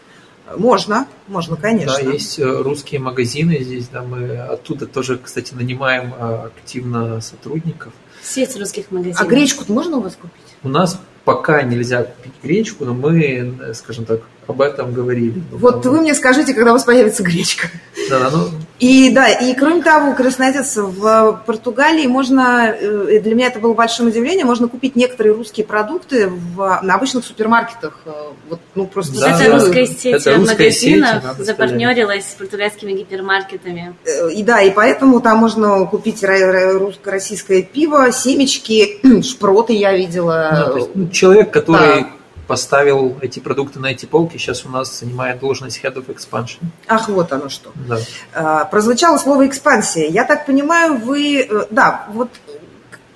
Можно, 0.56 1.08
можно, 1.26 1.56
конечно. 1.56 1.96
Да, 2.02 2.10
есть 2.10 2.38
э, 2.38 2.44
русские 2.44 3.00
магазины 3.00 3.58
здесь, 3.60 3.88
да, 3.88 4.02
мы 4.02 4.38
оттуда 4.38 4.86
тоже, 4.86 5.18
кстати, 5.18 5.54
нанимаем 5.54 6.14
э, 6.14 6.46
активно 6.46 7.20
сотрудников. 7.20 7.92
Сеть 8.22 8.56
русских 8.56 8.90
магазинов. 8.90 9.20
А 9.20 9.24
гречку 9.24 9.64
можно 9.72 9.98
у 9.98 10.00
вас 10.00 10.16
купить? 10.16 10.42
У 10.62 10.68
нас 10.68 11.00
пока 11.24 11.62
нельзя 11.62 12.04
купить 12.04 12.32
гречку, 12.42 12.84
но 12.84 12.94
мы, 12.94 13.72
скажем 13.74 14.04
так, 14.04 14.22
об 14.46 14.60
этом 14.60 14.92
говорили. 14.92 15.42
Вот 15.50 15.84
вы 15.84 16.00
мне 16.00 16.14
скажите, 16.14 16.54
когда 16.54 16.70
у 16.70 16.74
вас 16.74 16.84
появится 16.84 17.22
гречка. 17.22 17.68
Да, 18.10 18.30
ну, 18.30 18.48
И 18.78 19.10
да, 19.10 19.28
и 19.28 19.54
кроме 19.54 19.82
того, 19.82 20.14
крестный 20.14 20.48
отец, 20.48 20.76
в 20.76 21.42
Португалии 21.46 22.06
можно, 22.06 22.74
э, 22.78 23.20
для 23.20 23.34
меня 23.34 23.46
это 23.48 23.58
было 23.58 23.72
большим 23.74 24.08
удивлением, 24.08 24.46
можно 24.46 24.68
купить 24.68 24.96
некоторые 24.96 25.34
русские 25.34 25.64
продукты 25.66 26.28
в, 26.28 26.80
на 26.82 26.94
обычных 26.94 27.24
супермаркетах. 27.24 27.98
э, 28.04 28.10
Вот, 28.50 28.60
ну, 28.74 28.86
просто 28.86 29.18
Да, 29.18 29.40
это 29.40 29.52
русская 29.52 29.86
сеть 29.86 30.04
Это 30.06 30.36
русская 30.36 30.70
сеть, 30.70 31.00
магазинов 31.00 31.36
да, 31.38 31.44
запартнерилась 31.44 32.24
с 32.30 32.34
португальскими 32.34 32.92
гипермаркетами. 32.92 33.94
Э, 34.04 34.30
И 34.30 34.42
да, 34.42 34.60
и 34.60 34.70
поэтому 34.70 35.20
там 35.20 35.38
можно 35.38 35.86
купить 35.86 36.22
русско-российское 36.22 37.62
пиво, 37.62 38.12
семечки, 38.12 39.00
шпроты 39.22 39.72
я 39.72 39.96
видела. 39.96 40.66
ну, 40.68 40.76
есть, 40.76 40.90
ну, 40.94 41.08
человек, 41.08 41.50
который 41.50 42.02
Да. 42.02 42.10
Поставил 42.46 43.16
эти 43.20 43.40
продукты 43.40 43.80
на 43.80 43.86
эти 43.86 44.06
полки, 44.06 44.38
сейчас 44.38 44.64
у 44.64 44.68
нас 44.68 45.00
занимает 45.00 45.40
должность 45.40 45.80
Head 45.82 45.94
of 45.94 46.06
Expansion. 46.06 46.60
Ах, 46.86 47.08
вот 47.08 47.32
оно 47.32 47.48
что. 47.48 47.72
Да. 47.88 47.98
А, 48.34 48.64
Прозвучало 48.64 49.18
слово 49.18 49.46
экспансия. 49.46 50.08
Я 50.08 50.24
так 50.24 50.46
понимаю, 50.46 50.96
вы, 50.98 51.40
э, 51.48 51.66
да, 51.70 52.06
вот 52.12 52.30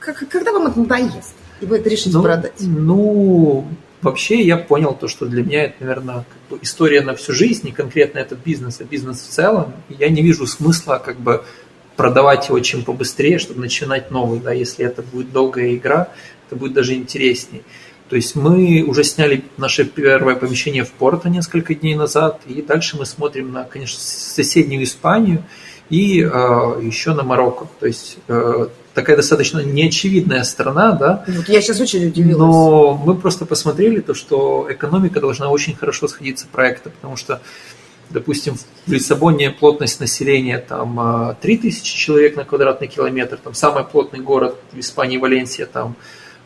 когда 0.00 0.52
вам 0.52 0.66
это 0.66 0.80
надоест, 0.80 1.34
и 1.60 1.66
вы 1.66 1.78
это 1.78 1.88
решите 1.88 2.10
Ну, 2.16 2.22
продать? 2.22 2.52
Ну, 2.58 3.66
вообще 4.02 4.42
я 4.42 4.56
понял 4.56 4.94
то, 4.94 5.08
что 5.08 5.26
для 5.26 5.42
меня 5.42 5.64
это, 5.64 5.76
наверное, 5.80 6.14
как 6.16 6.40
бы 6.48 6.58
история 6.62 7.02
на 7.02 7.14
всю 7.14 7.32
жизнь, 7.32 7.66
не 7.66 7.72
конкретно 7.72 8.18
этот 8.18 8.38
бизнес, 8.40 8.80
а 8.80 8.84
бизнес 8.84 9.20
в 9.20 9.28
целом. 9.28 9.74
Я 9.88 10.08
не 10.08 10.22
вижу 10.22 10.46
смысла 10.46 11.00
как 11.04 11.18
бы 11.20 11.44
продавать 11.96 12.48
его 12.48 12.58
чем 12.60 12.82
побыстрее, 12.82 13.38
чтобы 13.38 13.60
начинать 13.60 14.10
новый, 14.10 14.40
да, 14.40 14.52
если 14.52 14.86
это 14.86 15.02
будет 15.02 15.32
долгая 15.32 15.74
игра, 15.74 16.08
это 16.46 16.56
будет 16.56 16.72
даже 16.72 16.94
интересней. 16.94 17.62
То 18.10 18.16
есть 18.16 18.34
мы 18.34 18.82
уже 18.82 19.04
сняли 19.04 19.44
наше 19.56 19.84
первое 19.84 20.34
помещение 20.34 20.84
в 20.84 20.90
Порто 20.90 21.30
несколько 21.30 21.76
дней 21.76 21.94
назад, 21.94 22.40
и 22.46 22.60
дальше 22.60 22.98
мы 22.98 23.06
смотрим 23.06 23.52
на, 23.52 23.62
конечно, 23.62 24.00
соседнюю 24.00 24.82
Испанию 24.82 25.44
и 25.90 26.20
э, 26.20 26.26
еще 26.82 27.14
на 27.14 27.22
Марокко. 27.22 27.68
То 27.78 27.86
есть 27.86 28.18
э, 28.26 28.66
такая 28.94 29.14
достаточно 29.14 29.60
неочевидная 29.60 30.42
страна, 30.42 30.90
да, 30.90 31.24
Вот 31.28 31.48
я 31.48 31.60
сейчас 31.60 31.80
очень 31.80 32.08
удивилась. 32.08 32.36
но 32.38 32.94
мы 32.96 33.14
просто 33.14 33.46
посмотрели 33.46 34.00
то, 34.00 34.12
что 34.14 34.66
экономика 34.68 35.20
должна 35.20 35.48
очень 35.48 35.76
хорошо 35.76 36.08
сходиться 36.08 36.48
проекта, 36.50 36.90
потому 36.90 37.16
что, 37.16 37.40
допустим, 38.10 38.56
в 38.86 38.92
Лиссабоне 38.92 39.50
плотность 39.50 40.00
населения 40.00 40.58
там 40.58 40.98
а, 40.98 41.36
3000 41.40 41.96
человек 41.96 42.34
на 42.34 42.44
квадратный 42.44 42.88
километр, 42.88 43.36
там 43.36 43.54
самый 43.54 43.84
плотный 43.84 44.18
город 44.18 44.56
в 44.72 44.80
Испании, 44.80 45.16
Валенсия, 45.16 45.66
там 45.66 45.94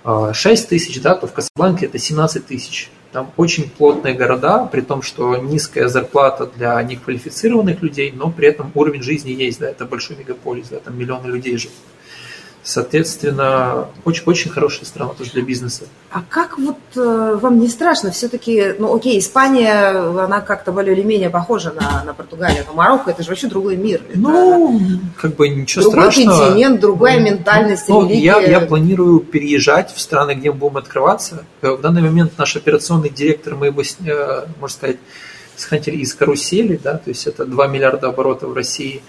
6 0.05 0.69
тысяч, 0.69 1.01
да, 1.01 1.15
то 1.15 1.27
в 1.27 1.33
Касабланке 1.33 1.87
это 1.87 1.99
17 1.99 2.47
тысяч. 2.47 2.91
Там 3.13 3.31
очень 3.37 3.71
плотные 3.71 4.15
города, 4.15 4.67
при 4.67 4.81
том, 4.81 5.01
что 5.03 5.37
низкая 5.37 5.89
зарплата 5.89 6.47
для 6.47 6.83
неквалифицированных 6.83 7.81
людей, 7.81 8.13
но 8.15 8.31
при 8.31 8.49
этом 8.49 8.73
уровень 8.75 9.03
жизни 9.03 9.31
есть, 9.31 9.61
да, 9.61 9.71
это 9.71 9.85
большой 9.85 10.17
мегаполис, 10.17 10.69
да, 10.69 10.81
там 10.81 10.99
миллионы 10.99 11.29
людей 11.29 11.57
живут. 11.57 11.77
Соответственно, 12.65 13.89
очень, 14.07 14.23
очень 14.25 14.51
хорошая 14.51 14.87
страна 14.87 15.13
тоже 15.13 15.33
для 15.33 15.43
бизнеса. 15.43 15.85
А 16.11 16.23
как 16.27 16.59
вот 16.59 16.79
э, 16.97 17.39
вам 17.41 17.61
не 17.61 17.69
страшно? 17.69 18.11
Все-таки, 18.11 18.75
ну 18.79 18.95
окей, 18.97 19.19
Испания, 19.19 19.91
она 19.91 20.41
как-то 20.41 20.73
более 20.73 20.95
или 20.97 21.03
менее 21.03 21.29
похожа 21.29 21.73
на, 21.73 22.03
на 22.05 22.15
Португалию, 22.15 22.65
но 22.67 22.73
Марокко 22.73 23.11
это 23.11 23.23
же 23.23 23.29
вообще 23.29 23.49
другой 23.49 23.77
мир. 23.77 24.01
Это 24.09 24.19
Ну, 24.19 24.81
как 25.21 25.37
бы 25.37 25.49
ничего 25.51 25.83
другой 25.83 26.11
страшного. 26.13 26.45
континент, 26.47 26.81
другая 26.81 27.19
Ну, 27.21 27.27
ментальность, 27.27 27.89
ну, 27.89 28.09
я, 28.09 28.39
религия. 28.39 28.51
я 28.53 28.61
планирую 28.61 29.21
переезжать 29.21 29.93
в 29.95 30.01
страны, 30.01 30.33
где 30.35 30.51
мы 30.51 30.57
будем 30.57 30.79
открываться. 30.79 31.45
Э, 31.61 31.73
В 31.73 31.83
данный 31.83 32.01
момент 32.01 32.33
наш 32.39 32.57
операционный 32.57 33.11
директор, 33.11 33.57
мы 33.57 33.67
его, 33.67 33.83
э, 33.83 34.47
можно 34.59 34.75
сказать, 34.75 34.97
схантили 35.57 35.99
из 35.99 36.15
карусели, 36.15 36.81
да, 36.83 36.95
то 36.95 37.11
есть 37.11 37.27
это 37.27 37.45
2 37.45 37.67
миллиарда 37.67 38.09
оборотов 38.09 38.51
в 38.51 38.55
России. 38.55 39.03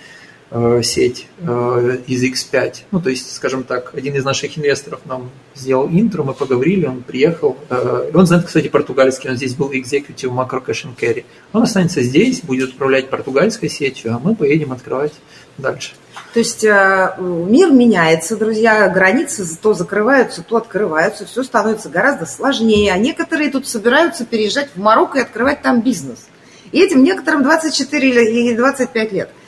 Э, 0.51 0.81
сеть 0.83 1.25
э, 1.39 1.97
из 2.05 2.23
X5. 2.23 2.83
Ну, 2.91 3.01
то 3.01 3.09
есть, 3.09 3.33
скажем 3.33 3.63
так, 3.63 3.95
один 3.95 4.13
из 4.13 4.23
наших 4.23 4.55
инвесторов 4.59 4.99
нам 5.05 5.31
сделал 5.55 5.89
интро, 5.89 6.21
мы 6.21 6.35
поговорили, 6.35 6.85
он 6.85 7.01
приехал. 7.01 7.57
Э, 7.71 8.11
он 8.13 8.27
знает, 8.27 8.45
кстати, 8.45 8.67
португальский, 8.67 9.31
он 9.31 9.37
здесь 9.37 9.55
был 9.55 9.71
executive 9.71 10.29
macro 10.29 10.63
cash 10.63 10.85
and 10.85 10.95
carry. 10.95 11.25
Он 11.51 11.63
останется 11.63 12.03
здесь, 12.03 12.41
будет 12.41 12.75
управлять 12.75 13.09
португальской 13.09 13.69
сетью, 13.69 14.13
а 14.13 14.19
мы 14.19 14.35
поедем 14.35 14.71
открывать 14.71 15.13
дальше. 15.57 15.93
То 16.33 16.39
есть 16.39 16.63
мир 16.63 17.71
меняется, 17.71 18.37
друзья, 18.37 18.87
границы 18.89 19.47
то 19.59 19.73
закрываются, 19.73 20.43
то 20.43 20.57
открываются, 20.57 21.25
все 21.25 21.43
становится 21.43 21.89
гораздо 21.89 22.27
сложнее, 22.27 22.93
а 22.93 22.97
некоторые 22.97 23.49
тут 23.49 23.67
собираются 23.67 24.25
переезжать 24.25 24.69
в 24.75 24.79
Марокко 24.79 25.17
и 25.17 25.21
открывать 25.21 25.63
там 25.63 25.81
бизнес. 25.81 26.27
И 26.71 26.79
этим 26.79 27.03
некоторым 27.03 27.41
24 27.41 28.09
или 28.09 28.55
25 28.55 29.11
лет– 29.11 29.29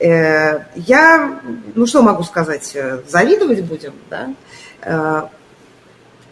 я, 0.00 1.40
ну 1.74 1.86
что 1.86 2.02
могу 2.02 2.22
сказать, 2.24 2.72
э, 2.74 3.02
завидовать 3.08 3.62
будем, 3.64 3.94
да? 4.10 4.34
Э, 4.82 5.22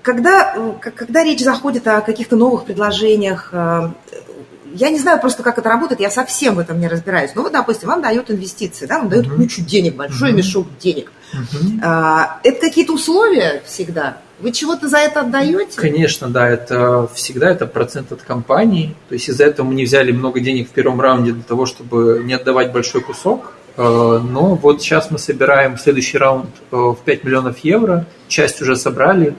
когда, 0.03 0.57
когда 0.81 1.23
речь 1.23 1.41
заходит 1.41 1.87
о 1.87 2.01
каких-то 2.01 2.35
новых 2.35 2.65
предложениях, 2.65 3.53
я 3.53 4.89
не 4.89 4.99
знаю 4.99 5.21
просто, 5.21 5.43
как 5.43 5.59
это 5.59 5.69
работает, 5.69 6.01
я 6.01 6.11
совсем 6.11 6.55
в 6.55 6.59
этом 6.59 6.81
не 6.81 6.89
разбираюсь. 6.89 7.33
Ну 7.35 7.43
вот, 7.43 7.53
допустим, 7.53 7.89
вам 7.89 8.01
дают 8.01 8.31
инвестиции, 8.31 8.87
да, 8.87 8.99
вам 8.99 9.11
дают 9.11 9.27
uh-huh. 9.27 9.37
кучу 9.37 9.61
денег, 9.61 9.97
большой 9.97 10.31
uh-huh. 10.31 10.37
мешок 10.37 10.67
денег. 10.79 11.13
Uh-huh. 11.35 12.29
Это 12.43 12.61
какие-то 12.61 12.95
условия 12.95 13.63
всегда? 13.67 14.17
Вы 14.41 14.53
чего-то 14.53 14.89
за 14.89 14.99
это 14.99 15.21
отдаете? 15.21 15.77
Конечно, 15.77 16.29
да, 16.29 16.49
это 16.49 17.09
всегда 17.15 17.51
это 17.51 17.67
процент 17.67 18.13
от 18.13 18.23
компании. 18.23 18.95
То 19.09 19.15
есть 19.15 19.29
из-за 19.29 19.45
этого 19.45 19.67
мы 19.67 19.75
не 19.75 19.85
взяли 19.85 20.13
много 20.13 20.41
денег 20.41 20.69
в 20.69 20.73
первом 20.73 21.01
раунде 21.01 21.33
для 21.33 21.43
того, 21.43 21.67
чтобы 21.67 22.23
не 22.25 22.35
отдавать 22.35 22.73
большой 22.73 23.03
кусок. 23.03 23.53
Э, 23.77 24.21
но 24.23 24.55
вот 24.55 24.83
сейчас 24.83 25.11
мы 25.11 25.19
собираем 25.19 25.79
следующий 25.79 26.19
раунд 26.19 26.51
э, 26.71 26.77
в 26.77 26.99
5 27.05 27.25
миллионов 27.25 27.59
евро, 27.59 28.07
часть 28.29 28.61
уже 28.63 28.77
собрали, 28.77 29.35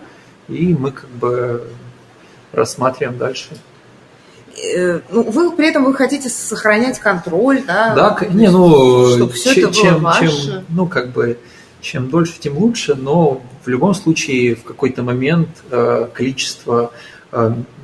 и 0.48 0.74
мы 0.74 0.92
как 0.92 1.10
бы 1.10 1.64
рассматриваем 2.52 3.18
дальше. 3.18 3.50
Э, 4.76 5.02
ну, 5.10 5.24
вы 5.24 5.52
при 5.52 5.70
этом 5.70 5.86
вы 5.86 5.94
хотите 5.94 6.30
сохранять 6.30 7.00
контроль, 7.00 7.64
да? 7.66 7.94
Да, 7.96 8.18
не, 8.30 8.50
ну, 8.50 9.08
чтобы 9.16 9.34
все 9.34 9.54
чем, 9.54 9.70
это 9.70 9.82
было 9.82 9.98
ваше. 10.00 10.28
чем, 10.28 10.66
ну, 10.70 10.88
как 10.88 11.10
бы, 11.10 11.38
чем 11.82 12.10
дольше, 12.10 12.34
тем 12.40 12.58
лучше, 12.58 12.96
но 12.96 13.42
в 13.64 13.68
любом 13.68 13.94
случае 13.94 14.56
в 14.56 14.64
какой-то 14.64 15.04
момент 15.04 15.50
количество 16.14 16.92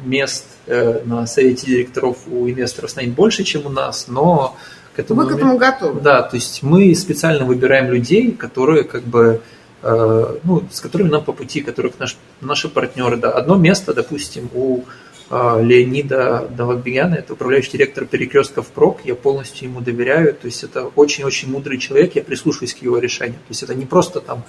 мест 0.03 0.45
на 0.67 1.25
совете 1.25 1.67
директоров 1.67 2.17
у 2.27 2.49
инвесторов 2.49 2.89
станет 2.91 3.13
больше, 3.13 3.43
чем 3.43 3.65
у 3.65 3.69
нас, 3.69 4.07
но 4.07 4.57
к 4.97 4.99
этому. 4.99 5.21
Вы 5.21 5.29
к 5.29 5.35
этому 5.35 5.57
готовы? 5.57 6.01
Да, 6.01 6.23
то 6.23 6.35
есть 6.35 6.63
мы 6.63 6.93
специально 6.95 7.45
выбираем 7.45 7.91
людей, 7.91 8.31
которые 8.31 8.83
как 8.83 9.03
бы 9.03 9.41
э, 9.83 10.35
ну, 10.43 10.63
с 10.71 10.81
которыми 10.81 11.09
нам 11.09 11.23
по 11.23 11.33
пути, 11.33 11.61
которых 11.61 11.99
наш, 11.99 12.17
наши 12.41 12.67
партнеры. 12.67 13.17
Да. 13.17 13.31
Одно 13.31 13.55
место, 13.55 13.93
допустим, 13.93 14.49
у 14.53 14.79
э, 14.79 14.83
Леонида 15.29 16.47
Давабияна, 16.55 17.15
это 17.15 17.33
управляющий 17.33 17.71
директор 17.71 18.05
перекрестков 18.05 18.67
ПРОК, 18.67 19.01
я 19.03 19.15
полностью 19.15 19.67
ему 19.67 19.81
доверяю, 19.81 20.33
то 20.33 20.45
есть 20.45 20.63
это 20.63 20.85
очень-очень 20.95 21.51
мудрый 21.51 21.77
человек, 21.77 22.15
я 22.15 22.23
прислушиваюсь 22.23 22.73
к 22.73 22.77
его 22.77 22.97
решениям. 22.97 23.39
То 23.39 23.49
есть 23.49 23.63
это 23.63 23.75
не 23.75 23.85
просто 23.85 24.21
там 24.21 24.43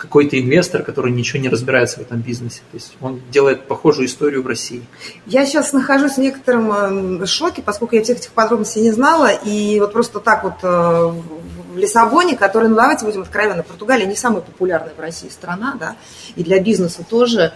какой-то 0.00 0.40
инвестор, 0.40 0.82
который 0.82 1.12
ничего 1.12 1.42
не 1.42 1.48
разбирается 1.48 1.98
в 1.98 2.02
этом 2.02 2.20
бизнесе. 2.20 2.62
То 2.70 2.76
есть 2.76 2.96
он 3.00 3.20
делает 3.30 3.66
похожую 3.66 4.06
историю 4.06 4.42
в 4.42 4.46
России. 4.46 4.82
Я 5.26 5.44
сейчас 5.44 5.74
нахожусь 5.74 6.12
в 6.12 6.18
некотором 6.18 7.22
э, 7.22 7.26
шоке, 7.26 7.60
поскольку 7.60 7.96
я 7.96 8.02
всех 8.02 8.18
этих 8.18 8.30
подробностей 8.30 8.80
не 8.80 8.92
знала. 8.92 9.30
И 9.44 9.78
вот 9.78 9.92
просто 9.92 10.20
так 10.20 10.42
вот 10.42 10.54
э, 10.62 10.66
в 10.66 11.76
Лиссабоне, 11.76 12.36
который, 12.36 12.68
ну 12.68 12.76
давайте 12.76 13.04
будем 13.04 13.22
откровенны, 13.22 13.62
Португалия 13.62 14.06
не 14.06 14.16
самая 14.16 14.40
популярная 14.40 14.94
в 14.96 15.00
России 15.00 15.28
страна, 15.28 15.76
да, 15.78 15.96
и 16.34 16.42
для 16.42 16.60
бизнеса 16.60 17.04
тоже. 17.08 17.52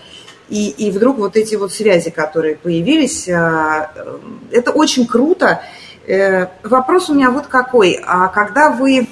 И, 0.48 0.68
и 0.68 0.90
вдруг 0.90 1.18
вот 1.18 1.36
эти 1.36 1.54
вот 1.54 1.72
связи, 1.72 2.10
которые 2.10 2.56
появились, 2.56 3.28
э, 3.28 3.86
это 4.50 4.70
очень 4.72 5.06
круто. 5.06 5.62
Вопрос 6.62 7.08
у 7.08 7.14
меня 7.14 7.30
вот 7.30 7.46
какой. 7.46 7.98
А 8.06 8.28
когда 8.28 8.70
вы 8.70 9.08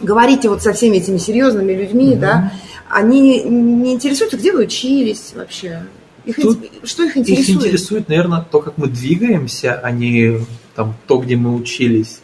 говорите 0.00 0.48
вот 0.48 0.62
со 0.62 0.72
всеми 0.72 0.96
этими 0.96 1.18
серьезными 1.18 1.72
людьми, 1.72 2.10
угу. 2.12 2.20
да, 2.20 2.52
они 2.88 3.42
не 3.42 3.92
интересуются, 3.94 4.36
где 4.36 4.52
вы 4.52 4.64
учились 4.64 5.32
вообще? 5.34 5.84
Их, 6.24 6.36
что 6.84 7.04
их 7.04 7.16
интересует? 7.16 7.48
Их 7.48 7.56
интересует, 7.56 8.08
наверное, 8.08 8.44
то, 8.50 8.60
как 8.60 8.76
мы 8.76 8.88
двигаемся, 8.88 9.80
а 9.82 9.90
не 9.90 10.40
там, 10.74 10.94
то, 11.06 11.18
где 11.18 11.36
мы 11.36 11.54
учились. 11.54 12.20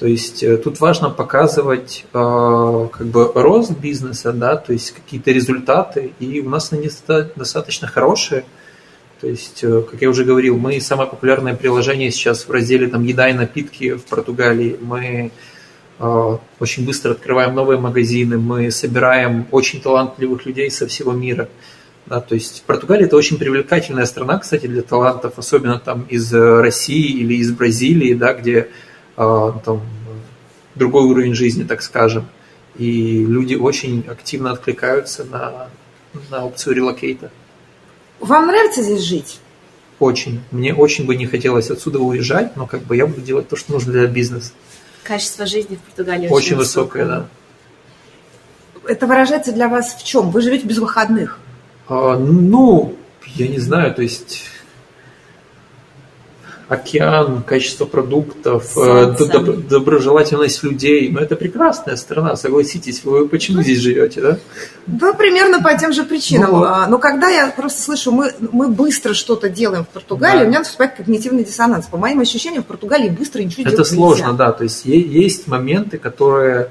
То 0.00 0.06
есть 0.06 0.42
э, 0.42 0.56
тут 0.56 0.80
важно 0.80 1.10
показывать 1.10 2.06
э, 2.14 2.88
как 2.90 3.06
бы 3.06 3.30
рост 3.34 3.72
бизнеса, 3.72 4.32
да, 4.32 4.56
то 4.56 4.72
есть 4.72 4.92
какие-то 4.92 5.30
результаты, 5.30 6.14
и 6.18 6.40
у 6.40 6.48
нас 6.48 6.72
они 6.72 6.88
достаточно 7.36 7.86
хорошие. 7.86 8.44
То 9.20 9.26
есть, 9.28 9.62
э, 9.62 9.82
как 9.82 10.00
я 10.00 10.08
уже 10.08 10.24
говорил, 10.24 10.56
мы 10.56 10.80
самое 10.80 11.06
популярное 11.06 11.54
приложение 11.54 12.10
сейчас 12.12 12.48
в 12.48 12.50
разделе 12.50 12.88
там 12.88 13.04
еда 13.04 13.28
и 13.28 13.34
напитки 13.34 13.92
в 13.92 14.04
Португалии. 14.04 14.78
Мы 14.80 15.30
очень 16.58 16.86
быстро 16.86 17.10
открываем 17.10 17.54
новые 17.54 17.78
магазины, 17.78 18.38
мы 18.38 18.70
собираем 18.70 19.46
очень 19.50 19.82
талантливых 19.82 20.46
людей 20.46 20.70
со 20.70 20.86
всего 20.86 21.12
мира. 21.12 21.50
Да, 22.06 22.22
то 22.22 22.34
есть 22.34 22.64
Португалия 22.66 23.04
это 23.04 23.18
очень 23.18 23.36
привлекательная 23.36 24.06
страна, 24.06 24.38
кстати, 24.38 24.66
для 24.66 24.80
талантов, 24.80 25.34
особенно 25.36 25.78
там 25.78 26.06
из 26.08 26.32
России 26.32 27.20
или 27.20 27.34
из 27.34 27.52
Бразилии, 27.52 28.14
да, 28.14 28.32
где 28.32 28.70
там 29.20 29.82
другой 30.74 31.04
уровень 31.04 31.34
жизни, 31.34 31.64
так 31.64 31.82
скажем. 31.82 32.26
И 32.76 33.24
люди 33.24 33.54
очень 33.54 34.04
активно 34.08 34.52
откликаются 34.52 35.24
на, 35.24 35.68
на 36.30 36.44
опцию 36.44 36.76
релокейта. 36.76 37.30
Вам 38.20 38.46
нравится 38.46 38.82
здесь 38.82 39.02
жить? 39.02 39.40
Очень. 39.98 40.40
Мне 40.50 40.74
очень 40.74 41.04
бы 41.04 41.16
не 41.16 41.26
хотелось 41.26 41.70
отсюда 41.70 41.98
уезжать, 41.98 42.56
но 42.56 42.66
как 42.66 42.82
бы 42.82 42.96
я 42.96 43.06
буду 43.06 43.20
делать 43.20 43.48
то, 43.48 43.56
что 43.56 43.72
нужно 43.72 43.92
для 43.92 44.06
бизнеса. 44.06 44.52
Качество 45.02 45.44
жизни 45.46 45.76
в 45.76 45.80
Португалии 45.80 46.26
очень, 46.26 46.36
очень 46.36 46.56
высокое, 46.56 47.04
да. 47.04 47.26
Это 48.86 49.06
выражается 49.06 49.52
для 49.52 49.68
вас 49.68 49.94
в 49.94 50.04
чем? 50.04 50.30
Вы 50.30 50.40
живете 50.40 50.66
без 50.66 50.78
выходных? 50.78 51.38
А, 51.88 52.16
ну, 52.16 52.96
я 53.34 53.48
не 53.48 53.58
знаю, 53.58 53.94
то 53.94 54.02
есть 54.02 54.44
океан, 56.70 57.42
качество 57.42 57.84
продуктов, 57.84 58.76
э, 58.78 59.16
доб- 59.18 59.66
доброжелательность 59.68 60.62
людей. 60.62 61.10
Но 61.10 61.18
это 61.20 61.34
прекрасная 61.34 61.96
страна, 61.96 62.36
согласитесь. 62.36 63.02
Вы 63.02 63.28
почему 63.28 63.60
здесь 63.60 63.80
живете, 63.80 64.20
да? 64.20 64.38
Да, 64.86 65.12
примерно 65.12 65.60
по 65.60 65.76
тем 65.76 65.92
же 65.92 66.04
причинам. 66.04 66.50
Ну, 66.52 66.62
а, 66.62 66.86
Но 66.86 66.98
когда 66.98 67.28
я 67.28 67.48
просто 67.48 67.82
слышу, 67.82 68.12
мы, 68.12 68.32
мы 68.52 68.68
быстро 68.68 69.14
что-то 69.14 69.48
делаем 69.48 69.84
в 69.84 69.88
Португалии, 69.88 70.38
да. 70.38 70.44
у 70.44 70.48
меня 70.48 70.58
наступает 70.60 70.94
когнитивный 70.94 71.42
диссонанс. 71.42 71.86
По 71.86 71.96
моим 71.96 72.20
ощущениям, 72.20 72.62
в 72.62 72.66
Португалии 72.66 73.08
быстро 73.10 73.40
ничего 73.42 73.62
это 73.62 73.70
делать 73.72 73.86
Это 73.88 73.96
сложно, 73.96 74.22
нельзя. 74.26 74.36
да. 74.36 74.52
То 74.52 74.62
есть 74.62 74.84
есть 74.84 75.48
моменты, 75.48 75.98
которые 75.98 76.70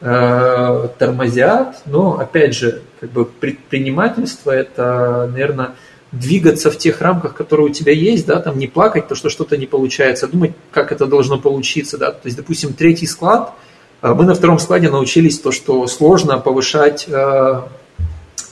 э, 0.00 0.88
тормозят, 1.00 1.82
но 1.86 2.16
опять 2.20 2.54
же, 2.54 2.82
как 3.00 3.10
бы 3.10 3.24
предпринимательство 3.24 4.52
это, 4.52 5.28
наверное, 5.32 5.72
двигаться 6.12 6.70
в 6.70 6.76
тех 6.76 7.00
рамках, 7.00 7.34
которые 7.34 7.66
у 7.66 7.72
тебя 7.72 7.92
есть, 7.92 8.26
да, 8.26 8.38
там 8.40 8.58
не 8.58 8.66
плакать, 8.66 9.08
то, 9.08 9.14
что 9.14 9.30
что-то 9.30 9.56
не 9.56 9.66
получается, 9.66 10.26
а 10.26 10.28
думать, 10.28 10.52
как 10.70 10.92
это 10.92 11.06
должно 11.06 11.38
получиться, 11.38 11.96
да, 11.98 12.12
то 12.12 12.26
есть, 12.26 12.36
допустим, 12.36 12.74
третий 12.74 13.06
склад, 13.06 13.54
а, 14.02 14.14
мы 14.14 14.24
на 14.24 14.34
втором 14.34 14.58
складе 14.58 14.90
научились 14.90 15.38
то, 15.38 15.52
что 15.52 15.86
сложно 15.86 16.38
повышать 16.38 17.06
а, 17.08 17.68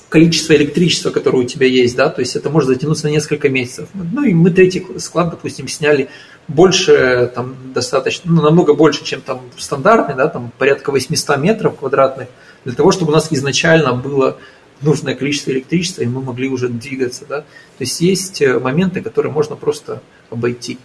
количество 0.08 0.54
электричества, 0.54 1.10
которое 1.10 1.38
у 1.38 1.46
тебя 1.46 1.66
есть, 1.66 1.96
да, 1.96 2.08
то 2.08 2.20
есть 2.20 2.34
это 2.34 2.48
может 2.48 2.68
затянуться 2.68 3.06
на 3.06 3.10
несколько 3.10 3.48
месяцев. 3.48 3.88
Ну 3.94 4.24
и 4.24 4.32
мы 4.32 4.50
третий 4.50 4.84
склад, 4.98 5.30
допустим, 5.30 5.68
сняли 5.68 6.08
больше, 6.48 7.30
там, 7.34 7.54
достаточно, 7.74 8.30
ну, 8.32 8.42
намного 8.42 8.74
больше, 8.74 9.04
чем 9.04 9.20
там 9.20 9.40
стандартный, 9.56 10.16
да, 10.16 10.28
там 10.28 10.50
порядка 10.58 10.90
800 10.90 11.36
метров 11.38 11.76
квадратных, 11.76 12.28
для 12.64 12.74
того, 12.74 12.90
чтобы 12.90 13.12
у 13.12 13.14
нас 13.14 13.28
изначально 13.30 13.92
было 13.92 14.38
нужное 14.82 15.14
количество 15.14 15.50
электричества, 15.50 16.02
и 16.02 16.06
мы 16.06 16.22
могли 16.22 16.48
уже 16.48 16.68
двигаться. 16.68 17.24
Да? 17.28 17.40
То 17.40 17.46
есть 17.80 18.00
есть 18.00 18.40
э, 18.42 18.58
моменты, 18.58 19.00
которые 19.02 19.32
можно 19.32 19.56
просто 19.56 20.02
обойти. 20.30 20.78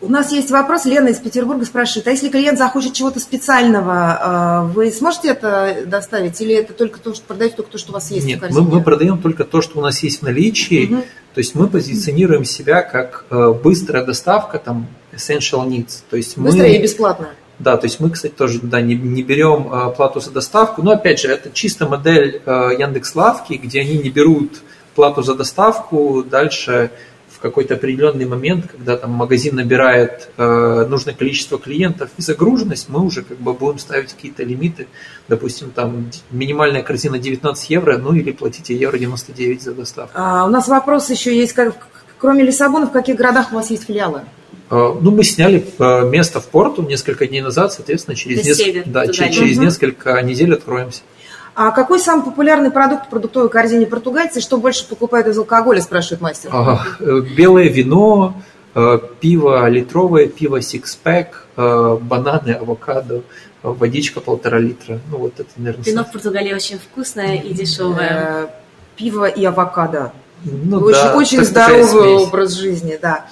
У 0.00 0.08
нас 0.08 0.32
есть 0.32 0.50
вопрос, 0.50 0.84
Лена 0.84 1.08
из 1.08 1.18
Петербурга 1.18 1.64
спрашивает, 1.64 2.06
а 2.06 2.10
если 2.10 2.28
клиент 2.28 2.58
захочет 2.58 2.94
чего-то 2.94 3.20
специального, 3.20 4.66
э, 4.70 4.72
вы 4.72 4.90
сможете 4.90 5.28
это 5.28 5.82
доставить 5.86 6.40
или 6.40 6.54
это 6.54 6.72
только 6.72 6.98
то, 6.98 7.14
что 7.14 7.24
продаете 7.24 7.56
только 7.56 7.72
то, 7.72 7.78
что 7.78 7.90
у 7.90 7.94
вас 7.94 8.10
есть 8.10 8.26
Нет, 8.26 8.40
мы, 8.50 8.62
мы 8.62 8.82
продаем 8.82 9.18
только 9.18 9.44
то, 9.44 9.60
что 9.60 9.78
у 9.78 9.82
нас 9.82 10.02
есть 10.02 10.20
в 10.20 10.22
наличии, 10.22 10.86
угу. 10.86 11.02
то 11.34 11.38
есть 11.38 11.54
мы 11.54 11.68
позиционируем 11.68 12.44
себя 12.44 12.82
как 12.82 13.26
э, 13.30 13.52
быстрая 13.52 14.04
доставка, 14.04 14.58
там, 14.58 14.88
essential 15.12 15.66
needs. 15.66 16.02
То 16.08 16.16
есть 16.16 16.36
мы... 16.36 16.44
Быстрая 16.44 16.72
и 16.72 16.82
бесплатная. 16.82 17.34
Да, 17.58 17.76
то 17.76 17.86
есть 17.86 18.00
мы, 18.00 18.10
кстати, 18.10 18.32
тоже 18.32 18.60
да, 18.62 18.80
не, 18.80 18.94
не 18.94 19.22
берем 19.22 19.72
э, 19.72 19.90
плату 19.94 20.20
за 20.20 20.30
доставку, 20.30 20.82
но 20.82 20.92
опять 20.92 21.20
же, 21.20 21.28
это 21.28 21.50
чисто 21.50 21.88
модель 21.88 22.42
э, 22.44 22.70
Яндекс 22.78 23.14
Лавки, 23.14 23.54
где 23.54 23.80
они 23.80 23.96
не 23.96 24.10
берут 24.10 24.60
плату 24.94 25.22
за 25.22 25.34
доставку, 25.34 26.22
дальше 26.22 26.90
в 27.36 27.38
какой-то 27.38 27.74
определенный 27.74 28.24
момент, 28.24 28.66
когда 28.70 28.96
там 28.96 29.10
магазин 29.10 29.56
набирает 29.56 30.30
э, 30.36 30.86
нужное 30.88 31.14
количество 31.14 31.58
клиентов 31.58 32.08
и 32.16 32.22
загруженность, 32.22 32.88
мы 32.88 33.04
уже 33.04 33.22
как 33.22 33.36
бы 33.38 33.52
будем 33.52 33.78
ставить 33.78 34.14
какие-то 34.14 34.42
лимиты. 34.42 34.88
Допустим, 35.28 35.70
там 35.70 36.10
минимальная 36.30 36.82
корзина 36.82 37.18
19 37.18 37.70
евро, 37.70 37.98
ну 37.98 38.14
или 38.14 38.32
платите 38.32 38.74
евро 38.74 38.96
99 38.98 39.62
за 39.62 39.74
доставку. 39.74 40.12
А, 40.14 40.46
у 40.46 40.48
нас 40.48 40.66
вопрос 40.68 41.10
еще 41.10 41.36
есть, 41.36 41.52
как, 41.52 41.88
кроме 42.18 42.42
Лиссабона, 42.42 42.86
в 42.86 42.92
каких 42.92 43.16
городах 43.16 43.52
у 43.52 43.56
вас 43.56 43.70
есть 43.70 43.84
филиалы? 43.84 44.22
Э, 44.68 44.94
ну, 45.00 45.10
мы 45.10 45.22
сняли 45.22 45.64
э, 45.78 46.08
место 46.08 46.40
в 46.40 46.46
порту 46.46 46.82
несколько 46.82 47.26
дней 47.26 47.40
назад, 47.40 47.72
соответственно, 47.72 48.16
через, 48.16 48.44
неск... 48.44 48.86
да, 48.86 49.06
через 49.08 49.56
угу. 49.56 49.64
несколько 49.64 50.20
недель 50.22 50.54
откроемся. 50.54 51.02
А 51.54 51.70
какой 51.70 52.00
самый 52.00 52.24
популярный 52.24 52.70
продукт 52.70 53.06
в 53.06 53.08
продуктовой 53.08 53.48
корзине 53.48 53.86
португальцы? 53.86 54.40
Что 54.40 54.58
больше 54.58 54.86
покупают 54.86 55.26
из 55.28 55.38
алкоголя, 55.38 55.80
спрашивает 55.80 56.20
мастер. 56.20 56.50
А, 56.52 56.84
белое 57.00 57.68
вино, 57.68 58.42
пиво 59.20 59.66
литровое, 59.66 60.26
пиво 60.26 60.60
сикспэк, 60.60 61.46
бананы, 61.56 62.50
авокадо, 62.50 63.22
водичка 63.62 64.20
полтора 64.20 64.58
литра. 64.58 65.00
Ну, 65.10 65.16
вот 65.16 65.40
это, 65.40 65.48
наверное, 65.56 65.82
Вино 65.82 66.04
в 66.04 66.12
Португалии 66.12 66.52
очень 66.52 66.78
вкусное 66.78 67.36
и 67.36 67.54
дешевое. 67.54 68.50
Пиво 68.96 69.26
и 69.26 69.42
авокадо. 69.42 70.12
Ну, 70.44 70.78
очень 70.80 71.02
да, 71.02 71.16
очень 71.16 71.42
здоровый 71.42 72.16
образ 72.16 72.52
жизни, 72.52 72.98
да. 73.00 73.24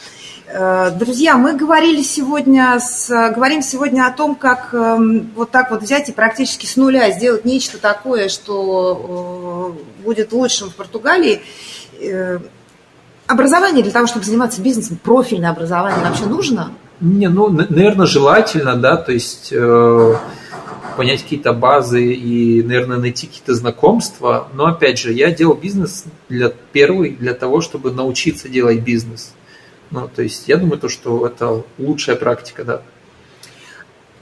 Э, 0.57 0.93
друзья, 0.97 1.37
мы 1.37 1.57
говорили 1.57 2.01
сегодня, 2.03 2.79
с, 2.79 3.09
говорим 3.35 3.61
сегодня 3.61 4.07
о 4.07 4.13
том, 4.13 4.37
как 4.37 4.73
эм, 4.73 5.33
вот 5.35 5.51
так 5.51 5.73
вот 5.73 5.83
взять 5.83 6.09
и 6.09 6.13
практически 6.13 6.65
с 6.65 6.77
нуля 6.77 7.11
сделать 7.11 7.45
нечто 7.45 7.79
такое, 7.79 8.29
что 8.29 9.75
э, 9.77 10.05
будет 10.05 10.33
лучшим 10.33 10.71
в 10.71 10.77
Португалии. 10.77 11.41
Э, 12.01 12.39
образование 13.27 13.83
для 13.83 13.91
того, 13.91 14.07
чтобы 14.07 14.25
заниматься 14.25 14.63
бизнесом, 14.63 14.97
профильное 15.03 15.51
образование 15.51 16.05
вообще 16.05 16.27
нужно? 16.27 16.71
Не, 17.01 17.29
ну, 17.29 17.49
наверное, 17.49 18.07
желательно, 18.07 18.77
да, 18.77 18.97
то 18.97 19.11
есть 19.11 19.53
понять 20.97 21.25
какие-то 21.25 21.53
базы 21.53 22.15
и, 22.15 22.63
наверное, 22.63 22.99
найти 22.99 23.27
какие-то 23.27 23.55
знакомства. 23.55 24.47
Но 24.55 24.67
опять 24.67 25.01
же, 25.01 25.13
я 25.13 25.33
делал 25.33 25.55
бизнес 25.57 26.05
для 26.29 26.53
первый 26.73 27.11
для 27.11 27.35
того, 27.35 27.61
чтобы 27.61 27.91
научиться 27.91 28.49
делать 28.49 28.83
бизнес. 28.83 29.33
Ну, 29.95 30.09
то 30.09 30.23
есть 30.23 30.49
я 30.49 30.57
думаю, 30.57 30.79
то, 30.81 30.89
что 30.89 31.25
это 31.25 31.63
лучшая 31.79 32.17
практика, 32.17 32.65
да. 32.65 32.83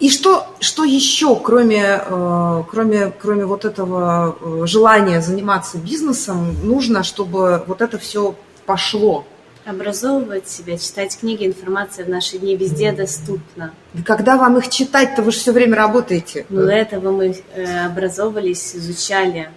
И 0.01 0.11
что, 0.11 0.47
что 0.61 0.85
еще, 0.85 1.37
кроме, 1.37 2.03
э, 2.05 2.62
кроме, 2.70 3.12
кроме 3.18 3.47
вот 3.47 3.64
этого 3.64 4.37
э, 4.39 4.66
желания 4.66 5.23
заниматься 5.23 5.79
бизнесом, 5.79 6.57
нужно, 6.62 7.05
чтобы 7.05 7.62
вот 7.66 7.81
это 7.81 7.99
все 7.99 8.35
пошло? 8.66 9.25
Образовывать 9.64 10.49
себя, 10.49 10.77
читать 10.77 11.16
книги, 11.18 11.47
информация 11.47 12.05
в 12.05 12.09
наши 12.09 12.37
дни 12.37 12.57
везде 12.57 12.91
доступна. 12.93 13.73
Когда 14.05 14.37
вам 14.37 14.59
их 14.59 14.68
читать-то 14.68 15.23
вы 15.23 15.31
же 15.31 15.39
все 15.39 15.53
время 15.53 15.77
работаете? 15.77 16.47
Ну, 16.49 16.62
для 16.64 16.79
этого 16.79 17.12
мы 17.12 17.37
э, 17.55 17.87
образовывались, 17.87 18.75
изучали. 18.75 19.51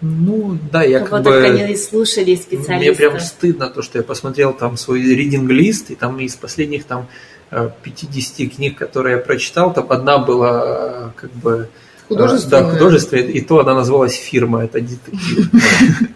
Ну, 0.00 0.58
да, 0.70 0.82
я 0.82 1.00
как 1.00 1.22
бы... 1.22 1.44
они 1.44 1.76
слушали 1.76 2.34
специалисты. 2.34 2.74
Мне 2.74 2.92
прям 2.92 3.20
стыдно 3.20 3.70
то, 3.70 3.82
что 3.82 3.98
я 3.98 4.04
посмотрел 4.04 4.52
там 4.52 4.76
свой 4.76 5.02
ридинг-лист, 5.02 5.90
и 5.90 5.94
там 5.94 6.18
из 6.20 6.34
последних 6.36 6.84
там 6.84 7.08
50 7.50 8.40
э, 8.40 8.46
книг, 8.46 8.76
которые 8.76 9.16
я 9.16 9.22
прочитал, 9.22 9.72
там 9.72 9.90
одна 9.90 10.18
была 10.18 10.62
э, 10.64 11.10
как 11.16 11.32
бы 11.32 11.68
Художественная. 12.08 12.64
Да, 12.64 12.70
художественная, 12.70 13.24
и 13.24 13.40
то 13.40 13.60
она 13.60 13.74
называлась 13.74 14.14
фирма, 14.14 14.64
это 14.64 14.80
детектив. 14.80 15.48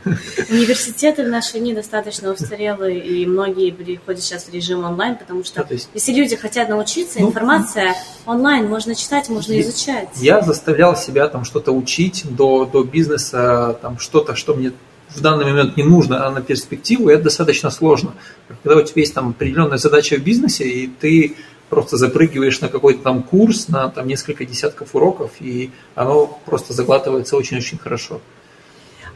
Университеты 0.50 1.24
в 1.24 1.28
наши 1.28 1.58
дни 1.58 1.72
достаточно 1.74 2.30
устарелые, 2.30 2.98
и 2.98 3.24
многие 3.24 3.70
переходят 3.70 4.22
сейчас 4.22 4.44
в 4.44 4.52
режим 4.52 4.84
онлайн, 4.84 5.16
потому 5.16 5.44
что 5.44 5.66
если 5.94 6.12
люди 6.12 6.36
хотят 6.36 6.68
научиться, 6.68 7.20
ну, 7.20 7.28
информация 7.28 7.94
онлайн, 8.26 8.66
можно 8.68 8.94
читать, 8.94 9.30
можно 9.30 9.58
изучать. 9.60 10.08
Я 10.16 10.42
заставлял 10.42 10.94
себя 10.94 11.26
там 11.28 11.44
что-то 11.44 11.72
учить 11.72 12.24
до, 12.28 12.66
до 12.66 12.84
бизнеса, 12.84 13.78
там 13.80 13.98
что-то, 13.98 14.36
что 14.36 14.54
мне 14.54 14.72
в 15.14 15.20
данный 15.20 15.46
момент 15.46 15.76
не 15.76 15.84
нужно, 15.84 16.26
а 16.26 16.30
на 16.30 16.42
перспективу, 16.42 17.08
это 17.08 17.24
достаточно 17.24 17.70
сложно. 17.70 18.14
Когда 18.62 18.80
у 18.80 18.82
тебя 18.82 19.00
есть 19.00 19.14
там 19.14 19.30
определенная 19.30 19.78
задача 19.78 20.16
в 20.16 20.22
бизнесе, 20.22 20.68
и 20.68 20.86
ты 20.86 21.36
просто 21.68 21.96
запрыгиваешь 21.96 22.60
на 22.60 22.68
какой-то 22.68 23.02
там 23.02 23.22
курс, 23.22 23.68
на 23.68 23.88
там 23.88 24.06
несколько 24.06 24.44
десятков 24.44 24.94
уроков, 24.94 25.32
и 25.40 25.70
оно 25.94 26.40
просто 26.44 26.72
заглатывается 26.72 27.36
очень-очень 27.36 27.78
хорошо. 27.78 28.20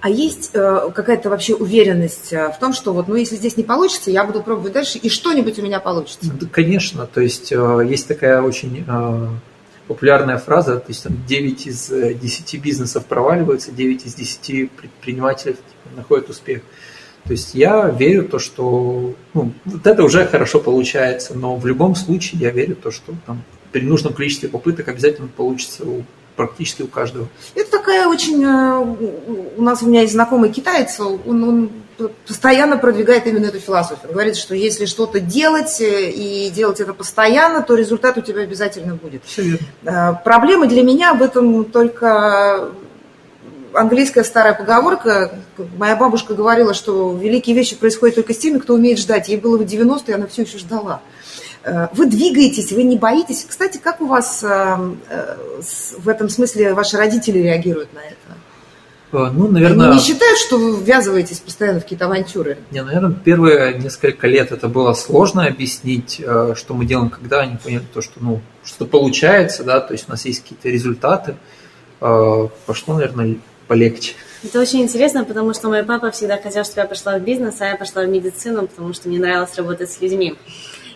А 0.01 0.11
есть 0.11 0.51
э, 0.53 0.91
какая-то 0.93 1.31
вообще 1.31 1.55
уверенность 1.55 2.33
э, 2.33 2.49
в 2.49 2.59
том, 2.59 2.73
что 2.73 2.93
вот, 2.93 3.07
ну, 3.07 3.15
если 3.15 3.37
здесь 3.37 3.57
не 3.57 3.63
получится, 3.63 4.11
я 4.11 4.25
буду 4.25 4.43
пробовать 4.43 4.73
дальше, 4.73 4.99
и 4.99 5.09
что-нибудь 5.09 5.61
у 5.61 5.63
меня 5.63 5.79
получится? 5.79 6.19
Да, 6.23 6.47
конечно, 6.51 7.07
то 7.07 7.21
есть 7.21 7.53
э, 7.53 7.87
есть 7.89 8.09
такая 8.09 8.43
очень 8.43 8.85
э, 8.85 9.29
популярная 9.87 10.39
фраза, 10.39 10.81
то 10.81 10.89
есть 10.89 11.05
там 11.05 11.25
9 11.29 11.67
из 11.69 11.89
10 11.89 12.61
бизнесов 12.61 13.07
проваливаются, 13.07 13.71
9 13.71 14.07
из 14.07 14.15
10 14.15 14.73
предпринимателей 14.73 15.53
типа, 15.55 15.97
находят 15.97 16.29
успех. 16.31 16.63
То 17.25 17.33
есть 17.33 17.55
я 17.55 17.89
верю 17.89 18.25
то, 18.25 18.39
что 18.39 19.15
ну, 19.35 19.53
вот 19.65 19.87
это 19.87 20.03
уже 20.03 20.27
хорошо 20.27 20.59
получается, 20.61 21.35
но 21.35 21.57
в 21.57 21.67
любом 21.67 21.95
случае 21.95 22.41
я 22.41 22.51
верю 22.51 22.77
то, 22.77 22.91
что 22.91 23.15
там 23.27 23.43
при 23.71 23.83
нужном 23.83 24.13
количестве 24.13 24.49
попыток 24.49 24.89
обязательно 24.89 25.29
получится 25.29 25.85
у 25.85 26.03
практически 26.37 26.83
у 26.83 26.87
каждого. 26.87 27.29
Это 27.55 27.71
такая 27.71 28.09
очень... 28.09 28.43
Э, 28.43 28.79
у 29.57 29.63
нас 29.63 29.83
у 29.83 29.87
меня 29.87 30.03
есть 30.03 30.15
знакомый 30.15 30.51
китаец, 30.51 30.99
он, 30.99 31.21
он 31.27 31.71
постоянно 32.27 32.79
продвигает 32.79 33.27
именно 33.27 33.47
эту 33.47 33.61
философию. 33.61 34.09
Он 34.09 34.13
говорит, 34.13 34.37
что 34.37 34.55
если 34.55 34.87
что-то 34.87 35.21
делать 35.21 35.81
э, 35.81 36.11
и 36.11 36.51
делать 36.51 36.81
это 36.81 36.95
постоянно, 36.95 37.63
то 37.63 37.75
результат 37.75 38.19
у 38.19 38.21
тебя 38.21 38.43
обязательно 38.43 38.95
будет. 38.95 39.23
Все 39.25 39.43
верно. 39.43 39.67
Э, 39.85 40.25
проблема 40.25 40.67
для 40.67 40.83
меня 40.83 41.15
в 41.15 41.23
этом 41.23 41.65
только 41.65 42.73
английская 43.75 44.25
старая 44.25 44.55
поговорка. 44.55 45.33
Моя 45.77 45.97
бабушка 45.97 46.35
говорила, 46.35 46.75
что 46.75 47.17
великие 47.17 47.57
вещи 47.57 47.77
происходят 47.77 48.17
только 48.17 48.35
с 48.35 48.39
теми, 48.39 48.59
кто 48.59 48.75
умеет 48.75 48.99
ждать. 48.99 49.29
Ей 49.29 49.37
было 49.37 49.59
в 49.59 49.65
90 49.65 50.11
и 50.11 50.15
она 50.15 50.27
все 50.27 50.43
еще 50.43 50.59
ждала. 50.59 51.01
Э, 51.65 51.89
вы 51.95 52.07
двигаетесь, 52.07 52.73
вы 52.73 52.83
не 52.83 52.97
боитесь. 52.97 53.47
Кстати, 53.49 53.79
как 53.83 54.01
у 54.01 54.07
вас 54.07 54.43
э, 54.43 54.77
э, 55.09 55.37
в 55.99 56.09
этом 56.09 56.29
смысле 56.29 56.75
ваши 56.75 56.97
родители 56.97 57.39
реагируют 57.39 57.93
на 57.95 58.01
это? 58.01 58.17
Ну, 59.13 59.49
наверное... 59.49 59.89
Они 59.89 59.97
не 59.97 60.03
считают, 60.03 60.39
что 60.39 60.57
вы 60.57 60.83
ввязываетесь 60.83 61.39
постоянно 61.39 61.81
в 61.81 61.83
какие-то 61.83 62.07
авантюры? 62.07 62.57
Не, 62.71 62.83
наверное, 62.83 63.13
первые 63.13 63.79
несколько 63.79 64.27
лет 64.27 64.53
это 64.53 64.69
было 64.69 64.95
сложно 64.95 65.45
объяснить, 65.45 66.15
что 66.55 66.75
мы 66.75 66.87
делаем, 66.87 67.11
когда 67.11 67.41
они 67.41 67.59
поняли 67.59 67.85
то, 67.93 68.01
что, 68.01 68.15
ну, 68.21 68.41
что 68.65 68.87
получается, 68.87 69.65
да, 69.65 69.81
то 69.81 69.93
есть 69.93 70.09
у 70.09 70.13
нас 70.13 70.25
есть 70.25 70.43
какие-то 70.43 70.71
результаты. 70.71 71.37
Пошло, 71.99 72.95
наверное, 72.95 73.37
полегче. 73.73 74.13
Это 74.45 74.61
очень 74.61 74.83
интересно, 74.83 75.25
потому 75.25 75.55
что 75.55 75.69
мой 75.69 75.83
папа 75.83 76.11
всегда 76.11 76.37
хотел, 76.37 76.63
чтобы 76.65 76.81
я 76.83 76.87
пошла 76.87 77.17
в 77.17 77.23
бизнес, 77.23 77.55
а 77.61 77.69
я 77.69 77.77
пошла 77.77 78.03
в 78.03 78.09
медицину, 78.09 78.67
потому 78.67 78.93
что 78.93 79.09
мне 79.09 79.19
нравилось 79.19 79.57
работать 79.57 79.91
с 79.91 80.01
людьми. 80.01 80.37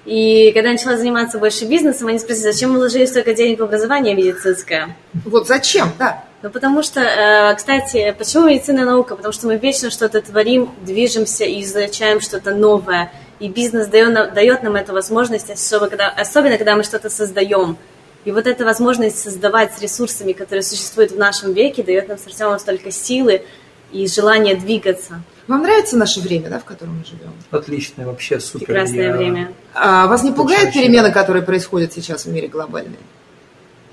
И 0.05 0.53
когда 0.53 0.69
я 0.69 0.75
начала 0.75 0.97
заниматься 0.99 1.39
больше 1.39 1.65
бизнесом, 1.65 2.09
они 2.09 2.19
спросили, 2.19 2.53
зачем 2.53 2.73
вы 2.73 2.79
вложили 2.79 3.07
столько 3.07 3.33
денег 3.33 3.61
в 3.61 3.63
образование 3.63 4.15
медицинское? 4.15 4.95
Вот 5.25 5.49
зачем, 5.49 5.91
да. 5.99 6.23
Ну, 6.43 6.51
потому 6.51 6.83
что, 6.83 7.01
э, 7.01 7.55
кстати, 7.57 8.15
почему 8.19 8.47
медицина 8.47 8.85
наука? 8.85 9.17
Потому 9.17 9.33
что 9.33 9.47
мы 9.47 9.57
вечно 9.57 9.91
что-то 9.91 10.21
творим, 10.21 10.71
движемся 10.83 11.45
и 11.45 11.63
изучаем 11.63 12.21
что-то 12.21 12.55
новое. 12.55 13.11
И 13.41 13.49
бизнес 13.49 13.87
дает, 13.87 14.35
дает 14.35 14.63
нам 14.63 14.77
эту 14.77 14.93
возможность, 14.93 15.51
особенно 15.51 15.89
когда, 15.89 16.09
особенно 16.09 16.59
когда 16.59 16.77
мы 16.77 16.85
что-то 16.85 17.09
создаем. 17.09 17.79
И 18.27 18.33
вот 18.33 18.49
эта 18.49 18.65
возможность 18.65 19.21
создавать 19.21 19.73
с 19.75 19.81
ресурсами, 19.81 20.33
которые 20.33 20.65
существуют 20.65 21.13
в 21.13 21.17
нашем 21.17 21.53
веке, 21.53 21.85
дает 21.85 22.09
нам 22.09 22.19
с 22.19 22.27
Артемом 22.27 22.59
столько 22.59 22.91
силы 22.91 23.43
и 23.93 24.09
желания 24.09 24.57
двигаться. 24.57 25.23
Вам 25.47 25.63
нравится 25.63 25.97
наше 25.97 26.21
время, 26.21 26.51
да, 26.51 26.59
в 26.59 26.65
котором 26.65 26.99
мы 26.99 27.05
живем? 27.05 27.33
Отличное, 27.53 28.05
вообще 28.05 28.41
супер. 28.41 28.67
Прекрасное 28.67 29.11
Я... 29.11 29.17
время. 29.17 29.53
А 29.75 30.09
вас 30.09 30.25
не 30.25 30.33
пугают 30.33 30.73
перемены, 30.73 31.13
которые 31.13 31.45
происходят 31.45 31.93
сейчас 31.93 32.25
в 32.25 32.29
мире 32.33 32.49
глобальные? 32.49 32.99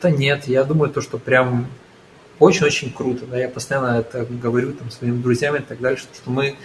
Да 0.01 0.09
нет, 0.09 0.47
я 0.47 0.63
думаю, 0.63 0.91
то, 0.91 1.01
что 1.01 1.19
прям 1.19 1.67
очень-очень 2.39 2.91
круто. 2.91 3.27
Да, 3.27 3.37
я 3.37 3.49
постоянно 3.49 3.99
это 3.99 4.25
говорю 4.25 4.73
там, 4.73 4.89
своим 4.89 5.21
друзьям 5.21 5.57
и 5.57 5.59
так 5.59 5.79
далее, 5.79 5.99
что, 5.99 6.09
что 6.15 6.31
мы 6.31 6.55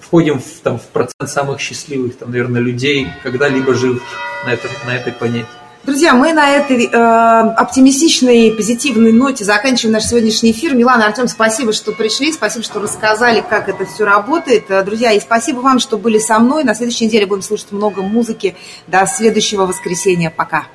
входим 0.00 0.38
в, 0.38 0.60
там, 0.62 0.78
в 0.78 0.86
процент 0.86 1.28
самых 1.28 1.58
счастливых, 1.58 2.16
там, 2.18 2.30
наверное, 2.30 2.60
людей, 2.60 3.08
когда-либо 3.24 3.74
жив 3.74 4.00
на, 4.46 4.52
этом, 4.52 4.70
на 4.86 4.94
этой 4.94 5.12
планете. 5.12 5.48
Друзья, 5.82 6.12
мы 6.12 6.34
на 6.34 6.46
этой 6.50 6.84
э, 6.84 6.90
оптимистичной, 6.90 8.52
позитивной 8.52 9.12
ноте 9.12 9.44
заканчиваем 9.44 9.94
наш 9.94 10.04
сегодняшний 10.04 10.50
эфир. 10.50 10.74
Милана, 10.74 11.06
Артем, 11.06 11.26
спасибо, 11.26 11.72
что 11.72 11.92
пришли, 11.92 12.34
спасибо, 12.34 12.62
что 12.62 12.80
рассказали, 12.80 13.40
как 13.40 13.70
это 13.70 13.86
все 13.86 14.04
работает. 14.04 14.70
Э, 14.70 14.82
друзья, 14.82 15.12
и 15.12 15.20
спасибо 15.20 15.60
вам, 15.60 15.78
что 15.78 15.96
были 15.96 16.18
со 16.18 16.38
мной. 16.38 16.64
На 16.64 16.74
следующей 16.74 17.06
неделе 17.06 17.24
будем 17.24 17.40
слушать 17.40 17.72
много 17.72 18.02
музыки. 18.02 18.56
До 18.88 19.06
следующего 19.06 19.64
воскресенья. 19.64 20.28
Пока. 20.28 20.66